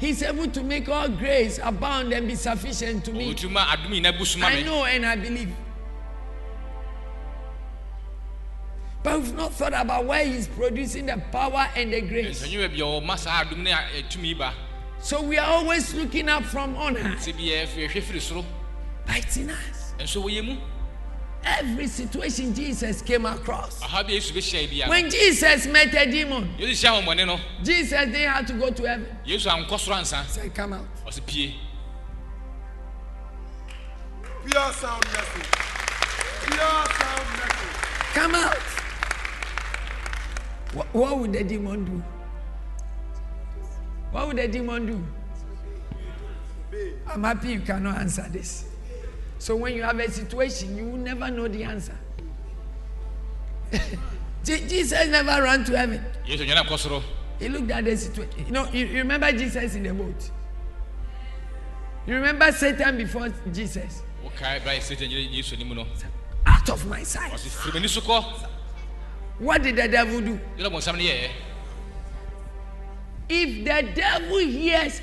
He's 0.00 0.20
able 0.24 0.48
to 0.48 0.64
make 0.64 0.88
all 0.88 1.08
grace 1.08 1.60
abound 1.62 2.12
and 2.12 2.26
be 2.26 2.34
sufficient 2.34 3.04
to 3.04 3.12
me. 3.12 3.32
tumi 3.34 3.52
ma 3.52 3.66
adom 3.66 3.92
nyinaa 3.92 4.18
bu 4.18 4.24
soma 4.24 4.46
I 4.46 4.62
know 4.62 4.84
and 4.84 5.06
I 5.06 5.14
believe. 5.14 5.54
But 9.02 9.20
we've 9.20 9.34
not 9.34 9.52
thought 9.54 9.72
about 9.74 10.04
where 10.06 10.24
He's 10.24 10.46
producing 10.46 11.06
the 11.06 11.20
power 11.32 11.68
and 11.74 11.92
the 11.92 12.00
grace. 12.02 12.42
nsɛnwuma 12.46 12.68
bi 12.68 12.76
a 12.76 13.00
ɔma 13.00 13.18
saa 13.18 13.44
adom 13.44 13.58
ne 13.58 13.72
a- 13.72 13.74
ɛ, 13.76 14.08
tumi 14.08 14.36
ba 14.38 14.54
So 15.00 15.20
we 15.22 15.36
are 15.38 15.46
always 15.48 15.92
looking 15.94 16.28
up 16.28 16.44
from 16.44 16.76
on 16.76 16.94
high. 16.94 17.16
sɛ 17.16 17.32
bi 17.36 17.42
yɛhwɛ 17.42 17.90
firi 18.02 18.20
soro 18.20 18.44
But 19.06 19.16
it's 19.18 19.36
in 19.36 19.50
us. 19.50 19.94
nso 19.98 20.22
wɔyɛ 20.22 20.44
mu 20.44 20.56
Every 21.44 21.88
situation 21.88 22.54
Jesus 22.54 23.02
came 23.02 23.26
across. 23.26 23.82
aha 23.82 24.04
bi 24.04 24.12
a 24.12 24.16
yesu 24.20 24.32
bɛhyia 24.32 24.70
bi 24.70 24.86
a 24.86 24.88
When 24.88 25.10
Jesus 25.10 25.66
met 25.66 25.92
a 25.92 26.08
demon, 26.08 26.54
yesu 26.56 26.86
hyia 26.86 27.02
wɔmmɔne 27.02 27.26
no 27.26 27.40
Jesus 27.64 27.90
didn't 27.90 28.14
have 28.32 28.46
to 28.46 28.52
go 28.52 28.70
to 28.70 28.84
heaven. 28.84 29.08
yesu 29.26 29.48
ankɔ 29.50 29.68
soro 29.80 29.96
ansa 29.96 30.22
He 30.22 30.30
said, 30.30 30.54
Come 30.54 30.74
out. 30.74 30.86
ɔsɛ 31.04 31.26
pie 31.26 31.54
Pure 34.48 34.72
sound 34.74 35.04
message. 35.06 35.50
Pure 36.46 36.58
sound 36.58 37.28
message. 37.38 37.76
Come 38.14 38.34
out. 38.36 38.56
What, 40.74 40.86
what 40.94 41.18
would 41.18 41.32
the 41.32 41.44
demon 41.44 41.84
do? 41.84 42.02
What 44.10 44.28
would 44.28 44.36
the 44.38 44.48
demon 44.48 44.86
do? 44.86 45.04
I'm 47.06 47.24
happy 47.24 47.52
you 47.52 47.60
cannot 47.60 47.98
answer 47.98 48.26
this. 48.30 48.66
So 49.38 49.56
when 49.56 49.74
you 49.74 49.82
have 49.82 49.98
a 49.98 50.10
situation, 50.10 50.76
you 50.76 50.84
will 50.84 50.98
never 50.98 51.30
know 51.30 51.48
the 51.48 51.64
answer. 51.64 51.98
Jesus 54.44 55.08
never 55.08 55.42
ran 55.42 55.64
to 55.64 55.76
heaven. 55.76 56.04
yesu 56.26 56.44
nyɛ 56.46 56.64
kɔ 56.66 56.78
soro 56.78 57.02
He 57.38 57.48
looked 57.48 57.70
at 57.70 57.84
the 57.84 57.96
situation. 57.96 58.46
You 58.46 58.52
know, 58.52 58.66
you, 58.72 58.86
you 58.86 58.98
remember 58.98 59.32
Jesus 59.32 59.74
in 59.74 59.82
the 59.82 59.92
boat. 59.92 60.30
You 62.06 62.14
remember 62.14 62.52
Satan 62.52 62.96
before 62.96 63.28
Jesus. 63.52 64.02
wokae 64.24 64.62
bra 64.62 64.78
satan 64.80 65.08
gyina 65.10 65.30
yesu 65.32 65.54
anim 65.54 65.86
Out 66.46 66.68
of 66.70 66.86
my 66.86 67.02
sight. 67.02 67.32
What 69.38 69.62
did 69.62 69.76
the 69.76 69.88
devil 69.88 70.20
do? 70.20 70.40
yɛdɛ 70.58 70.70
bɔnsam 70.70 70.96
no 70.96 71.02
yɛɛ 71.02 71.30
If 73.28 73.64
the 73.64 73.92
devil 73.94 74.38
hears 74.38 75.00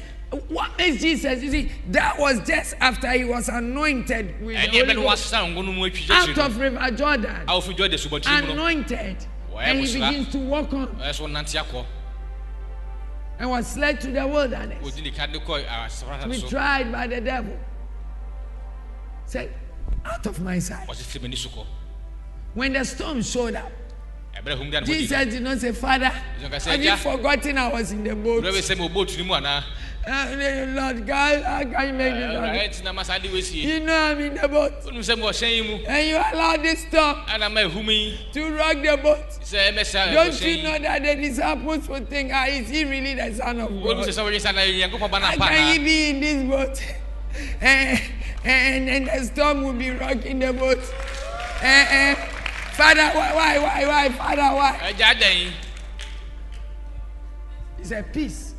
what 0.50 0.78
makes 0.78 1.02
Jesus, 1.02 1.42
you 1.42 1.50
see, 1.50 1.72
that 1.90 2.20
was 2.20 2.40
just 2.48 2.76
after 2.80 3.10
he 3.12 3.26
was 3.26 3.50
anointed 3.50 4.40
with 4.46 4.56
the 4.56 4.78
Holy 4.80 4.94
Ghost. 4.94 5.34
wasesa 5.34 5.56
ngo 5.56 5.66
no 5.66 5.72
mu 5.72 5.90
out 6.12 6.38
of 6.38 6.58
River 6.58 6.92
Jordan, 6.92 7.42
a 7.48 7.52
wofiri 7.52 7.76
dwa 7.76 7.90
de 7.90 7.98
subɔtiri 7.98 8.42
mu 8.42 8.48
no 8.48 8.54
anointed, 8.54 9.26
and 9.58 9.80
he 9.80 9.94
begins 9.94 10.30
to 10.30 10.38
walk 10.38 10.72
on. 10.74 10.88
Ɛyɛ 10.88 11.16
so 11.16 11.26
nante 11.28 11.60
akɔ 11.64 11.86
and 13.40 13.50
was 13.50 13.78
led 13.78 14.00
to 14.02 14.12
the 14.12 14.28
wilderness. 14.28 14.84
Ɔdi 14.84 15.04
ne 15.04 15.12
ka 15.12 15.26
de 15.26 15.40
kɔ 15.40 15.66
asafrata 15.66 16.24
to 16.24 16.30
be 16.30 16.42
tried 16.42 16.92
by 16.92 17.08
the 17.08 17.22
devil. 17.22 17.58
Said, 19.26 19.54
out 20.06 20.26
of 20.26 20.40
my 20.42 20.60
sight. 20.60 20.88
ɔsɛ 20.88 21.04
firi 21.04 21.22
m'ani 21.24 21.38
so 21.38 21.50
kɔ 21.50 21.66
When 22.54 22.74
the 22.74 22.84
storm 22.84 23.22
showed 23.22 23.56
up, 23.56 23.72
Jesus 24.86 25.26
did 25.34 25.42
not 25.44 25.58
say, 25.60 25.72
Father, 25.72 26.12
Jesus 26.42 26.64
said, 26.64 26.72
have 26.72 26.80
you 26.80 26.86
"Yeah." 26.88 26.96
forgotten 26.96 27.58
I 27.58 27.68
was 27.68 27.92
in 27.92 28.04
the 28.04 28.16
boat? 28.16 28.44
wurɛ 28.44 28.52
bɛ 28.54 28.62
sɛ 28.62 28.78
ma 28.78 28.88
ɔbɔ 28.88 29.06
tuni 29.08 29.26
mu 29.26 29.34
anaa 29.34 29.64
Uh, 30.08 30.26
Lord 30.70 31.06
God, 31.06 31.44
how 31.44 31.60
can 31.60 31.88
you 31.88 31.94
make 31.94 32.14
this 32.14 32.34
happen? 32.34 32.60
ɛti 32.72 32.84
na 32.86 32.94
ma 32.94 33.04
saa 33.04 33.20
de 33.20 33.28
wɔasie 33.28 33.62
You 33.64 33.80
know 33.82 33.94
I'm 33.96 34.20
in 34.20 34.34
the 34.36 34.48
boat, 34.48 34.72
wonim 34.86 35.00
sɛ 35.04 35.20
ma 35.20 35.26
ɔhyɛn 35.26 35.52
yi 35.56 35.62
mu 35.62 35.84
and 35.86 36.08
you 36.08 36.16
allow 36.16 36.56
this 36.58 36.88
storm 36.88 37.18
ana 37.28 37.50
ma 37.50 37.60
ahum 37.62 37.86
yi 37.88 38.18
to 38.32 38.50
rock 38.56 38.78
the 38.82 38.98
boat. 39.04 39.30
sɛ 39.44 39.72
ɛmɛsa 39.74 40.14
Don't 40.14 40.32
ɔhyɛn 40.32 40.42
you 40.42 40.48
yi 40.56 40.64
know 40.64 40.80
that 40.80 41.04
the 41.04 41.16
disciples 41.16 41.88
would 41.90 42.10
think, 42.10 42.32
ah, 42.34 42.46
is 42.48 42.70
he 42.70 42.86
really 42.86 43.14
the 43.16 43.36
son 43.36 43.60
of 43.60 43.70
wonim 43.70 44.00
sɛ 44.00 44.06
God? 44.06 44.08
sɛ 44.08 44.32
wɔyɛ 44.32 44.42
sa 44.42 44.52
na 44.52 44.62
nyankopɔn 44.62 45.12
ba 45.12 45.20
no 45.20 45.26
How 45.26 45.34
apa 45.34 45.48
can 45.50 45.68
he 45.74 45.78
anaa 45.80 45.84
be 45.84 46.10
in 46.10 46.20
this 46.22 46.44
boat? 46.50 46.84
and, 47.62 48.02
and, 48.46 48.90
and 48.90 49.08
the 49.08 49.26
storm 49.26 49.64
will 49.64 49.74
be 49.74 49.92
rocking 49.92 50.40
the 50.40 50.54
boat. 50.54 50.80
Eh, 51.62 51.86
eh. 51.92 52.16
Father, 52.80 53.10
why, 53.12 53.34
why, 53.36 53.60
why, 53.60 53.86
why, 53.88 54.10
Father, 54.10 54.56
why? 54.56 54.80
agya 54.88 55.12
adan 55.12 55.52
He 57.78 57.84
said, 57.84 58.14
peace. 58.14 58.56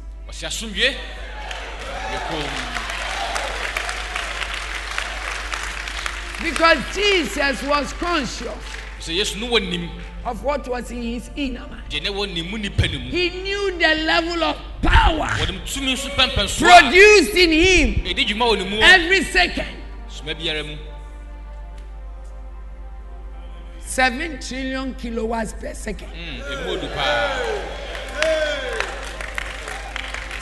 Because 6.43 6.79
Jesus 6.95 7.63
was 7.65 7.93
conscious 7.95 8.71
sɛ 9.01 9.17
yesu 9.17 9.41
no 9.41 9.47
wɔ 9.49 9.71
nim 9.71 9.89
of 10.27 10.45
what 10.45 10.69
was 10.69 10.91
in 10.91 11.01
his 11.03 11.31
inner 11.35 11.67
man. 11.67 11.83
deɛ 11.89 12.03
ne 12.03 12.11
wɔ 12.11 12.35
nim 12.35 12.51
mu 12.51 12.59
nipa 12.59 12.87
ne 12.89 12.99
mu 12.99 13.09
He 13.11 13.31
knew 13.43 13.79
the 13.79 13.95
level 14.05 14.45
of 14.45 14.57
power 14.83 15.29
wɔde 15.41 15.65
tumi 15.65 15.95
nso 15.97 16.11
pɛmpɛ 16.11 16.47
so 16.47 16.67
a 16.67 16.81
produced 16.83 17.35
in 17.37 17.51
him 17.53 17.95
ɛdi 18.05 18.29
dwuma 18.29 18.53
wɔ 18.53 18.59
ne 18.59 18.65
mu 18.69 18.77
every 18.83 19.25
second. 19.25 19.69
Soma 23.91 24.11
biara 24.11 24.31
mu 24.31 24.37
Seven 24.37 24.39
trillion 24.41 24.95
kilowatts 24.95 25.53
per 25.53 25.75
second. 25.75 26.09
Mm, 26.13 26.41
ɛmu 26.43 26.69
odu 26.77 26.89
paa 26.95 27.41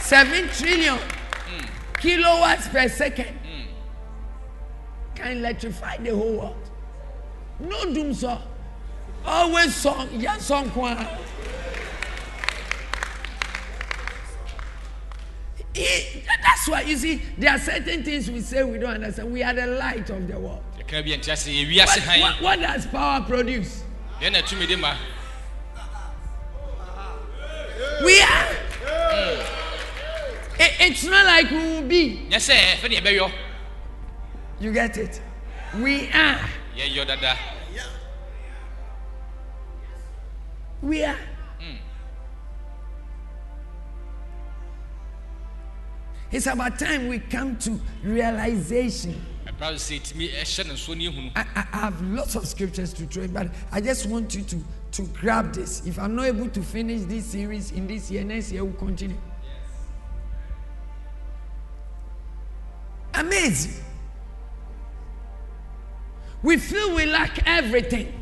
Seven 0.00 0.48
trillion 0.48 0.98
kilowatts 2.00 2.68
per 2.68 2.88
second 2.88 3.34
can 5.14 5.36
electrify 5.38 5.96
the 5.98 6.10
whole 6.14 6.36
world. 6.38 6.70
no 7.60 7.92
doom 7.92 8.14
song 8.14 8.40
always 9.26 9.74
song 9.74 10.08
yẹn 10.10 10.40
song. 10.40 10.70
He- 15.74 16.22
That's 16.42 16.68
why 16.68 16.82
you 16.82 16.96
see 16.96 17.16
there 17.38 17.50
are 17.52 17.58
certain 17.58 18.02
things 18.02 18.30
we 18.30 18.40
say 18.40 18.62
we 18.62 18.78
don't 18.78 18.94
understand. 18.94 19.32
We 19.32 19.42
are 19.42 19.54
the 19.54 19.66
light 19.66 20.08
of 20.10 20.26
the 20.26 20.38
world. 20.38 20.62
Yɛka 20.88 21.04
bi 21.04 21.16
nti 21.16 22.20
What, 22.20 22.20
what, 22.20 22.42
what 22.42 22.60
does 22.60 22.86
power 22.86 23.20
produce? 23.24 23.82
yɛn 24.20 24.32
na 24.32 24.40
tumi 24.42 24.66
de 24.66 24.76
ma 24.76 24.94
We 28.04 28.20
are. 28.20 28.46
It- 30.60 30.74
it's 30.80 31.04
not 31.04 31.24
like 31.26 31.50
we 31.50 31.56
will 31.58 31.82
be. 31.82 32.26
nyɛ 32.30 32.36
sɛ 32.36 32.54
ɛfɛ 32.76 32.88
ne 32.90 32.96
yɛbɛyɔ 33.00 33.32
You 34.60 34.72
get 34.72 34.96
it? 34.96 35.20
We 35.76 36.10
are. 36.12 36.40
yɛyɔ 36.76 37.06
dada 37.06 37.36
We 40.80 41.02
are. 41.04 41.16
Hmm. 41.58 41.76
It's 46.30 46.46
about 46.46 46.78
time 46.78 47.08
we 47.08 47.18
come 47.18 47.56
to 47.58 47.80
realization. 48.04 49.20
Ɛbra 49.48 49.74
sɛ 49.78 50.00
tumi 50.02 50.28
ɛhyɛ 50.28 50.66
ne 50.66 50.72
nsoɔ 50.74 50.96
ne 50.96 51.08
ehunu 51.08 51.32
I, 51.34 51.42
have 51.78 52.00
lots 52.02 52.34
of 52.34 52.46
scriptures 52.46 52.92
to 52.94 53.06
throw, 53.06 53.26
but 53.28 53.48
I 53.72 53.80
just 53.80 54.06
want 54.06 54.34
you 54.34 54.42
to, 54.42 54.62
to 54.92 55.02
grab 55.08 55.54
this. 55.54 55.86
If 55.86 55.98
I'm 55.98 56.14
not 56.14 56.26
able 56.26 56.48
to 56.50 56.62
finish 56.62 57.02
this 57.02 57.26
series 57.26 57.72
in 57.72 57.86
this 57.86 58.10
year, 58.10 58.24
next 58.24 58.52
year 58.52 58.64
we'll 58.64 58.74
continue. 58.74 59.16
Amazing. 63.14 63.82
We 66.42 66.56
feel 66.56 66.94
we 66.94 67.06
lack 67.06 67.42
everything. 67.46 68.12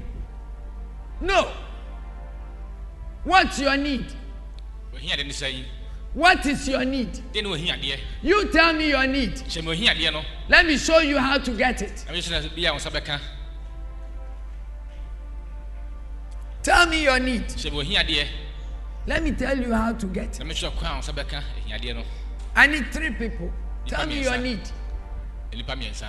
No. 1.20 1.50
What's 3.24 3.58
your 3.58 3.76
need? 3.76 4.06
ohia 4.94 5.16
de 5.16 5.24
ne 5.24 5.32
sa 5.32 5.46
yi 5.46 5.64
What 6.16 6.46
is 6.46 6.66
your 6.66 6.82
need? 6.86 7.12
de 7.32 7.42
ne 7.42 7.48
ohia 7.48 7.76
deɛ 7.76 8.00
You 8.22 8.48
tell 8.50 8.72
me 8.72 8.88
your 8.88 9.06
need. 9.06 9.34
hyɛ 9.34 9.62
me 9.62 9.70
ohia 9.72 9.94
deɛ 9.94 10.12
no 10.14 10.22
Let 10.48 10.64
me 10.64 10.78
show 10.78 10.98
you 11.00 11.18
how 11.18 11.36
to 11.36 11.50
get 11.54 11.82
it. 11.82 12.06
ɛmɛ 12.08 12.16
hyɛ 12.16 12.30
na 12.30 12.48
bi 12.48 12.62
a 12.62 12.72
wɔn 12.72 12.80
nsa 12.80 12.90
bɛka 12.90 13.20
Tell 16.62 16.86
me 16.86 17.02
your 17.02 17.18
need. 17.20 17.46
hyɛ 17.48 17.70
me 17.70 17.78
ohia 17.80 18.02
deɛ 18.02 18.26
Let 19.06 19.22
me 19.22 19.32
tell 19.32 19.56
you 19.58 19.72
how 19.74 19.92
to 19.92 20.06
get 20.06 20.28
it. 20.34 20.38
na 20.38 20.46
mɛ 20.46 20.54
hyɛ 20.56 20.74
kwan 20.78 20.90
a 20.92 20.94
wɔn 20.94 21.02
nsa 21.04 21.12
bɛka 21.12 21.42
ohia 21.64 21.78
deɛ 21.78 21.94
no 21.96 22.02
I 22.54 22.66
need 22.66 22.90
three 22.90 23.10
people. 23.10 23.52
Tell 23.86 24.06
me 24.06 24.22
your 24.22 24.38
need. 24.38 24.60
nipa 25.54 25.72
mmiɛnsa 25.76 26.08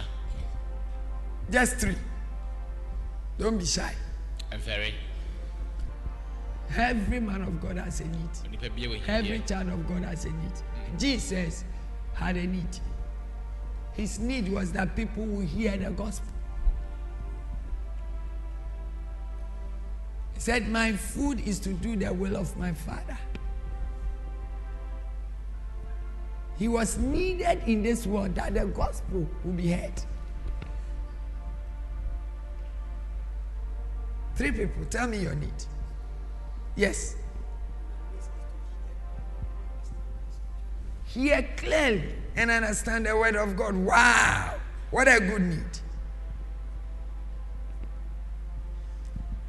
Just 1.52 1.78
three. 1.80 1.98
Don't 3.38 3.58
be 3.58 3.66
shy. 3.66 3.94
ɛmfɛre 4.54 4.94
Every 6.76 7.20
man 7.20 7.42
of 7.42 7.62
God 7.62 7.78
has 7.78 8.02
a 8.02 8.06
need. 8.06 8.30
nipa 8.52 8.70
bi 8.70 8.84
a 8.84 8.88
ohia 8.88 9.02
Every 9.08 9.40
child 9.40 9.70
of 9.70 9.88
God 9.88 10.04
has 10.04 10.26
a 10.26 10.30
need. 10.30 10.52
Jesus 10.98 11.64
had 12.14 12.36
a 12.38 12.46
need. 12.46 12.80
His 13.94 14.20
need 14.20 14.50
was 14.50 14.72
that 14.74 14.96
people 14.96 15.26
will 15.26 15.46
hear 15.46 15.78
the 15.78 15.90
gospel. 15.92 16.30
He 20.34 20.40
said, 20.40 20.68
My 20.68 20.92
food 20.92 21.40
is 21.48 21.60
to 21.62 21.74
do 21.74 21.96
the 21.96 22.14
will 22.14 22.38
of 22.38 22.56
my 22.58 22.74
Father. 22.74 23.18
He 26.60 26.68
was 26.68 26.98
needed 26.98 27.64
in 27.68 27.84
this 27.84 28.06
world 28.06 28.36
that 28.36 28.54
the 28.54 28.66
gospel 28.66 29.28
will 29.44 29.54
be 29.54 29.72
heard. 29.72 29.94
Three 34.36 34.52
people, 34.52 34.86
tell 34.86 35.08
me 35.08 35.18
your 35.20 35.36
need. 35.36 35.66
Yes. 36.78 37.16
Hear 41.06 41.50
clearly 41.58 42.14
and 42.36 42.52
understand 42.52 43.08
the 43.08 43.18
word 43.18 43.36
of 43.36 43.58
God. 43.58 43.76
Wow. 43.76 44.54
What 44.92 45.08
a 45.08 45.20
good 45.20 45.42
need. 45.42 45.66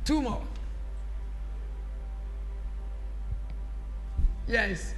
Two 0.07 0.23
more. 0.23 0.43
Yes. 4.47 4.95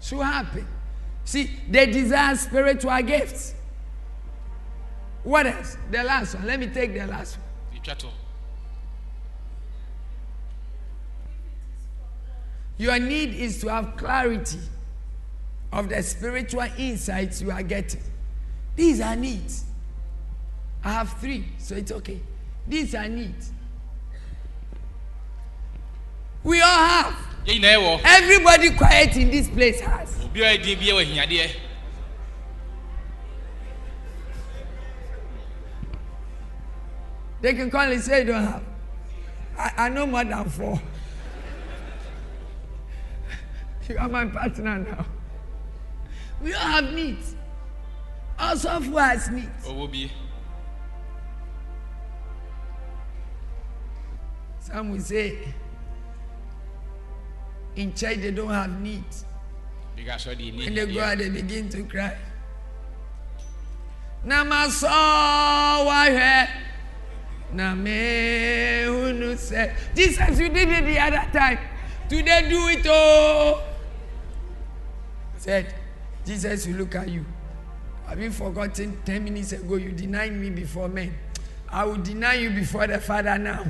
So 0.00 0.20
happy. 0.20 0.64
See, 1.24 1.50
they 1.68 1.86
desire 1.86 2.34
spiritual 2.36 3.02
gifts. 3.02 3.54
What 5.26 5.44
else? 5.44 5.76
The 5.90 6.04
last 6.04 6.36
one. 6.36 6.46
Let 6.46 6.60
me 6.60 6.68
take 6.68 6.94
the 6.94 7.04
last 7.04 7.36
one. 7.36 7.84
to 7.96 8.06
Your 12.78 12.96
need 13.00 13.34
is 13.34 13.60
to 13.62 13.68
have 13.68 13.96
clarity 13.96 14.60
of 15.72 15.88
the 15.88 16.00
spiritual 16.04 16.66
insights 16.78 17.42
you 17.42 17.50
are 17.50 17.64
getting. 17.64 18.02
These 18.76 19.00
are 19.00 19.16
needs. 19.16 19.64
I 20.84 20.92
have 20.92 21.12
three, 21.14 21.44
so 21.58 21.74
it's 21.74 21.90
okay. 21.90 22.20
These 22.68 22.94
are 22.94 23.08
needs. 23.08 23.50
We 26.44 26.60
all 26.60 26.68
have. 26.68 27.16
yɛn 27.46 27.60
nyinaa 27.60 27.78
wɔ 27.82 28.00
Everybody 28.04 28.70
quiet 28.70 29.16
in 29.16 29.30
this 29.30 29.48
place 29.48 29.80
has. 29.80 30.16
They 37.40 37.54
can 37.54 37.70
call 37.70 37.82
and 37.82 38.00
say 38.00 38.20
you 38.20 38.26
don't 38.26 38.44
have. 38.44 38.62
I, 39.58 39.72
I 39.76 39.88
know 39.88 40.06
more 40.06 40.24
than 40.24 40.44
four. 40.48 40.80
you 43.88 43.98
are 43.98 44.08
my 44.08 44.26
partner 44.26 44.78
now. 44.78 45.06
We 46.42 46.52
all 46.54 46.60
have 46.60 46.92
needs. 46.92 47.34
Also, 48.38 48.68
who 48.80 48.96
has 48.98 49.30
needs? 49.30 49.66
will 49.66 49.88
be. 49.88 50.10
Some 54.60 54.90
will 54.90 55.00
say 55.00 55.38
in 57.76 57.94
church 57.94 58.18
they 58.18 58.30
don't 58.32 58.48
have 58.50 58.70
ka 60.06 60.16
sɔ 60.18 60.36
de 60.36 60.50
ni 60.50 60.64
When 60.64 60.74
they 60.74 60.86
go 60.86 61.00
out, 61.00 61.18
they 61.18 61.28
begin 61.30 61.68
to 61.70 61.82
cry. 61.84 62.16
Namaso 64.26 64.86
wahe 65.86 66.48
na 67.52 67.74
me 67.74 68.84
hunu 68.84 69.36
say 69.38 69.74
Jesus, 69.94 70.38
you 70.38 70.48
did 70.48 70.68
it 70.68 70.84
the 70.84 70.98
other 70.98 71.30
time. 71.32 71.58
Today 72.08 72.48
do 72.48 72.68
it 72.68 72.86
oh. 72.88 73.62
Said 75.38 75.74
Jesus, 76.24 76.66
will 76.66 76.74
look 76.76 76.94
at 76.94 77.08
you. 77.08 77.24
Have 78.06 78.20
you 78.20 78.30
forgotten? 78.30 79.00
Ten 79.04 79.24
minutes 79.24 79.52
ago 79.52 79.76
you 79.76 79.92
denied 79.92 80.32
me 80.32 80.50
before 80.50 80.88
men. 80.88 81.14
I 81.68 81.84
will 81.84 81.96
deny 81.96 82.34
you 82.34 82.50
before 82.50 82.86
the 82.86 83.00
Father 83.00 83.36
now. 83.38 83.64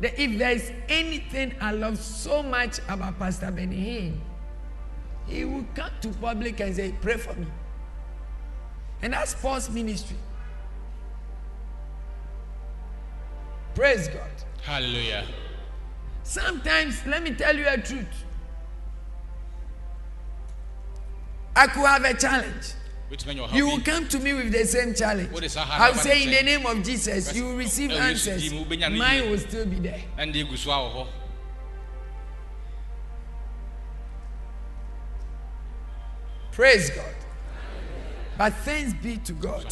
The- 0.00 0.20
if 0.20 0.38
there 0.38 0.52
is 0.52 0.72
anything 0.88 1.54
I 1.60 1.72
love 1.72 1.98
so 1.98 2.42
much 2.42 2.78
about 2.88 3.18
Pastor 3.18 3.50
Benny 3.50 4.14
he 5.26 5.44
will 5.44 5.64
come 5.74 5.90
to 6.02 6.08
public 6.08 6.60
and 6.60 6.74
say, 6.74 6.94
Pray 7.00 7.16
for 7.16 7.34
me. 7.34 7.46
And 9.02 9.12
that's 9.12 9.34
Paul's 9.34 9.70
ministry. 9.70 10.16
Praise 13.74 14.08
God. 14.08 14.30
hallelujah 14.62 15.26
Sometimes, 16.22 17.04
let 17.06 17.22
me 17.22 17.32
tell 17.32 17.54
you 17.54 17.66
a 17.68 17.76
truth. 17.76 18.24
I 21.54 21.66
could 21.66 21.84
have 21.86 22.04
a 22.04 22.14
challenge. 22.14 22.72
You 23.52 23.66
will 23.66 23.80
come 23.80 24.08
to 24.08 24.18
me 24.18 24.32
with 24.32 24.50
the 24.50 24.64
same 24.64 24.94
challenge. 24.94 25.30
What 25.30 25.44
is? 25.44 25.56
I 25.56 25.90
will 25.90 25.98
say, 25.98 26.24
in 26.24 26.30
the 26.30 26.42
name 26.42 26.66
of 26.66 26.82
Jesus, 26.82 27.34
you 27.36 27.44
will 27.44 27.56
receive 27.56 27.90
answers. 27.92 28.42
Jim, 28.42 28.64
wobɛnya 28.64 28.90
no 28.90 28.98
Mine 28.98 29.30
will 29.30 29.38
still 29.38 29.66
be 29.66 29.76
there. 29.76 30.02
na 30.16 30.24
de 30.24 30.42
egu 30.44 30.56
so 30.56 30.70
a 30.70 31.06
Praise 36.50 36.90
God. 36.90 37.14
But 38.38 38.54
thanks 38.64 38.94
be 38.94 39.18
to 39.18 39.32
God 39.32 39.66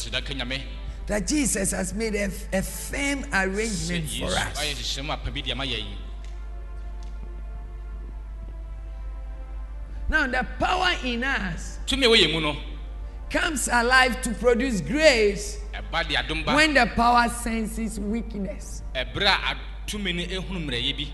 so 1.07 1.13
aseda 1.13 1.17
ka 1.17 1.19
nyame 1.19 1.21
that 1.21 1.27
Jesus 1.27 1.71
has 1.71 1.93
made 1.93 2.15
a, 2.15 2.29
a 2.51 2.61
firm 2.61 3.25
arrangement 3.33 4.09
for 4.09 4.25
us. 4.25 4.59
ayɛ 4.59 4.73
nhyehyɛmu 4.73 5.11
apa 5.13 5.31
bi 5.31 5.41
de 5.41 5.51
ama 5.51 5.63
yɛn 5.63 5.85
Now, 10.09 10.27
the 10.27 10.45
power 10.59 10.91
in 11.03 11.23
us 11.23 11.79
tumi 11.85 12.05
a 12.05 12.09
ɛwɔ 12.09 12.31
yɛn 12.31 12.57
comes 13.29 13.67
alive 13.67 14.21
to 14.21 14.29
produce 14.31 14.81
grace 14.81 15.59
ɛba 15.73 16.07
de 16.07 16.15
adom 16.15 16.45
ba 16.45 16.55
when 16.55 16.73
the 16.73 16.85
power 16.95 17.29
senses 17.29 17.99
weakness. 17.99 18.83
ɛberɛ 18.95 19.27
a 19.27 19.57
tumi 19.87 20.13
no 20.15 20.23
ehunu 20.23 20.65
mmerɛyɛ 20.67 20.97
bi 20.97 21.07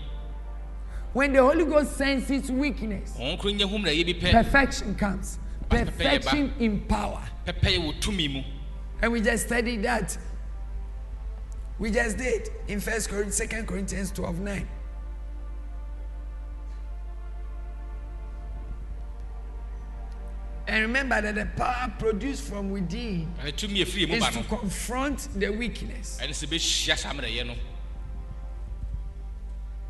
when 1.12 1.32
the 1.32 1.42
Holy 1.42 1.64
Ghost 1.64 1.96
senses 1.96 2.52
weakness, 2.52 3.16
wɔn 3.18 3.38
koro 3.38 3.52
nyɛ 3.52 3.68
humna 3.68 3.90
yɛ 3.90 4.06
bi 4.06 4.12
pɛ 4.28 4.30
perfection 4.32 4.94
comes. 4.94 5.38
Perfection 5.68 6.52
in 6.58 6.80
power. 6.80 7.22
Pɛpɛyɛ 9.00 9.06
wɔ 9.06 9.06
tumi 9.06 9.06
mu 9.06 9.06
And 9.06 9.12
we 9.12 9.20
just 9.20 9.46
studied 9.46 9.82
that. 9.82 10.18
We 11.78 11.90
just 11.90 12.18
did 12.18 12.50
in 12.68 12.80
First 12.80 13.08
Corinthians, 13.08 13.36
Second 13.36 13.66
Corinthians 13.66 14.10
12 14.12 14.40
9. 14.40 14.68
And 20.66 20.82
remember 20.82 21.20
that 21.20 21.34
the 21.34 21.46
power 21.56 21.92
produced 21.98 22.44
from 22.44 22.70
within 22.70 23.28
ɛne 23.42 23.52
tumi 23.56 23.84
efiri 23.84 24.08
mu 24.08 24.14
is 24.14 24.28
to 24.28 24.42
confront 24.44 25.28
the 25.40 25.50
weakness. 25.50 26.18
ɛne 26.22 26.30
sɛ 26.30 26.46
bɛhyia 26.46 26.96
saa 26.96 27.12
mmerɛyɛ 27.12 27.46
no 27.46 27.54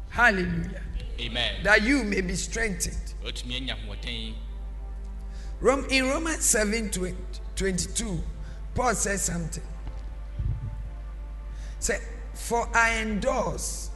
Hallelujah. 0.09 0.83
amen 1.21 1.63
That 1.65 1.83
you 1.83 2.03
may 2.03 2.23
be 2.23 2.35
strengthened. 2.35 3.15
ɔtumi 3.25 3.57
anya 3.57 3.77
ahoɔden 3.77 4.35
Rom, 5.61 5.85
in 5.91 6.09
Romans 6.09 6.43
7 6.47 6.91
22, 7.57 8.23
Paul 8.81 8.95
says 8.95 9.21
something. 9.21 9.63
Say, 11.81 12.01
For 12.33 12.67
I 12.75 12.97
endorse 13.01 13.91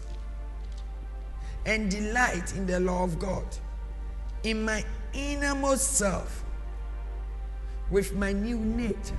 and 1.64 1.91
delight 1.91 2.55
in 2.55 2.66
the 2.66 2.80
law 2.80 3.03
of 3.03 3.18
God, 3.18 3.47
in 4.43 4.62
my 4.62 4.85
innermost 5.14 5.95
self, 5.95 6.45
with 7.91 8.14
my 8.14 8.32
new 8.32 8.59
nature. 8.59 9.16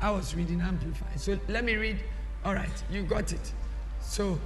I 0.00 0.10
was 0.10 0.34
reading 0.34 0.62
Amplified. 0.62 1.20
So 1.20 1.38
let 1.48 1.66
me 1.66 1.74
read. 1.74 1.98
All 2.42 2.54
right, 2.54 2.82
you 2.90 3.02
got 3.02 3.30
it. 3.30 3.52
So 4.00 4.40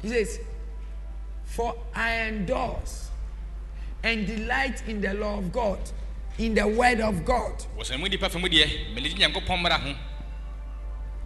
he 0.00 0.10
says, 0.10 0.38
For 1.44 1.74
I 1.92 2.28
endorse 2.28 3.10
and 4.04 4.28
delight 4.28 4.86
in 4.86 5.00
the 5.00 5.14
law 5.14 5.38
of 5.38 5.50
God, 5.50 5.80
in 6.38 6.54
the 6.54 6.66
word 6.66 7.00
of 7.00 7.24
God, 7.24 7.64
wɔsɛn 7.78 7.98
mu 8.00 8.08
nipa 8.08 8.28
fɛ 8.28 8.40
mu 8.40 8.48
deɛ 8.48 8.94
mɛlɛgye 8.94 9.18
nyankopɔn 9.18 9.58
mmara 9.58 9.78
ho 9.80 9.94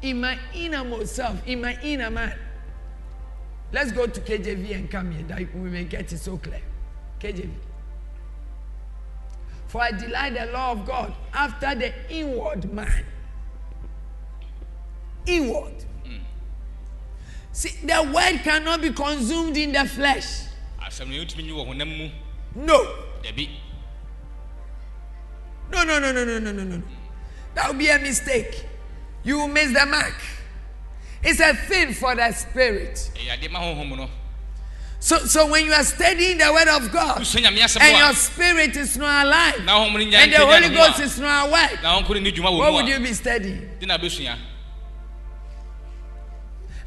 in 0.02 0.20
my 0.20 0.38
innermost 0.54 1.16
self, 1.16 1.46
in 1.46 1.60
my 1.60 1.76
inner 1.82 2.10
man. 2.10 2.34
Let's 3.72 3.92
go 3.92 4.06
to 4.06 4.20
KJV 4.20 4.74
and 4.74 4.90
come 4.90 5.12
here 5.12 5.24
that 5.28 5.54
we 5.54 5.70
may 5.70 5.84
get 5.84 6.12
it 6.12 6.18
so 6.18 6.38
clear. 6.38 6.62
KJV. 7.20 7.50
For 9.66 9.82
I 9.82 9.90
delight 9.92 10.34
the 10.34 10.46
law 10.52 10.72
of 10.72 10.86
God 10.86 11.12
after 11.32 11.74
the 11.74 11.92
inward 12.10 12.72
man. 12.72 13.04
Inward. 15.26 15.74
See, 17.52 17.86
the 17.86 18.02
word 18.04 18.40
cannot 18.44 18.80
be 18.80 18.92
consumed 18.92 19.56
in 19.56 19.72
the 19.72 19.84
flesh. 19.84 20.44
no 22.54 22.94
No. 25.72 25.82
No, 25.84 25.98
no, 25.98 26.12
no, 26.12 26.24
no, 26.24 26.38
no, 26.38 26.52
no, 26.52 26.64
no. 26.64 26.82
That 27.54 27.68
would 27.68 27.78
be 27.78 27.88
a 27.88 27.98
mistake. 27.98 28.64
You 29.24 29.38
will 29.38 29.48
miss 29.48 29.72
the 29.72 29.84
mark. 29.86 30.14
It's 31.22 31.40
a 31.40 31.54
thing 31.54 31.92
for 31.94 32.14
the 32.14 32.30
spirit. 32.32 33.10
ɛyɛ 33.14 33.38
adeɛ 33.38 33.50
ma 33.50 33.60
honhom 33.60 33.96
no 33.96 34.08
So, 35.00 35.18
so 35.26 35.46
when 35.48 35.64
you 35.64 35.72
are 35.72 35.84
studying 35.84 36.38
the 36.38 36.52
word 36.52 36.68
of 36.68 36.90
God 36.92 37.18
wosua 37.18 37.40
nyame 37.42 37.58
asɛm 37.58 37.80
and 37.82 37.98
your 37.98 38.12
spirit 38.14 38.76
is 38.76 38.96
not 38.96 39.26
alive 39.26 39.64
na 39.64 39.78
honhom 39.78 39.92
no 39.94 39.98
nya 40.00 40.14
and 40.22 40.32
the 40.32 40.38
Holy 40.38 40.68
Ghost 40.74 41.00
is 41.00 41.18
not 41.18 41.48
awake, 41.48 41.78
a 41.78 41.82
na 41.82 42.00
wɔnkɔ 42.00 42.08
no 42.14 42.20
ni 42.20 42.32
dwuma 42.32 42.58
what 42.58 42.72
would 42.72 42.88
you 42.88 42.98
be 43.00 43.12
studying? 43.12 43.68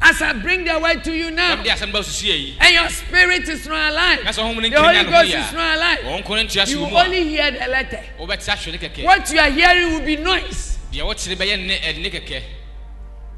De 0.02 0.08
na 0.08 0.10
bɛsua 0.10 0.10
As 0.10 0.22
I 0.22 0.34
bring 0.34 0.64
the 0.66 0.80
word 0.80 1.04
to 1.04 1.12
you 1.14 1.32
now 1.32 1.62
de 1.62 1.70
asɛm 1.70 1.92
ba 1.92 2.00
susua 2.00 2.38
yi 2.38 2.58
and 2.60 2.74
your 2.74 2.90
spirit 2.90 3.48
is 3.50 3.68
not 3.68 3.92
alive, 3.92 4.24
na 4.24 4.32
sɛ 4.32 4.40
honhom 4.44 4.56
no 4.56 4.70
the 4.70 4.76
Holy 4.76 4.96
nkiri 4.96 5.04
nya 5.04 5.04
ne 5.04 5.04
ho 5.04 5.12
Ghost 5.12 5.34
is 5.36 5.54
not 5.54 5.78
alive, 5.78 6.00
wɔnkɔ 6.00 6.30
no 6.30 6.44
ntua 6.44 6.68
you 6.70 6.86
only 6.86 7.24
hear 7.30 7.52
the 7.52 7.68
letter. 7.68 8.04
wobɛte 8.20 8.50
ahwɛ 8.50 8.72
ne 8.72 8.78
kɛkɛ 8.78 9.04
What 9.04 9.32
you 9.32 9.40
are 9.40 9.50
hearing 9.50 9.94
will 9.94 10.06
be 10.06 10.16
noise. 10.18 10.78
deɛ 10.92 11.02
wɔkyerɛ 11.02 11.36
bɛyɛ 11.38 11.68
ne 11.68 11.78
ɛde 11.80 12.02
ne 12.02 12.10
kɛkɛ 12.10 12.44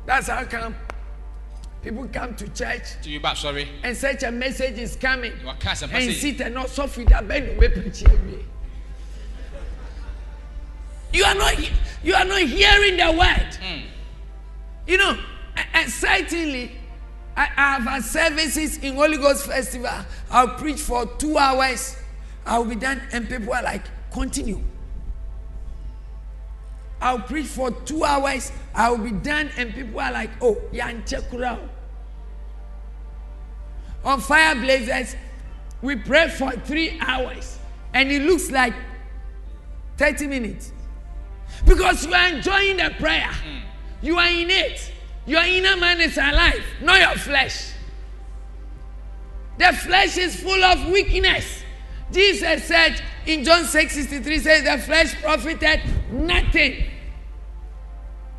That's 0.06 0.28
how 0.28 0.44
come 0.46 0.76
people 1.82 2.08
come 2.08 2.36
to 2.36 2.48
church 2.50 2.98
nti 3.02 3.22
bi 3.22 3.30
ba 3.30 3.36
asɔre 3.36 3.68
and 3.84 3.96
such 3.98 4.24
a 4.24 4.32
message 4.32 4.78
is 4.78 4.96
coming. 4.96 5.34
and 5.92 6.14
sit 6.14 6.40
and 6.42 6.56
not 6.56 6.70
suffer 6.70 7.04
that 7.06 7.28
bend 7.28 7.58
away 7.58 7.70
preach 7.70 8.04
away. 8.06 8.46
You 11.14 11.24
are 11.26 11.36
not 11.36 11.54
you 12.04 12.16
are 12.16 12.26
not 12.26 12.42
hearing 12.42 12.98
the 12.98 13.12
word. 13.12 13.58
You 14.88 14.98
know, 14.98 15.18
and 15.74 15.90
certainly 15.92 16.72
I, 17.36 17.46
have 17.46 17.84
had 17.84 18.04
services 18.04 18.78
in 18.78 18.96
Holy 18.96 19.18
Ghost 19.18 19.46
Festival. 19.48 19.90
I'll 20.30 20.56
preach 20.56 20.80
for 20.80 21.06
two 21.18 21.38
hours. 21.38 21.98
I'll 22.46 22.66
be 22.66 22.76
done, 22.76 23.02
and 23.12 23.28
people 23.28 23.54
are 23.54 23.64
like, 23.64 23.84
continue. 24.12 24.62
I'll 27.02 27.20
preach 27.20 27.48
for 27.48 27.72
two 27.72 28.04
hours. 28.04 28.52
I'll 28.76 28.98
be 28.98 29.12
done, 29.12 29.50
and 29.58 29.74
people 29.74 30.00
are 30.00 30.12
like, 30.12 30.30
oh, 30.42 30.56
yanche 30.72 31.22
kurao 31.30 31.70
on 34.04 34.20
fire 34.20 34.56
blazers 34.56 35.16
we 35.82 35.96
pray 35.96 36.30
for 36.30 36.52
three 36.52 36.98
hours 37.02 37.60
and 37.94 38.12
it 38.12 38.22
looks 38.22 38.52
like 38.52 38.74
30 39.98 40.28
minutes 40.28 40.72
because 41.66 42.06
you 42.06 42.14
are 42.14 42.28
enjoying 42.30 42.78
the 42.78 42.94
prayer 43.00 43.30
mm. 43.30 43.62
you 44.02 44.18
are 44.18 44.30
in 44.30 44.50
it 44.50 44.92
your 45.26 45.44
inner 45.44 45.78
man 45.78 46.02
is 46.02 46.18
alive 46.18 46.64
not 46.82 47.00
your 47.00 47.16
flesh. 47.18 47.72
The 49.58 49.72
flesh 49.74 50.18
is 50.18 50.42
full 50.42 50.64
of 50.64 50.88
weakness. 50.88 51.64
Jesus 52.12 52.66
said 52.66 53.02
in 53.26 53.44
john 53.44 53.64
6 53.66 53.94
63 53.94 54.40
says 54.40 54.64
the 54.64 54.78
flesh 54.84 55.22
profited 55.22 55.82
nothing. 56.12 56.86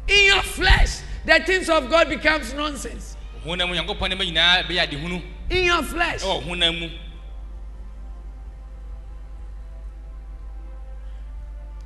In 0.09 0.27
your 0.27 0.43
flesh 0.43 1.01
the 1.25 1.41
things 1.47 1.69
of 1.69 1.89
god 1.89 2.09
becomes 2.09 2.53
nonsense. 2.55 3.17
Honam 3.45 3.69
mu 3.69 3.75
nyankopɔn 3.75 4.09
ne 4.11 4.15
ma 4.15 4.25
nyinaa 4.25 4.63
bɛyɛ 4.65 4.89
adehunu 4.89 5.23
in 5.51 5.65
your 5.65 5.83
flesh. 5.83 6.21
Oh, 6.25 6.41
mu 6.41 6.55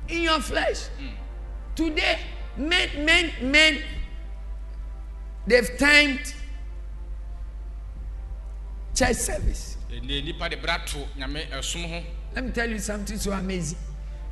in 0.09 0.21
your 0.23 0.39
flesh. 0.39 0.87
Today, 1.75 2.19
men, 2.57 3.05
men, 3.05 3.31
men, 3.41 3.81
they've 5.49 5.77
timed 5.77 6.33
church 8.95 9.15
service. 9.15 9.77
ɛnɛ 9.91 10.23
nipa 10.25 10.49
de 10.49 10.57
bra 10.57 10.77
to 10.85 10.97
nyame 11.17 11.47
ɛsom 11.49 11.89
ho 11.89 12.03
Let 12.35 12.45
me 12.45 12.51
tell 12.51 12.69
you 12.69 12.77
something 12.79 13.17
so 13.17 13.31
amazing. 13.31 13.77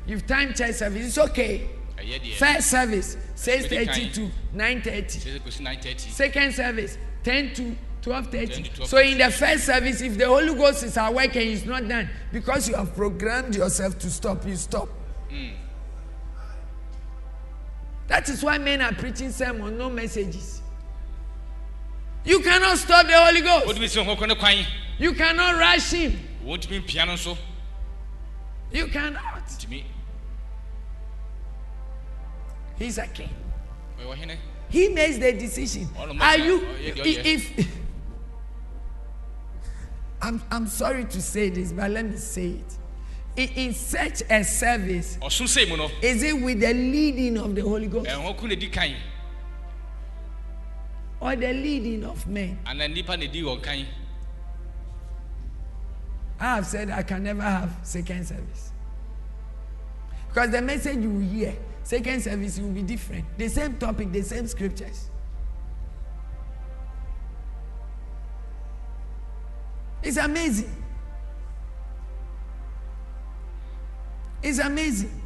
You've 0.06 0.26
timed 0.26 0.56
church 0.56 0.76
service, 0.76 1.06
it's 1.08 1.18
okay. 1.18 1.68
First 2.38 2.70
service, 2.70 3.16
6.30 3.34 3.86
kind. 3.86 4.14
to 4.14 4.30
9.30. 4.54 5.04
sɛ 5.18 5.40
kɔsi 5.40 5.60
930 5.60 6.10
Second 6.10 6.54
service, 6.54 6.98
10 7.24 7.54
to 7.54 7.62
12.30. 8.02 8.30
10 8.30 8.62
to 8.62 8.70
12:30. 8.70 8.86
So 8.86 8.98
in 8.98 9.18
the 9.18 9.30
first 9.30 9.64
service, 9.64 10.00
if 10.00 10.16
the 10.16 10.26
Holy 10.26 10.54
Ghost 10.54 10.84
is 10.84 10.96
at 10.96 11.12
work 11.12 11.34
and 11.34 11.48
it's 11.48 11.64
not 11.64 11.86
done, 11.88 12.08
because 12.32 12.68
you 12.68 12.76
have 12.76 12.94
programmed 12.94 13.56
yourself 13.56 13.98
to 13.98 14.08
stop, 14.10 14.46
you 14.46 14.54
stop. 14.54 14.88
Hmm. 15.28 15.48
That 18.06 18.28
is 18.28 18.42
why 18.42 18.58
men 18.58 18.80
are 18.80 18.92
preaching 18.94 19.32
sermon, 19.32 19.76
no 19.76 19.90
messages. 19.90 20.62
You 22.28 22.40
cannot 22.40 22.76
stop 22.76 23.06
the 23.06 23.14
Holy 23.14 23.40
Ghost. 23.40 23.66
wotumi 23.66 23.88
si 23.88 23.98
hɔ 23.98 24.16
kɔ 24.16 24.28
ne 24.28 24.34
kwan 24.34 24.66
You 24.98 25.14
cannot 25.14 25.54
rush 25.58 25.92
him. 25.92 26.18
wɔntumi 26.44 26.82
mpia 26.84 27.06
no 27.06 27.14
nso 27.14 27.36
You 28.70 28.86
cannot. 28.88 29.22
He's 32.78 32.98
a 32.98 33.06
king. 33.08 33.30
He 34.68 34.88
makes 34.90 35.16
the 35.18 35.32
decision. 35.32 35.88
Are 36.20 36.36
you? 36.38 36.60
oh, 36.62 36.76
yeah, 36.80 36.92
yeah, 36.94 37.02
i- 37.02 37.06
yeah. 37.06 37.22
If 37.24 37.68
I'm, 40.22 40.42
I'm 40.50 40.66
sorry 40.66 41.04
to 41.06 41.22
say 41.22 41.48
this, 41.48 41.72
but 41.72 41.90
let 41.90 42.04
me 42.04 42.16
say 42.18 42.48
it. 42.60 42.74
In, 43.36 43.48
in 43.68 43.74
such 43.74 44.22
a 44.28 44.44
service, 44.44 45.16
ɔsom 45.22 45.48
sei 45.48 45.64
mu 45.64 45.76
no 45.76 45.90
is 46.02 46.22
it 46.22 46.38
with 46.40 46.60
the 46.60 46.74
leading 46.74 47.38
of 47.38 47.54
the 47.54 47.62
Holy 47.62 47.86
Ghost 47.86 48.06
or 51.20 51.36
the 51.36 51.52
leading 51.52 52.04
of 52.04 52.26
men? 52.26 52.58
anaa 52.66 52.88
nipa 52.92 53.16
na 53.16 53.26
di 53.26 53.42
wɔn 53.42 53.62
kan 53.62 53.86
I 56.40 56.54
have 56.54 56.66
said 56.66 56.88
I 56.90 57.02
can 57.02 57.24
never 57.24 57.42
have 57.42 57.70
second 57.82 58.24
service. 58.26 58.70
Because 60.28 60.50
the 60.50 60.62
message 60.62 60.98
you 60.98 61.18
hear, 61.18 61.56
second 61.82 62.22
service 62.22 62.60
will 62.60 62.70
be 62.70 62.82
different. 62.82 63.24
The 63.36 63.48
same 63.48 63.76
topic, 63.76 64.12
the 64.12 64.22
same 64.22 64.46
scriptures. 64.46 65.10
It's 70.02 70.16
amazing. 70.16 70.70
It's 74.42 74.60
amazing. 74.60 75.17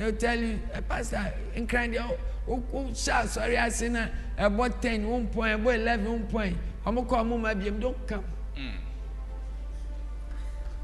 They'll 0.00 0.16
tell 0.16 0.38
you 0.38 0.58
eh, 0.72 0.80
pastor 0.80 1.32
nkran 1.54 1.92
deɛ 1.92 2.16
wo 2.46 2.56
hyɛ 2.72 3.12
asɔre 3.22 3.56
ase 3.66 3.88
na 3.90 4.08
ɛbɔ 4.38 4.80
ten 4.80 5.06
one 5.06 5.26
point 5.26 5.60
ɛbɔ 5.60 5.74
eleven 5.74 6.12
one 6.12 6.26
point 6.26 6.56
ɔmo 6.86 7.06
kɔ 7.06 7.20
ɔmo 7.20 7.38
ma 7.38 7.52
biem 7.54 7.78
don't 7.78 8.06
come. 8.06 8.24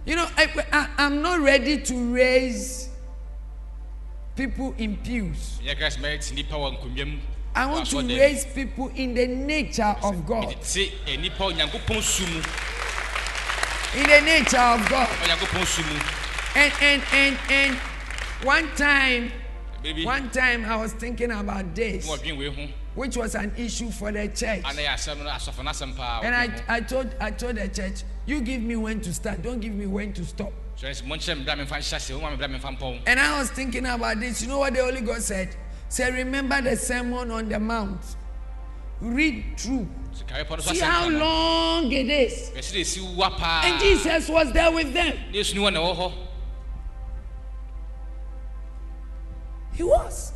You 0.04 0.14
know, 0.14 0.26
I, 0.36 0.46
I, 0.72 0.88
I'm 0.98 1.20
not 1.20 1.40
ready 1.40 1.78
to 1.82 2.14
raise 2.14 2.88
people 4.36 4.72
in 4.78 4.96
pews. 4.98 5.58
I 7.54 7.66
want 7.66 7.86
to 7.86 8.06
raise 8.06 8.44
people 8.44 8.92
in 8.94 9.14
the 9.14 9.26
nature 9.26 9.96
of. 10.04 10.24
God. 10.24 10.44
Mu 10.44 10.52
In 13.96 14.04
the 14.04 14.20
nature 14.24 14.58
of 14.58 14.88
God. 14.88 15.08
And 16.54 16.72
and 16.80 17.02
and 17.12 17.38
and 17.50 17.76
one 18.42 18.68
time, 18.76 19.32
one 20.04 20.30
time 20.30 20.64
I 20.64 20.76
was 20.76 20.92
thinking 20.92 21.30
about 21.30 21.74
this, 21.74 22.08
wɔdwen 22.08 22.38
wei 22.38 22.50
ho 22.50 22.68
which 22.94 23.16
was 23.16 23.34
an 23.34 23.52
issue 23.56 23.90
for 23.90 24.10
the 24.10 24.26
church. 24.28 24.62
ana 24.64 24.80
yɛ 24.82 24.94
asɛm 24.94 25.18
no 25.18 25.30
asɔfo 25.30 25.62
no 25.64 25.70
asɛm 25.70 25.96
paa 25.96 26.20
And. 26.22 26.34
I, 26.34 26.76
I 26.76 26.80
told 26.80 27.14
I 27.20 27.30
told 27.30 27.56
the 27.56 27.68
church, 27.68 28.02
you 28.24 28.40
give 28.40 28.62
me 28.62 28.76
when 28.76 29.00
to 29.02 29.12
start, 29.12 29.42
don't 29.42 29.60
give 29.60 29.74
me 29.74 29.86
when 29.86 30.12
to 30.14 30.24
stop. 30.24 30.52
So 30.76 30.86
it's 30.86 31.02
monkyerɛ 31.02 31.38
me 31.38 31.44
bra 31.44 31.54
memfa 31.54 31.76
nhyɛ 31.78 31.94
ase 31.96 32.10
woma 32.10 32.30
me 32.30 32.36
bra 32.36 32.48
memfa 32.48 32.76
mpɔn 32.78 33.00
And 33.06 33.20
I 33.20 33.38
was 33.38 33.50
thinking 33.50 33.86
about 33.86 34.20
this. 34.20 34.42
You 34.42 34.48
know 34.48 34.58
what 34.58 34.74
the 34.74 34.82
Holy 34.82 35.00
Ghost 35.00 35.28
said? 35.28 35.54
Say, 35.88 36.10
remember 36.10 36.60
the 36.60 36.76
sermon 36.76 37.30
on 37.30 37.48
the 37.48 37.60
mount. 37.60 38.00
Read 39.00 39.44
through. 39.56 39.88
sikawe 40.14 40.44
pɔ 40.46 40.50
no 40.50 40.56
so 40.58 40.72
See 40.72 40.80
how 40.80 41.02
asɛm 41.02 41.04
ka 41.04 41.08
no 41.10 41.18
long 41.18 41.92
it 41.92 42.08
is. 42.08 42.50
yɛsɛ 42.50 42.72
dɛ 42.72 42.80
ɛsi 42.80 43.14
wa 43.14 43.30
paa 43.30 43.62
And 43.64 43.80
Jesus 43.80 44.28
was 44.28 44.52
there 44.52 44.72
with 44.72 44.92
them. 44.92 45.16
He 49.76 49.82
was. 49.82 50.32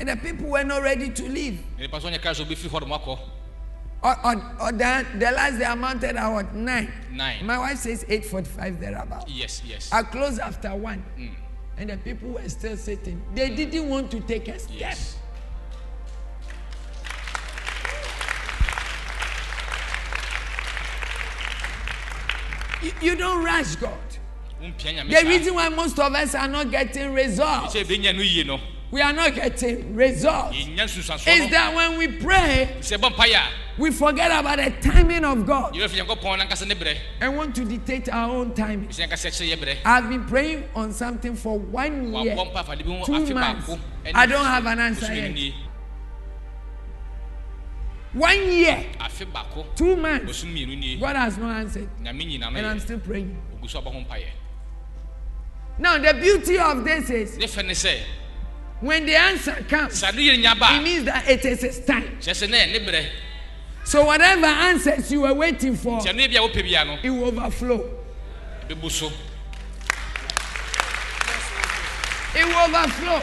And 0.00 0.08
the 0.08 0.16
people 0.16 0.48
were 0.48 0.64
not 0.64 0.82
ready 0.82 1.10
to 1.10 1.22
leave. 1.28 1.62
na 1.78 1.82
nipa 1.82 2.00
so 2.00 2.08
ɔnyɛ 2.08 2.18
kra 2.20 2.32
sɛ 2.32 2.44
obɛfiri 2.46 2.68
hɔ 2.70 2.80
nom 2.88 2.98
akɔ 2.98 3.18
Or, 4.04 4.16
or, 4.26 4.34
or 4.60 4.72
the, 4.72 5.06
the 5.16 5.30
last 5.30 5.58
they 5.58 5.64
amounted 5.64 6.16
at 6.16 6.28
what? 6.28 6.52
Nine. 6.54 6.90
Nine. 7.12 7.46
My 7.46 7.56
wife 7.58 7.78
says 7.78 8.04
8.45 8.04 8.80
thereabout. 8.80 9.28
yes 9.28 9.62
yes 9.64 9.92
I 9.92 10.02
closed 10.02 10.40
after 10.40 10.74
one. 10.74 11.04
Mm. 11.16 11.30
And 11.78 11.90
the 11.90 11.96
people 11.98 12.30
were 12.30 12.48
still 12.48 12.76
sitting. 12.76 13.22
They 13.34 13.54
didn't 13.54 13.88
want 13.88 14.10
to 14.10 14.20
take 14.20 14.48
a 14.48 14.58
step. 14.58 14.74
yes 14.76 15.16
You, 22.82 22.92
you 23.00 23.16
don't 23.16 23.44
rush 23.44 23.76
God. 23.76 23.98
Wompia 24.62 24.92
nyame 24.92 25.10
The 25.10 25.16
saa 25.16 25.28
reason 25.28 25.54
why 25.54 25.68
most 25.68 25.98
of 25.98 26.14
us 26.14 26.34
are 26.34 26.48
not 26.48 26.70
getting 26.70 27.12
results, 27.12 27.74
sɛ 27.74 27.84
ɛbɛnya 27.84 28.14
no 28.16 28.22
yie 28.22 28.44
no. 28.44 28.60
we 28.90 29.00
are 29.00 29.12
not 29.12 29.34
getting 29.34 29.94
results, 29.96 30.56
yɛnya 30.56 30.84
nsunsuasoɔ 30.84 31.28
is 31.34 31.40
no 31.40 31.48
that 31.50 31.74
when 31.74 31.98
we 31.98 32.08
pray, 32.08 32.76
sɛ 32.80 32.98
ɛbɔ 32.98 33.10
mpayɛ 33.14 33.34
a 33.36 33.48
we 33.78 33.90
forget 33.90 34.30
about 34.30 34.58
the 34.58 34.70
timing 34.86 35.24
of 35.24 35.46
God. 35.46 35.74
Yɛbɛfiri 35.74 36.04
nyankopɔn 36.06 36.38
no 36.38 36.44
ankasa 36.44 36.66
ne 36.66 36.74
berɛ 36.74 36.96
and 37.20 37.36
want 37.36 37.54
to 37.54 37.64
dictate 37.64 38.08
our 38.10 38.30
own 38.30 38.54
timing. 38.54 38.88
ɛsɛ 38.88 39.08
ankasa 39.08 39.28
kyerɛ 39.30 39.56
yɛ 39.56 39.56
berɛ 39.64 39.76
I've 39.84 40.08
been 40.08 40.24
praying 40.26 40.68
on 40.74 40.92
something 40.92 41.34
for 41.34 41.58
one 41.58 42.12
year, 42.12 42.36
wabɔ 42.36 42.52
mpa 42.52 42.64
afade 42.64 42.84
bi 42.84 42.96
ho 42.98 43.04
two 43.04 43.12
afe 43.12 43.34
months. 43.34 43.66
baako 43.68 43.78
ɛne 44.04 44.12
I 44.14 44.26
don't 44.26 44.44
have 44.44 44.66
an 44.66 44.78
answer 44.78 45.06
bosome 45.06 45.16
no 45.16 45.22
yet. 45.22 45.34
nie. 45.34 45.54
One 48.12 48.52
year, 48.52 48.84
afe 49.00 49.24
baako 49.32 49.64
two 49.74 49.96
months. 49.96 50.26
bosom 50.26 50.54
mmienu 50.54 50.78
nie 50.78 50.96
God 50.96 51.16
has 51.16 51.38
not 51.38 51.56
answered, 51.56 51.88
nyame 52.00 52.24
nyina 52.30 52.52
no 52.52 52.58
and 52.58 52.66
I'm 52.66 52.76
yɛ 52.76 52.80
still 52.82 52.98
praying. 53.00 53.36
Now, 55.82 55.98
the 55.98 56.14
beauty 56.14 56.58
of 56.60 56.84
this 56.84 57.10
is 57.10 57.36
ne 57.38 57.46
fɛ 57.46 57.66
ne 57.66 57.72
sɛ 57.74 57.98
when 58.80 59.04
the 59.04 59.16
answer 59.16 59.52
comes, 59.68 60.00
sɛ 60.00 60.10
ade 60.10 60.18
yɛ 60.18 60.40
nya 60.40 60.56
ba 60.56 60.76
it 60.76 60.82
means 60.84 61.04
that 61.04 61.28
it 61.28 61.44
is 61.44 61.60
His 61.60 61.84
time. 61.84 62.04
kyerɛ 62.20 62.46
sɛ 62.46 62.50
ne 62.50 62.56
yɛ 62.58 62.72
ne 62.72 62.78
berɛ 62.86 63.06
So, 63.84 64.04
whatever 64.04 64.46
answers 64.46 65.10
you 65.10 65.22
were 65.22 65.34
waiting 65.34 65.74
for, 65.76 65.98
nti 66.00 66.06
ɛno 66.12 66.20
yɛ 66.20 66.30
bi 66.30 66.36
a 66.38 66.40
wopɛ 66.48 66.62
bia 66.62 66.84
no 66.84 66.98
it 67.02 67.10
will 67.10 67.24
overflow. 67.24 67.84
It 68.68 68.78
will 72.46 72.64
overflow. 72.76 73.20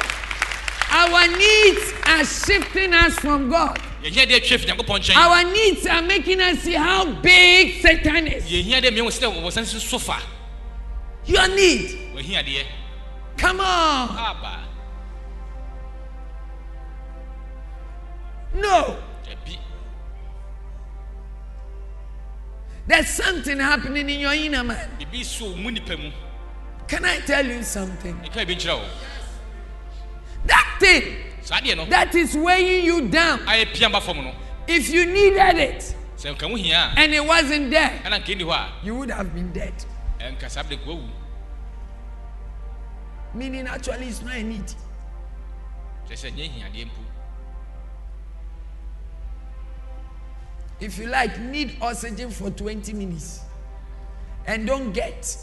Our 0.92 1.28
needs 1.38 1.94
are 2.08 2.26
shifting 2.26 2.94
us 2.94 3.14
from 3.20 3.50
God. 3.50 3.80
yɛhia 4.04 4.26
deɛ 4.28 4.36
atwa 4.42 4.60
fi 4.60 4.66
nyankopɔn 4.68 5.00
nkyɛn 5.00 5.16
Our 5.16 5.44
needs 5.54 5.88
are 5.88 6.02
making 6.02 6.42
us 6.42 6.60
see 6.60 6.74
how 6.74 7.06
big 7.06 7.82
Satan 7.82 8.28
is. 8.28 8.44
yɛhia 8.52 8.82
deɛ 8.84 8.92
mmiɛhu 8.92 9.08
sɛ 9.18 9.32
wɔsan 9.44 9.66
si 9.66 9.80
so 9.80 9.98
fa 9.98 10.18
Your 11.26 11.48
need. 11.48 12.09
Come 13.38 13.60
on. 13.62 14.10
aba 14.10 14.66
No. 18.56 18.98
dabi 19.24 19.58
There's 22.88 23.08
something 23.08 23.60
happening 23.60 24.10
in 24.10 24.20
your 24.20 24.34
inner 24.34 24.64
man. 24.64 24.90
biribi 25.00 25.24
si 25.24 25.56
mu 25.56 25.72
nipa 25.72 25.96
mu 25.98 26.12
Can 26.88 27.06
I 27.06 27.20
tell 27.20 27.46
you 27.46 27.64
something? 27.64 28.16
ɛka 28.26 28.46
bi 28.48 28.56
nkyerɛ 28.56 28.76
wo 28.80 28.86
That 30.46 30.78
thing 30.80 31.04
saa 31.42 31.60
deɛ 31.62 31.78
no 31.78 31.86
that 31.86 32.14
is 32.16 32.36
weighing 32.36 32.86
you 32.86 33.08
down, 33.08 33.40
ayɛ 33.46 33.74
pia 33.74 33.90
fam 34.02 34.18
no 34.18 34.34
if 34.68 34.90
you 34.90 35.06
needed 35.06 35.58
it 35.58 35.96
sɛ 36.18 36.36
nka 36.36 36.50
ho 36.50 36.56
hia 36.56 36.94
and 36.98 37.14
it 37.14 37.24
wasn't 37.26 37.70
there, 37.72 38.02
a 38.04 38.10
ɛna 38.10 38.20
nka 38.24 38.36
ɛni 38.36 38.44
hɔ 38.44 38.52
a 38.52 38.72
you 38.84 38.96
would 38.96 39.12
have 39.12 39.34
been 39.34 39.52
dead. 39.54 39.74
ɛnka 40.20 40.50
saa 40.50 40.64
berɛ 40.64 40.80
kuawu 40.84 41.08
Meaning, 43.34 43.68
actually, 43.68 44.08
it's 44.08 44.22
not 44.22 44.36
a 44.36 44.44
need. 44.44 44.74
kyerɛ 46.10 46.18
sɛ 46.18 46.32
nyɛ 46.32 46.50
hiadeɛ 46.50 46.86
mpo 46.86 47.02
If 50.80 50.98
you 50.98 51.08
like, 51.08 51.38
need 51.40 51.76
oxygen 51.82 52.32
for 52.32 52.50
20 52.50 52.94
minutes 52.94 53.42
and 54.48 54.66
don't 54.66 54.94
get, 54.94 55.38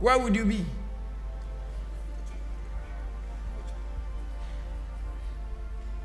where 0.00 0.18
would 0.18 0.34
you 0.34 0.46
be? 0.46 0.64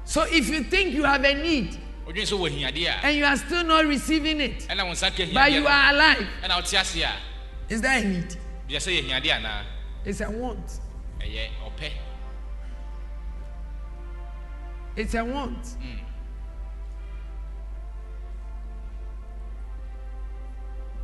So 0.03 0.23
if 0.23 0.49
you 0.49 0.63
think 0.65 0.93
you 0.93 1.03
have 1.03 1.23
a 1.23 1.33
need 1.33 1.79
wodwene 2.05 2.27
sɛ 2.27 2.37
wɔ 2.37 2.49
hiadeɛ 2.51 2.87
a 2.87 3.05
and 3.05 3.17
you 3.17 3.25
are 3.25 3.37
still 3.37 3.63
not 3.63 3.85
receiving 3.85 4.41
it, 4.41 4.59
ɛna 4.67 4.85
wo 4.85 4.91
nsa 4.91 5.09
ka 5.15 5.23
but 5.33 5.51
you 5.51 5.65
are 5.65 5.93
alive, 5.93 6.27
ɛna 6.43 6.55
wote 6.57 6.73
ase 6.73 6.97
a 6.97 7.13
is 7.69 7.81
that 7.81 8.03
a 8.03 8.07
need? 8.07 8.37
Bia 10.03 10.13
sɛ 10.13 10.25
yɛ 10.25 10.29
hiadeɛ 11.19 11.49
anaa 11.59 11.99
It's 14.95 15.13
a 15.15 15.15
want. 15.15 15.15
It's 15.15 15.15
a 15.15 15.23
want. 15.25 15.75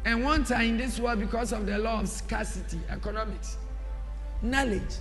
And 0.06 0.24
wants 0.24 0.52
are 0.52 0.62
in 0.64 0.78
this 0.78 1.00
world 1.00 1.20
because 1.20 1.52
of 1.52 1.66
the 1.66 1.78
law 1.78 2.00
of 2.00 2.08
scarcity, 2.10 2.80
economics, 2.90 3.58
knowledge. 4.42 4.96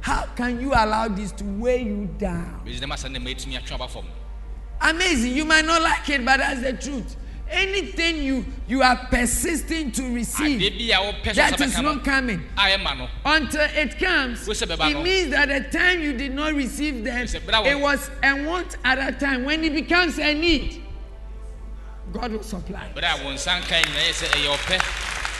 How 0.00 0.26
can 0.36 0.60
you 0.60 0.68
allow 0.72 1.08
this 1.08 1.32
to 1.32 1.44
weigh 1.44 1.82
you 1.82 2.08
down? 2.18 2.60
bɛsi 2.64 2.80
dɛm 2.80 2.92
asa 2.92 3.08
ne 3.08 3.18
ma 3.18 3.30
ɛtumi 3.30 3.58
atwe 3.58 3.72
aba 3.74 3.88
fam 3.88 4.04
Amazing. 4.80 5.34
You 5.34 5.44
might 5.44 5.64
not 5.64 5.80
like 5.80 6.08
it, 6.10 6.24
but 6.24 6.38
that's 6.38 6.60
the 6.60 6.72
truth. 6.74 7.16
Anything 7.50 8.22
you 8.22 8.44
you 8.66 8.82
are 8.82 8.96
persisting 9.10 9.92
to 9.92 10.02
adeɛ 10.02 10.14
receive 10.14 10.58
bi 10.60 10.94
a 10.94 10.98
wopɛ 11.12 11.22
sɛ 11.24 11.34
that 11.34 11.52
sɛ 11.58 11.66
is 11.66 11.74
bɛka 11.74 11.82
no 11.82 11.94
not 11.94 12.04
coming 12.04 12.42
a 12.56 12.60
ɛma 12.62 12.98
no 12.98 13.08
until 13.26 13.60
it 13.60 13.98
comes, 13.98 14.46
Wo 14.46 14.54
sɛ 14.54 14.66
bɛba 14.76 14.90
it 14.90 14.94
no. 14.94 15.02
means 15.02 15.30
that 15.30 15.48
the 15.48 15.78
time 15.78 16.00
you 16.00 16.12
did 16.14 16.32
not 16.34 16.54
receive 16.54 17.04
them, 17.04 17.26
Sɛ 17.26 17.44
bra 17.46 17.62
wɔ- 17.62 17.70
it 17.70 17.78
was 17.78 18.10
a 18.22 18.42
want 18.44 18.76
at 18.84 18.98
a 18.98 19.12
time. 19.12 19.44
When 19.44 19.62
it 19.62 19.72
becomes 19.74 20.18
a 20.18 20.32
need, 20.34 20.82
God 22.12 22.32
will 22.32 22.42
supply. 22.42 22.88
berɛ 22.94 23.20
a 23.20 23.24
wo 23.24 23.30
nsa 23.32 23.60
nka 23.60 23.82
nyina 23.82 24.00
yɛ 24.08 24.12
sɛ 24.12 24.26
ɛyɛ 24.28 24.56
ɔpɛ 24.56 24.78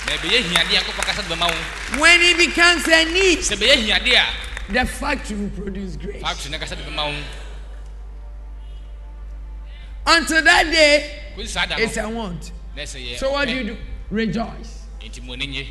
na 0.06 0.12
ɛbɛyɛ 0.16 0.42
hiadeɛ 0.42 0.76
a 0.76 0.80
nkɔpɔ 0.82 1.04
kasa 1.06 1.22
de 1.22 1.34
bɛma 1.34 1.50
wo 1.50 2.00
When 2.00 2.20
it 2.22 2.36
becomes 2.36 2.86
a 2.86 3.04
need, 3.06 3.38
sɛ 3.38 3.56
ɛbɛyɛ 3.56 3.76
hiadeɛ 3.88 4.16
a 4.20 4.72
the 4.72 4.84
factory 4.86 5.36
will 5.36 5.50
produce 5.50 5.96
grace. 5.96 6.22
Until 10.06 10.42
that 10.42 10.64
day, 10.64 11.20
kosi 11.36 11.48
saa 11.48 11.66
da 11.66 11.76
it's 11.78 11.96
a 11.96 12.08
want. 12.08 12.52
na 12.76 12.82
ɛsɛ 12.82 13.00
yɛ 13.14 13.16
So 13.18 13.32
what 13.32 13.48
do 13.48 13.54
you 13.54 13.64
do? 13.64 13.76
Rejoice. 14.10 14.84
enti 15.00 15.22
mo 15.22 15.32
ani 15.32 15.46
nye 15.46 15.66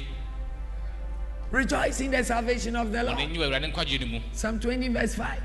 Rejoice 1.51 2.01
in 2.01 2.11
the 2.11 2.23
salvation 2.23 2.75
of 2.75 2.91
the 2.91 3.03
Lord. 3.03 3.19
ani 3.19 3.27
nye 3.27 3.39
wɔ 3.39 3.49
awurade 3.51 3.71
nkwagye 3.73 3.99
no 4.01 4.05
mu 4.07 4.19
Psalm 4.33 4.59
20, 4.59 4.87
verse 4.89 5.15
5. 5.15 5.41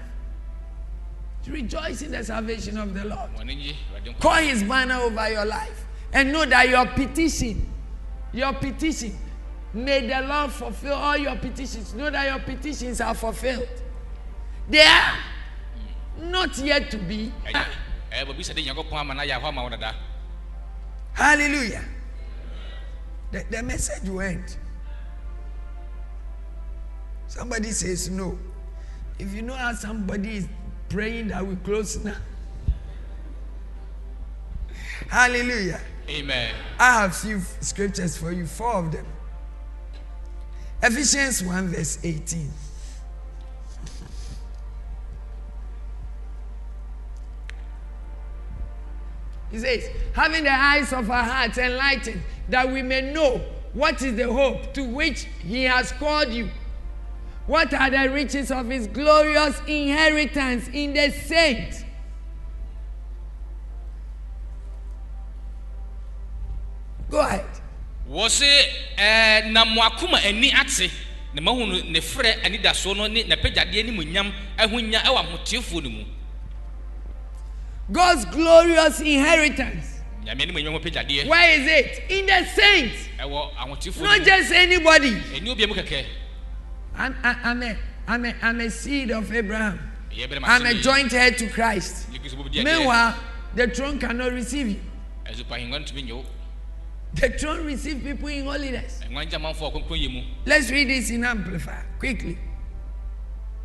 Rejoice 1.49 2.03
in 2.03 2.11
the 2.11 2.23
salvation 2.25 2.77
of 2.79 2.93
the 2.95 3.05
Lord. 3.05 3.33
mo 3.35 3.41
ani 3.41 3.55
nye 3.57 3.77
awurade 3.93 4.15
nkwa 4.15 4.21
Call 4.21 4.43
his 4.43 4.63
banner 4.63 4.95
over 5.01 5.29
your 5.31 5.45
life 5.45 5.85
and 6.13 6.33
know 6.33 6.47
that 6.47 6.69
your 6.69 6.87
petition, 6.87 7.69
your 8.33 8.55
petition, 8.55 9.17
may 9.75 10.07
the 10.07 10.27
Lord 10.27 10.51
fulfill 10.51 10.95
all 10.95 11.17
your 11.17 11.37
petitions. 11.37 11.93
Know 11.95 12.09
that 12.11 12.27
your 12.27 12.39
petitions 12.41 13.01
are 13.03 13.15
fulfilled. 13.15 13.69
They 14.71 14.81
are 14.81 15.15
hmm. 16.19 16.31
not 16.31 16.57
yet 16.59 16.91
to 16.93 16.99
be. 16.99 17.33
Ɛyɛ 18.19 18.25
ɛyɛ 18.25 18.27
baabi 18.27 18.43
sɛ 18.45 18.55
de 18.55 18.63
nyankopɔn 18.63 19.01
ama 19.01 19.15
no 19.15 19.21
ayɛ 19.23 19.41
hɔ 19.41 19.49
ama 19.49 19.63
wo 19.63 19.69
dada 19.71 19.95
Hallelujah. 21.19 21.85
The, 23.33 23.45
the 23.51 23.61
message 23.65 24.09
went. 24.09 24.57
Somebody 27.27 27.73
says 27.73 28.09
no. 28.09 28.39
If 29.19 29.35
you 29.35 29.43
know 29.43 29.55
how 29.55 29.73
somebody 29.75 30.37
is 30.37 30.49
praying 30.89 31.29
that 31.29 31.45
we 31.45 31.57
close 31.57 32.03
now. 32.05 32.15
Hallelujah. 35.09 35.81
amen 36.09 36.55
I 36.79 37.01
have 37.01 37.17
few 37.17 37.41
scriptures 37.61 38.17
for 38.17 38.31
you, 38.31 38.47
four 38.47 38.75
of 38.75 38.93
them. 38.93 39.07
Ephesians 40.83 41.43
1, 41.43 41.69
verse 41.69 41.99
18. 42.05 42.49
He 49.51 49.59
says, 49.59 49.89
having 50.13 50.45
the 50.45 50.53
eyes 50.53 50.93
of 50.93 51.11
our 51.11 51.25
hearts 51.25 51.59
enlightened, 51.59 52.23
that 52.49 52.71
we 52.71 52.83
may 52.83 53.13
know 53.13 53.41
what 53.73 54.03
is 54.03 54.17
the 54.17 54.31
hope 54.31 54.75
to 54.75 54.85
which 54.85 55.25
he 55.41 55.65
has 55.65 55.93
called 55.93 56.31
you. 56.31 56.49
What 57.47 57.73
are 57.73 57.91
the 57.91 58.11
riches 58.11 58.51
of 58.51 58.69
his 58.69 58.87
glorious 58.87 59.59
inheritance 59.67 60.69
in 60.69 60.93
the 60.93 61.11
saints? 61.11 61.85
Go 67.11 67.21
ahead. 67.21 67.47
wɔ 68.11 68.29
se 68.31 68.47
ɛɛ 68.97 69.53
na 69.53 69.65
mo 69.65 69.83
akoma 69.83 70.17
ani 70.25 70.51
ate 70.51 70.91
na 71.35 71.43
mo 71.43 71.53
ahunu 71.53 71.91
ne 71.91 72.01
frɛ 72.01 72.41
anidasoɔ 72.43 72.97
no 72.97 73.07
ne 73.07 73.23
n'apagyadeɛ 73.25 73.85
ne 73.85 74.05
nyam 74.05 74.33
ahonya 74.59 75.01
ɛwɔ 75.05 75.19
ahoteefoɔ 75.25 75.83
no 75.83 75.91
mu 75.91 76.05
God's 77.91 78.25
glorious 78.27 79.01
inheritance. 79.01 80.01
nyame 80.25 80.47
ne 80.47 80.53
mo 80.53 80.59
nyam 80.61 80.75
apagyadeɛ 80.81 81.27
Where 81.27 81.61
is 81.61 81.67
it? 81.67 82.03
In 82.11 82.27
the 82.27 82.45
saints. 82.55 83.09
no 83.19 84.05
Not 84.05 84.21
just 84.23 84.53
anybody. 84.53 85.13
ɛni 85.13 85.49
obiara 85.49 85.69
mu 85.69 85.75
kɛkɛ 85.75 86.05
I'm, 86.97 87.15
I'm, 87.23 87.63
a, 87.63 87.77
I'm, 88.09 88.25
a, 88.25 88.35
I'm 88.43 88.61
a 88.61 88.71
seed 88.71 89.11
of 89.11 89.33
Abraham. 89.33 89.79
ɛyɛ 90.11 90.29
bɛrɛ 90.29 90.41
ma 90.41 90.49
I'm 90.49 90.67
a 90.67 90.75
joint 90.75 91.13
heir 91.15 91.31
to 91.31 91.49
Christ. 91.49 92.09
meanwhile 92.53 93.15
the 93.55 93.69
throne 93.69 93.99
cannot 93.99 94.33
receive 94.33 94.69
you. 94.69 94.81
ɛzupa 95.25 95.57
ahengua 95.59 95.79
no 95.81 95.85
tumi 95.85 96.05
nye 96.05 96.13
wo 96.15 96.25
The 97.15 97.31
throne 97.31 97.65
receives 97.65 98.03
people 98.03 98.29
in 98.29 98.45
holiness. 98.45 99.01
ɛnwan 99.09 99.31
gya 99.31 99.41
manfo 99.41 99.67
a 99.67 99.71
ɔkɔnkɔn 99.71 99.99
yɛ 100.05 100.13
mu 100.13 100.23
Let's 100.45 100.71
read 100.71 100.89
this 100.89 101.09
in 101.11 101.25
Amplified 101.25 101.87
quickly. 101.99 102.37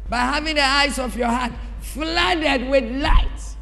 By 0.10 0.18
having 0.20 0.56
the 0.56 0.62
eyes 0.64 0.98
of 1.00 1.18
your 1.18 1.28
heart 1.28 1.52
flooded 1.82 2.70
with 2.70 2.84
light, 3.02 3.53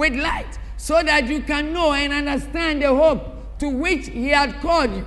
with 0.00 0.14
light, 0.16 0.58
so 0.76 1.02
that 1.02 1.28
you 1.28 1.42
can 1.42 1.72
know 1.72 1.92
and 1.92 2.12
understand 2.12 2.82
the 2.82 2.88
hope 2.88 3.58
to 3.58 3.68
which 3.68 4.08
He 4.08 4.28
had 4.28 4.60
called 4.60 4.94
you, 4.96 5.06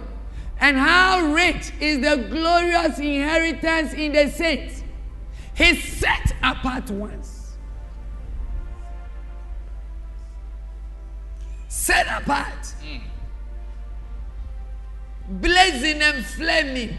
and 0.60 0.78
how 0.78 1.34
rich 1.34 1.72
is 1.82 2.00
the 2.00 2.28
glorious 2.30 3.00
inheritance 3.00 3.94
in 3.94 4.14
the 4.14 4.30
saints. 4.30 4.84
He 5.56 5.76
set 5.76 6.34
apart 6.42 6.90
ones. 6.90 7.58
Set 11.68 12.08
apart 12.08 12.74
blazing 15.28 16.02
and 16.02 16.26
flaming 16.26 16.96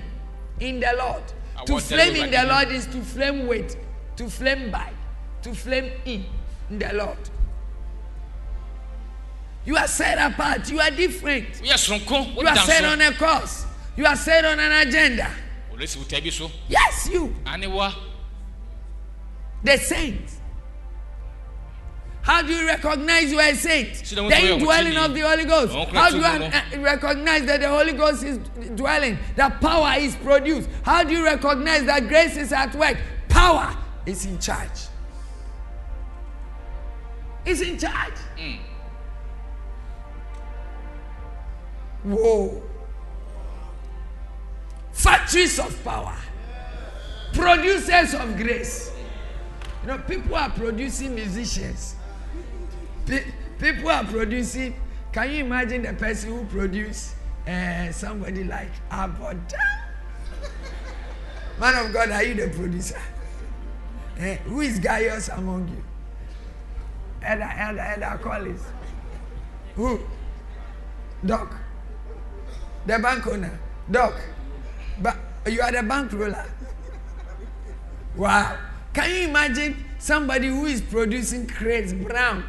in 0.60 0.80
the 0.80 0.94
Lord. 0.98 1.22
I 1.56 1.64
To 1.64 1.78
flame 1.78 2.16
in 2.16 2.30
the 2.30 2.42
again. 2.42 2.48
Lord 2.48 2.68
is 2.72 2.86
to 2.86 3.00
flame 3.00 3.46
with, 3.46 3.76
to 4.16 4.28
flame 4.28 4.70
by, 4.70 4.90
to 5.42 5.54
flame 5.54 5.92
in 6.04 6.24
the 6.70 6.90
Lord. 6.94 7.18
You 9.64 9.76
are 9.76 9.86
set 9.88 10.18
apart. 10.18 10.70
You 10.70 10.80
are 10.80 10.90
different. 10.90 11.62
You 11.64 11.70
are 11.72 11.78
set 11.78 12.84
on 12.84 13.00
a 13.00 13.12
course. 13.14 13.66
You 13.96 14.06
are 14.06 14.16
set 14.16 14.44
on 14.44 14.58
an 14.60 14.86
agenda. 14.86 15.30
so 15.70 15.76
olesi 15.76 15.98
wotaa 15.98 16.20
bi 16.22 16.30
so 16.30 16.50
Yes, 16.68 17.08
you, 17.12 17.34
the 19.64 19.76
saints. 19.78 20.40
How 22.24 22.40
do 22.40 22.54
you 22.54 22.66
recognize 22.66 23.30
you 23.30 23.38
are 23.38 23.50
a 23.50 23.54
saint? 23.54 23.96
The 23.96 24.14
the 24.14 24.22
ones 24.22 24.34
who 24.34 24.40
are 24.70 24.80
indwelling 24.80 24.96
of 24.96 25.12
the 25.14 25.20
Holy 25.20 25.44
Ghost. 25.44 25.74
How 25.92 26.08
do 26.10 26.16
you 26.16 26.24
uh, 26.24 26.62
recognize 26.78 27.44
that 27.44 27.60
the 27.60 27.68
Holy 27.68 27.92
Ghost 27.92 28.24
is 28.24 28.38
dwelling? 28.74 29.18
That 29.36 29.60
power 29.60 29.98
is 29.98 30.16
produced. 30.16 30.70
How 30.82 31.04
do 31.04 31.12
you 31.12 31.22
recognize 31.22 31.84
that 31.84 32.08
grace 32.08 32.38
is 32.38 32.50
at 32.52 32.74
work? 32.76 32.96
Power 33.28 33.76
is 34.06 34.24
in 34.24 34.38
charge. 34.38 34.88
It's 37.44 37.60
in 37.60 37.78
charge. 37.78 38.14
Whoa. 42.04 42.62
Factories 44.92 45.58
of 45.58 45.82
power. 45.82 46.16
Producers 47.32 48.14
of 48.14 48.36
grace. 48.36 48.92
You 49.82 49.88
know, 49.88 49.98
people 49.98 50.36
are 50.36 50.50
producing 50.50 51.14
musicians. 51.14 51.96
Pe- 53.06 53.24
people 53.58 53.88
are 53.90 54.04
producing. 54.04 54.74
Can 55.12 55.30
you 55.30 55.44
imagine 55.44 55.82
the 55.82 55.92
person 55.94 56.30
who 56.30 56.44
produced 56.46 57.14
uh, 57.46 57.90
somebody 57.92 58.44
like 58.44 58.70
Aboda? 58.90 59.58
Man 61.58 61.86
of 61.86 61.92
God, 61.92 62.10
are 62.10 62.22
you 62.22 62.34
the 62.34 62.48
producer? 62.56 63.00
Eh, 64.18 64.36
who 64.44 64.60
is 64.60 64.78
Gaius 64.78 65.28
among 65.28 65.68
you? 65.68 65.84
Elder, 67.22 67.52
Elder, 67.56 67.80
Elder 67.80 68.18
Collins. 68.22 68.62
Who? 69.76 70.00
Doc. 71.24 71.54
The 72.86 72.98
bank 72.98 73.26
owner. 73.26 73.58
Doc. 73.90 74.14
But 75.00 75.16
you 75.46 75.60
are 75.60 75.72
the 75.72 75.82
bank 75.82 76.12
roller. 76.12 76.46
Wow. 78.16 78.58
Can 78.92 79.10
you 79.10 79.28
imagine 79.28 79.84
somebody 79.98 80.48
who 80.48 80.66
is 80.66 80.80
producing 80.80 81.46
Chris 81.46 81.92
Brown? 81.92 82.44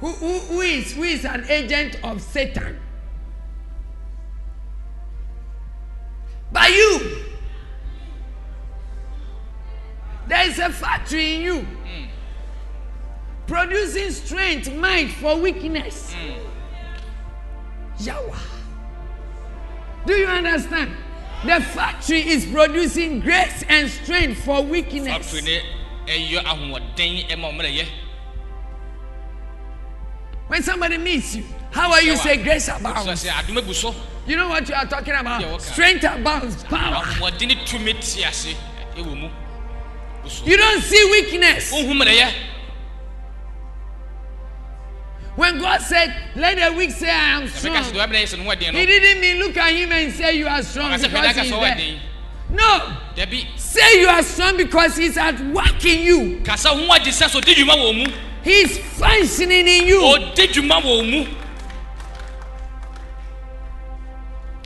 Who, 0.00 0.12
who, 0.12 0.38
who, 0.38 0.60
is, 0.60 0.92
who 0.92 1.02
is 1.02 1.24
an 1.24 1.44
agent 1.48 1.96
of 2.04 2.22
Satan? 2.22 2.78
By 6.52 6.68
you. 6.68 7.24
There 10.28 10.46
is 10.46 10.58
a 10.58 10.70
factory 10.70 11.36
in 11.36 11.40
you 11.40 11.60
hmm. 11.60 12.04
producing 13.46 14.10
strength, 14.10 14.72
might 14.74 15.08
for 15.10 15.36
weakness. 15.36 16.12
Hmm. 16.12 16.57
Yawa. 18.00 18.36
Do 20.06 20.14
you 20.14 20.26
understand? 20.26 20.92
The 21.44 21.60
factory 21.60 22.20
is 22.28 22.46
producing 22.46 23.20
grace 23.20 23.62
and 23.68 23.88
strength 23.90 24.42
for 24.44 24.62
weakness. 24.62 25.06
factory 25.08 25.42
ne 25.42 25.60
ɛyɛ 26.06 26.42
ahoɔden 26.44 27.28
ɛma 27.28 27.52
ɔmo 27.52 27.58
na 27.58 27.68
yɛ 27.68 27.86
When 30.48 30.62
somebody 30.62 30.96
meets 30.96 31.36
you, 31.36 31.44
how 31.70 31.92
are 31.92 32.00
you 32.02 32.16
say 32.16 32.42
grace 32.42 32.64
so 32.66 32.76
abounds? 32.76 33.24
sɛ 33.24 33.28
adum 33.30 33.58
egu 33.62 33.74
so 33.74 33.94
You 34.26 34.36
know 34.36 34.48
what 34.48 34.68
you 34.68 34.74
are 34.74 34.86
talking 34.86 35.08
Yeah, 35.14 35.20
about? 35.20 35.40
what 35.42 35.50
kind? 35.50 35.62
Strength 35.62 36.04
abounds, 36.04 36.64
power. 36.64 37.04
ahoɔden 37.04 37.48
ne 37.48 37.54
tumi 37.64 37.92
te 38.00 38.24
ase 38.24 38.54
ɛwɔ 38.96 39.16
mu 39.20 39.28
gu 40.22 40.28
so 40.30 40.44
You 40.46 40.56
don't 40.56 40.82
see 40.82 41.04
weakness. 41.10 41.72
When 45.38 45.60
God 45.60 45.80
said, 45.82 46.12
Let 46.34 46.58
the 46.58 46.76
weak 46.76 46.90
say, 46.90 47.08
I 47.08 47.36
am 47.38 47.42
ɛbɛka 47.44 47.50
strong, 47.50 47.74
sɛ 47.76 47.92
deɛ 47.92 48.06
ɔbɛn 48.08 48.22
yɛ 48.22 48.26
sɛ 48.26 48.38
no 48.38 48.42
ho 48.44 48.50
ɛden 48.50 48.72
no 48.72 48.78
He 48.80 48.86
didn't 48.86 49.20
mean 49.20 49.38
look 49.38 49.56
at 49.56 49.72
him 49.72 49.92
and 49.92 50.12
say 50.12 50.36
you 50.36 50.48
are 50.48 50.62
strong 50.64 50.90
ɔka 50.90 50.98
sɛ 50.98 51.02
because 51.02 51.14
hwɛ 51.14 51.22
n'aka 51.30 51.42
he's 51.42 51.52
sɛ 51.52 51.56
ɔwɔ 51.56 51.62
there. 51.62 51.76
ɛden 51.76 51.98
No, 52.50 52.96
dabi 53.14 53.46
say 53.56 54.00
you 54.00 54.08
are 54.08 54.22
strong 54.24 54.56
because 54.56 54.96
he's 54.96 55.16
at 55.16 55.38
work 55.54 55.84
in 55.84 56.02
you. 56.02 56.40
kasa 56.42 56.70
ho 56.70 56.80
agye 56.88 57.12
sɛ 57.14 57.28
so 57.30 57.40
ɔdi 57.40 57.54
dwuma 57.54 57.76
wɔ 57.76 58.04
mu 58.04 58.12
He's 58.42 58.78
functioning 58.98 59.68
in 59.68 59.86
you. 59.86 60.00
ɔdi 60.00 60.48
dwuma 60.48 60.82
wɔ 60.82 61.08
mu 61.08 61.26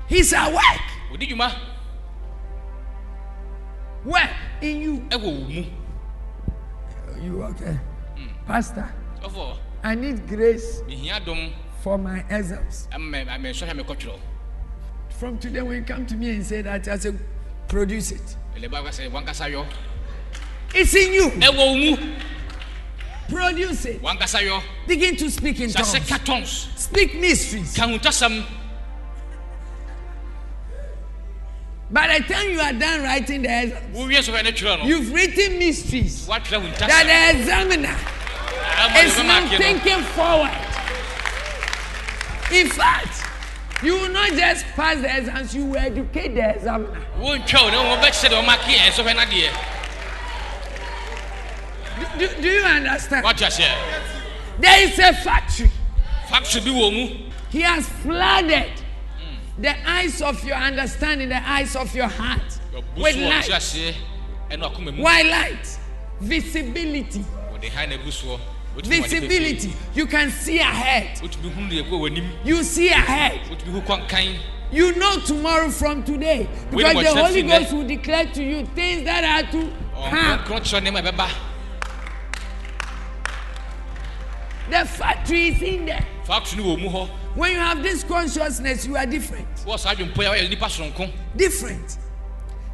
He's 0.09 0.33
at 0.33 0.51
work. 0.51 0.83
ɔdi 1.13 1.29
dwuma 1.33 1.53
Where? 4.05 4.31
In 4.63 4.81
you. 4.81 4.97
ɛwɔ 5.11 5.21
wɔ 5.21 5.49
mu 5.49 5.65
You 7.23 7.43
okay? 7.43 7.79
Pastor, 8.47 8.89
ɔfɔ 9.23 9.59
I 9.85 9.95
need 9.95 10.27
grace 10.29 10.83
mihia 10.87 11.25
dom 11.25 11.53
for 11.83 11.99
my 11.99 12.21
exams. 12.31 12.89
ɛmɛ 12.93 13.27
ɛmɛ 13.27 13.51
nsɔhwɛ 13.51 13.77
mi 13.77 13.83
kɔtwerɛ 13.85 14.19
From 15.19 15.39
today, 15.39 15.63
when 15.63 15.77
you 15.77 15.83
come 15.85 16.05
to 16.07 16.17
me 16.17 16.31
and 16.31 16.45
say 16.45 16.63
that, 16.63 16.89
I 16.89 16.97
say, 16.97 17.13
produce 17.69 18.13
it. 18.13 18.37
ɛlɛba 18.57 18.83
sɛ 18.89 19.11
wankasa 19.11 19.51
yɔ 19.51 19.67
It's 20.75 20.95
in 20.95 21.13
you. 21.13 21.31
ɛwɔ 21.31 21.57
wɔ 21.57 21.99
mu 21.99 22.15
Produce 23.29 23.85
it. 23.87 24.03
wankasa 24.03 24.41
yɔ 24.41 24.63
Begin 24.87 25.17
to 25.17 25.31
speak 25.31 25.61
in 25.61 25.71
sase 25.71 25.93
tongues. 25.95 26.09
ka 26.09 26.19
tons 26.19 26.69
Speak 26.77 27.15
mysteries. 27.21 27.75
kahuntasɛm 27.77 28.45
By 31.91 32.19
the 32.19 32.25
time 32.33 32.51
you 32.51 32.61
are 32.61 32.73
done 32.73 33.03
writing 33.03 33.43
the 33.43 33.63
exam, 33.63 33.83
wowie 33.95 34.17
nsɔhwɛ 34.17 34.45
ne 34.45 34.53
twerɛ 34.53 34.79
no 34.79 34.85
you've 34.87 35.13
written 35.13 35.59
mysteries 35.59 36.27
that 36.27 36.45
the 36.47 37.39
examiner 37.41 37.97
ɛma 38.79 38.95
ne 38.95 39.01
is 39.01 39.15
bɛma 39.15 39.27
now 39.27 39.41
akeɛ 39.41 39.51
no 39.53 39.59
thinking 39.59 40.03
forward. 40.15 40.59
In 42.53 42.69
fact, 42.71 43.19
You 43.83 43.95
will 43.99 44.11
not 44.11 44.31
just 44.35 44.65
pass 44.77 44.97
the 45.01 45.11
exams, 45.17 45.55
you 45.57 45.65
will 45.67 45.77
educate 45.79 46.35
the 46.37 46.51
examiner. 46.55 47.01
wontwa 47.19 47.63
o 47.63 47.71
na 47.71 47.79
wɔn 47.83 48.01
bɛkyerɛ 48.03 48.29
deɛ 48.31 48.45
ɔma 48.45 48.57
ke 48.59 48.79
ɛnsɔhwɛ 48.79 49.15
nadeɛ 49.17 49.51
Do, 52.19 52.29
do 52.43 52.49
you 52.49 52.63
understand? 52.63 53.25
wate 53.25 53.37
aseɛ 53.39 53.75
There 54.61 54.83
is 54.89 54.99
a 54.99 55.13
factory. 55.15 55.71
factory 56.29 56.61
bi 56.61 56.69
wɔ 56.71 56.93
mu 56.93 57.31
He 57.51 57.61
has 57.63 57.89
flooded 57.89 58.71
the 59.59 59.75
eyes 59.89 60.23
of 60.23 60.43
your 60.45 60.57
understanding, 60.57 61.29
the 61.29 61.43
eyes 61.49 61.75
of 61.77 61.95
your 61.95 62.09
heart 62.09 62.41
with 62.97 63.17
light. 63.17 63.45
nte 63.45 63.57
aseɛ 63.57 63.95
ɛna 64.51 64.73
akoma 64.73 64.95
mu 64.95 65.03
Why 65.03 65.23
light? 65.23 65.79
Visibility. 66.21 67.25
Wɔde 67.63 67.71
ha 67.71 67.87
na 67.87 67.95
agu 67.95 68.09
soɔ 68.11 68.39
wotumi 68.77 69.01
wɔde 69.01 69.09
Visibility. 69.09 69.73
You 69.95 70.07
can 70.07 70.31
see 70.31 70.59
ahead. 70.59 71.19
fɛfɛ. 71.19 71.23
wotumi 71.23 71.51
hunu 71.55 71.71
deɛ 71.71 71.83
ɛkɔ 71.85 71.91
wɔ 72.01 72.11
anim 72.11 72.31
You 72.45 72.63
see 72.63 72.89
ahead. 72.89 73.41
wotumi 73.49 73.73
hu 73.73 73.81
kɔnkan 73.83 74.39
You 74.71 74.95
know 74.97 75.19
tomorrow 75.21 75.69
from 75.69 76.03
today. 76.03 76.49
Because 76.71 76.95
the 77.05 77.23
Holy 77.23 77.43
Ghost 77.43 77.73
will 77.75 77.87
declare 77.87 78.25
to 78.33 78.43
you 78.43 78.65
things 78.75 79.05
that 79.05 79.23
are 79.23 79.51
to 79.53 79.71
come. 79.95 80.39
ɔnkɔnkɔn 80.39 80.61
kyerɛ 80.61 80.81
nneɛma 80.87 81.03
ɛbɛba 81.13 81.29
The 84.71 84.87
factory 84.87 85.49
is 85.49 85.61
in 85.63 85.85
there. 85.87 86.07
factory 86.25 86.63
no 86.63 86.77
wɔ 86.77 86.81
mu 86.81 86.89
hɔ 86.89 87.09
When 87.35 87.53
you 87.53 87.59
have 87.59 87.83
this 87.83 88.03
consciousness, 88.05 88.87
you 88.87 88.97
are 88.97 89.07
different. 89.07 89.47
wɔ 89.67 89.79
saa 89.79 89.95
adwempɔ 89.95 90.19
yi 90.19 90.25
a 90.25 90.31
wɔyɛ 90.31 90.51
nipa 90.51 90.67
soronko 90.67 91.13
Different. 91.37 91.99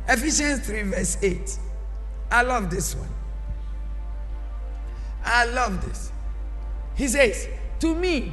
Ephesians 0.08 0.60
3, 0.66 0.82
verse 0.82 1.18
8. 1.22 1.58
I 2.30 2.42
love 2.42 2.70
this 2.70 2.94
one. 2.94 3.08
I 5.28 5.44
love 5.46 5.86
this. 5.86 6.12
He 6.94 7.08
says, 7.08 7.48
To 7.80 7.94
me, 7.94 8.32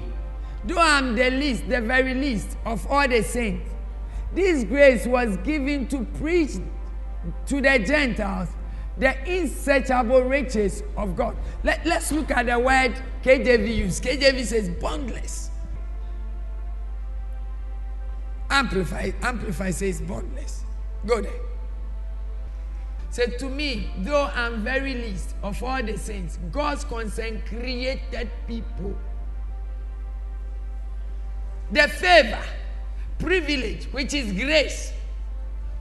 though 0.64 0.80
I'm 0.80 1.16
the 1.16 1.30
least, 1.30 1.68
the 1.68 1.82
very 1.82 2.14
least 2.14 2.58
of 2.66 2.86
all 2.88 3.08
the 3.08 3.22
saints, 3.22 3.70
this 4.34 4.64
grace 4.64 5.06
was 5.06 5.38
given 5.38 5.88
to 5.88 6.06
preach 6.18 6.52
to 7.48 7.62
the 7.62 7.80
Gentiles 7.80 8.50
the 8.98 9.16
unsearchable 9.30 10.22
riches 10.22 10.84
of 10.96 11.16
God. 11.16 11.36
Let, 11.64 11.86
let's 11.86 12.12
look 12.12 12.32
at 12.32 12.46
the 12.46 12.58
word 12.58 12.96
KJV 13.24 13.76
use. 13.76 14.00
KJV 14.00 14.46
says 14.46 14.70
boundless. 14.70 15.52
Amplify, 18.50 19.12
Amplify 19.22 19.72
says 19.72 20.02
boundless. 20.02 20.64
Go 21.06 21.22
there. 21.22 21.45
Say 23.16 23.28
to 23.38 23.47
me, 23.47 23.89
though 23.99 24.30
I'm 24.36 24.61
very 24.61 24.93
least 24.93 25.36
of 25.41 25.63
all 25.63 25.82
the 25.82 25.97
saints, 25.97 26.38
God's 26.51 26.84
concern 26.84 27.41
created 27.47 28.30
people. 28.45 28.93
The 31.72 31.88
favor, 31.88 32.43
privilege, 33.18 33.86
which 33.93 34.13
is 34.13 34.34
grace, 34.34 34.91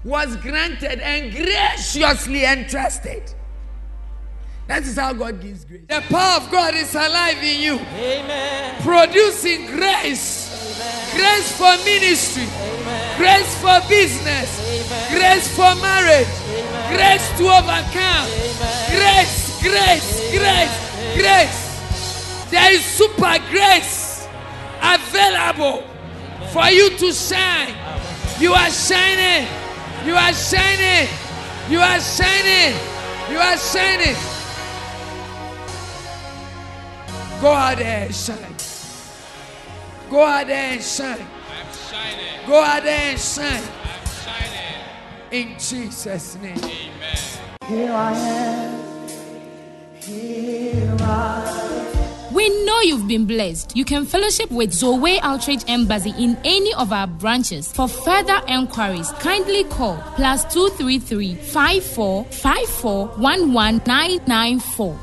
was 0.05 0.37
granted 0.37 1.01
and 1.01 1.32
graciously 1.32 2.45
entrusted. 2.45 3.35
That 4.68 4.85
is 4.85 4.97
how 4.97 5.12
God 5.12 5.43
gives 5.43 5.64
grace. 5.64 5.87
The 5.89 6.05
power 6.09 6.41
of 6.41 6.49
God 6.53 6.76
is 6.76 6.95
alive 6.95 7.43
in 7.43 7.61
you, 7.61 7.80
Amen. 7.80 8.80
producing 8.80 9.66
grace, 9.66 11.11
grace 11.16 11.59
for 11.59 11.85
ministry, 11.85 12.47
grace 13.16 13.61
for 13.61 13.80
business, 13.89 15.11
grace 15.11 15.53
for 15.57 15.74
marriage, 15.82 16.43
grace 16.89 17.26
to 17.39 17.45
overcome, 17.49 18.26
grace, 18.91 19.61
grace, 19.62 20.30
grace, 20.32 20.74
grace. 21.16 22.51
There 22.51 22.72
is 22.72 22.85
super 22.85 23.39
grace 23.51 24.28
available 24.82 25.82
for 26.53 26.66
you 26.70 26.91
to 26.99 27.12
shine. 27.12 27.74
You 28.39 28.53
are 28.53 28.70
shining. 28.70 29.49
You 30.07 30.14
are 30.14 30.32
shining. 30.32 31.09
You 31.70 31.80
are 31.80 32.01
shining. 32.01 32.76
You 33.30 33.39
are 33.39 33.57
shining. 33.57 34.16
Go 37.41 37.53
out 37.53 37.78
there 37.78 38.07
and 38.07 38.14
shine. 38.14 38.55
Go 40.11 40.22
out 40.24 40.47
there 40.47 40.72
and 40.74 40.82
shine. 40.82 41.18
I'm 41.18 41.74
shining 41.91 42.47
Go 42.47 42.62
out 42.62 42.82
there 42.82 43.11
and 43.12 43.20
shine. 43.20 43.84
I'm 45.35 45.41
shining 45.41 45.53
In 45.53 45.59
Jesus' 45.59 46.37
name. 46.37 46.59
amen 46.59 47.51
here 47.66 47.93
i 47.93 48.12
am 48.12 48.85
We 52.32 52.49
know 52.64 52.80
you've 52.80 53.09
been 53.09 53.26
blessed. 53.26 53.76
You 53.76 53.85
can 53.85 54.05
fellowship 54.05 54.51
with 54.51 54.72
Zoe 54.72 55.20
Outreach 55.20 55.62
Embassy 55.66 56.12
in 56.18 56.37
any 56.45 56.74
of 56.74 56.93
our 56.93 57.07
branches. 57.07 57.72
For 57.72 57.89
further 57.89 58.41
enquiries, 58.49 59.11
kindly 59.12 59.64
call 59.64 59.97
plus 60.16 60.45
233 60.53 61.35
54 61.37 62.24
54 62.24 63.09
11994. 63.16 64.99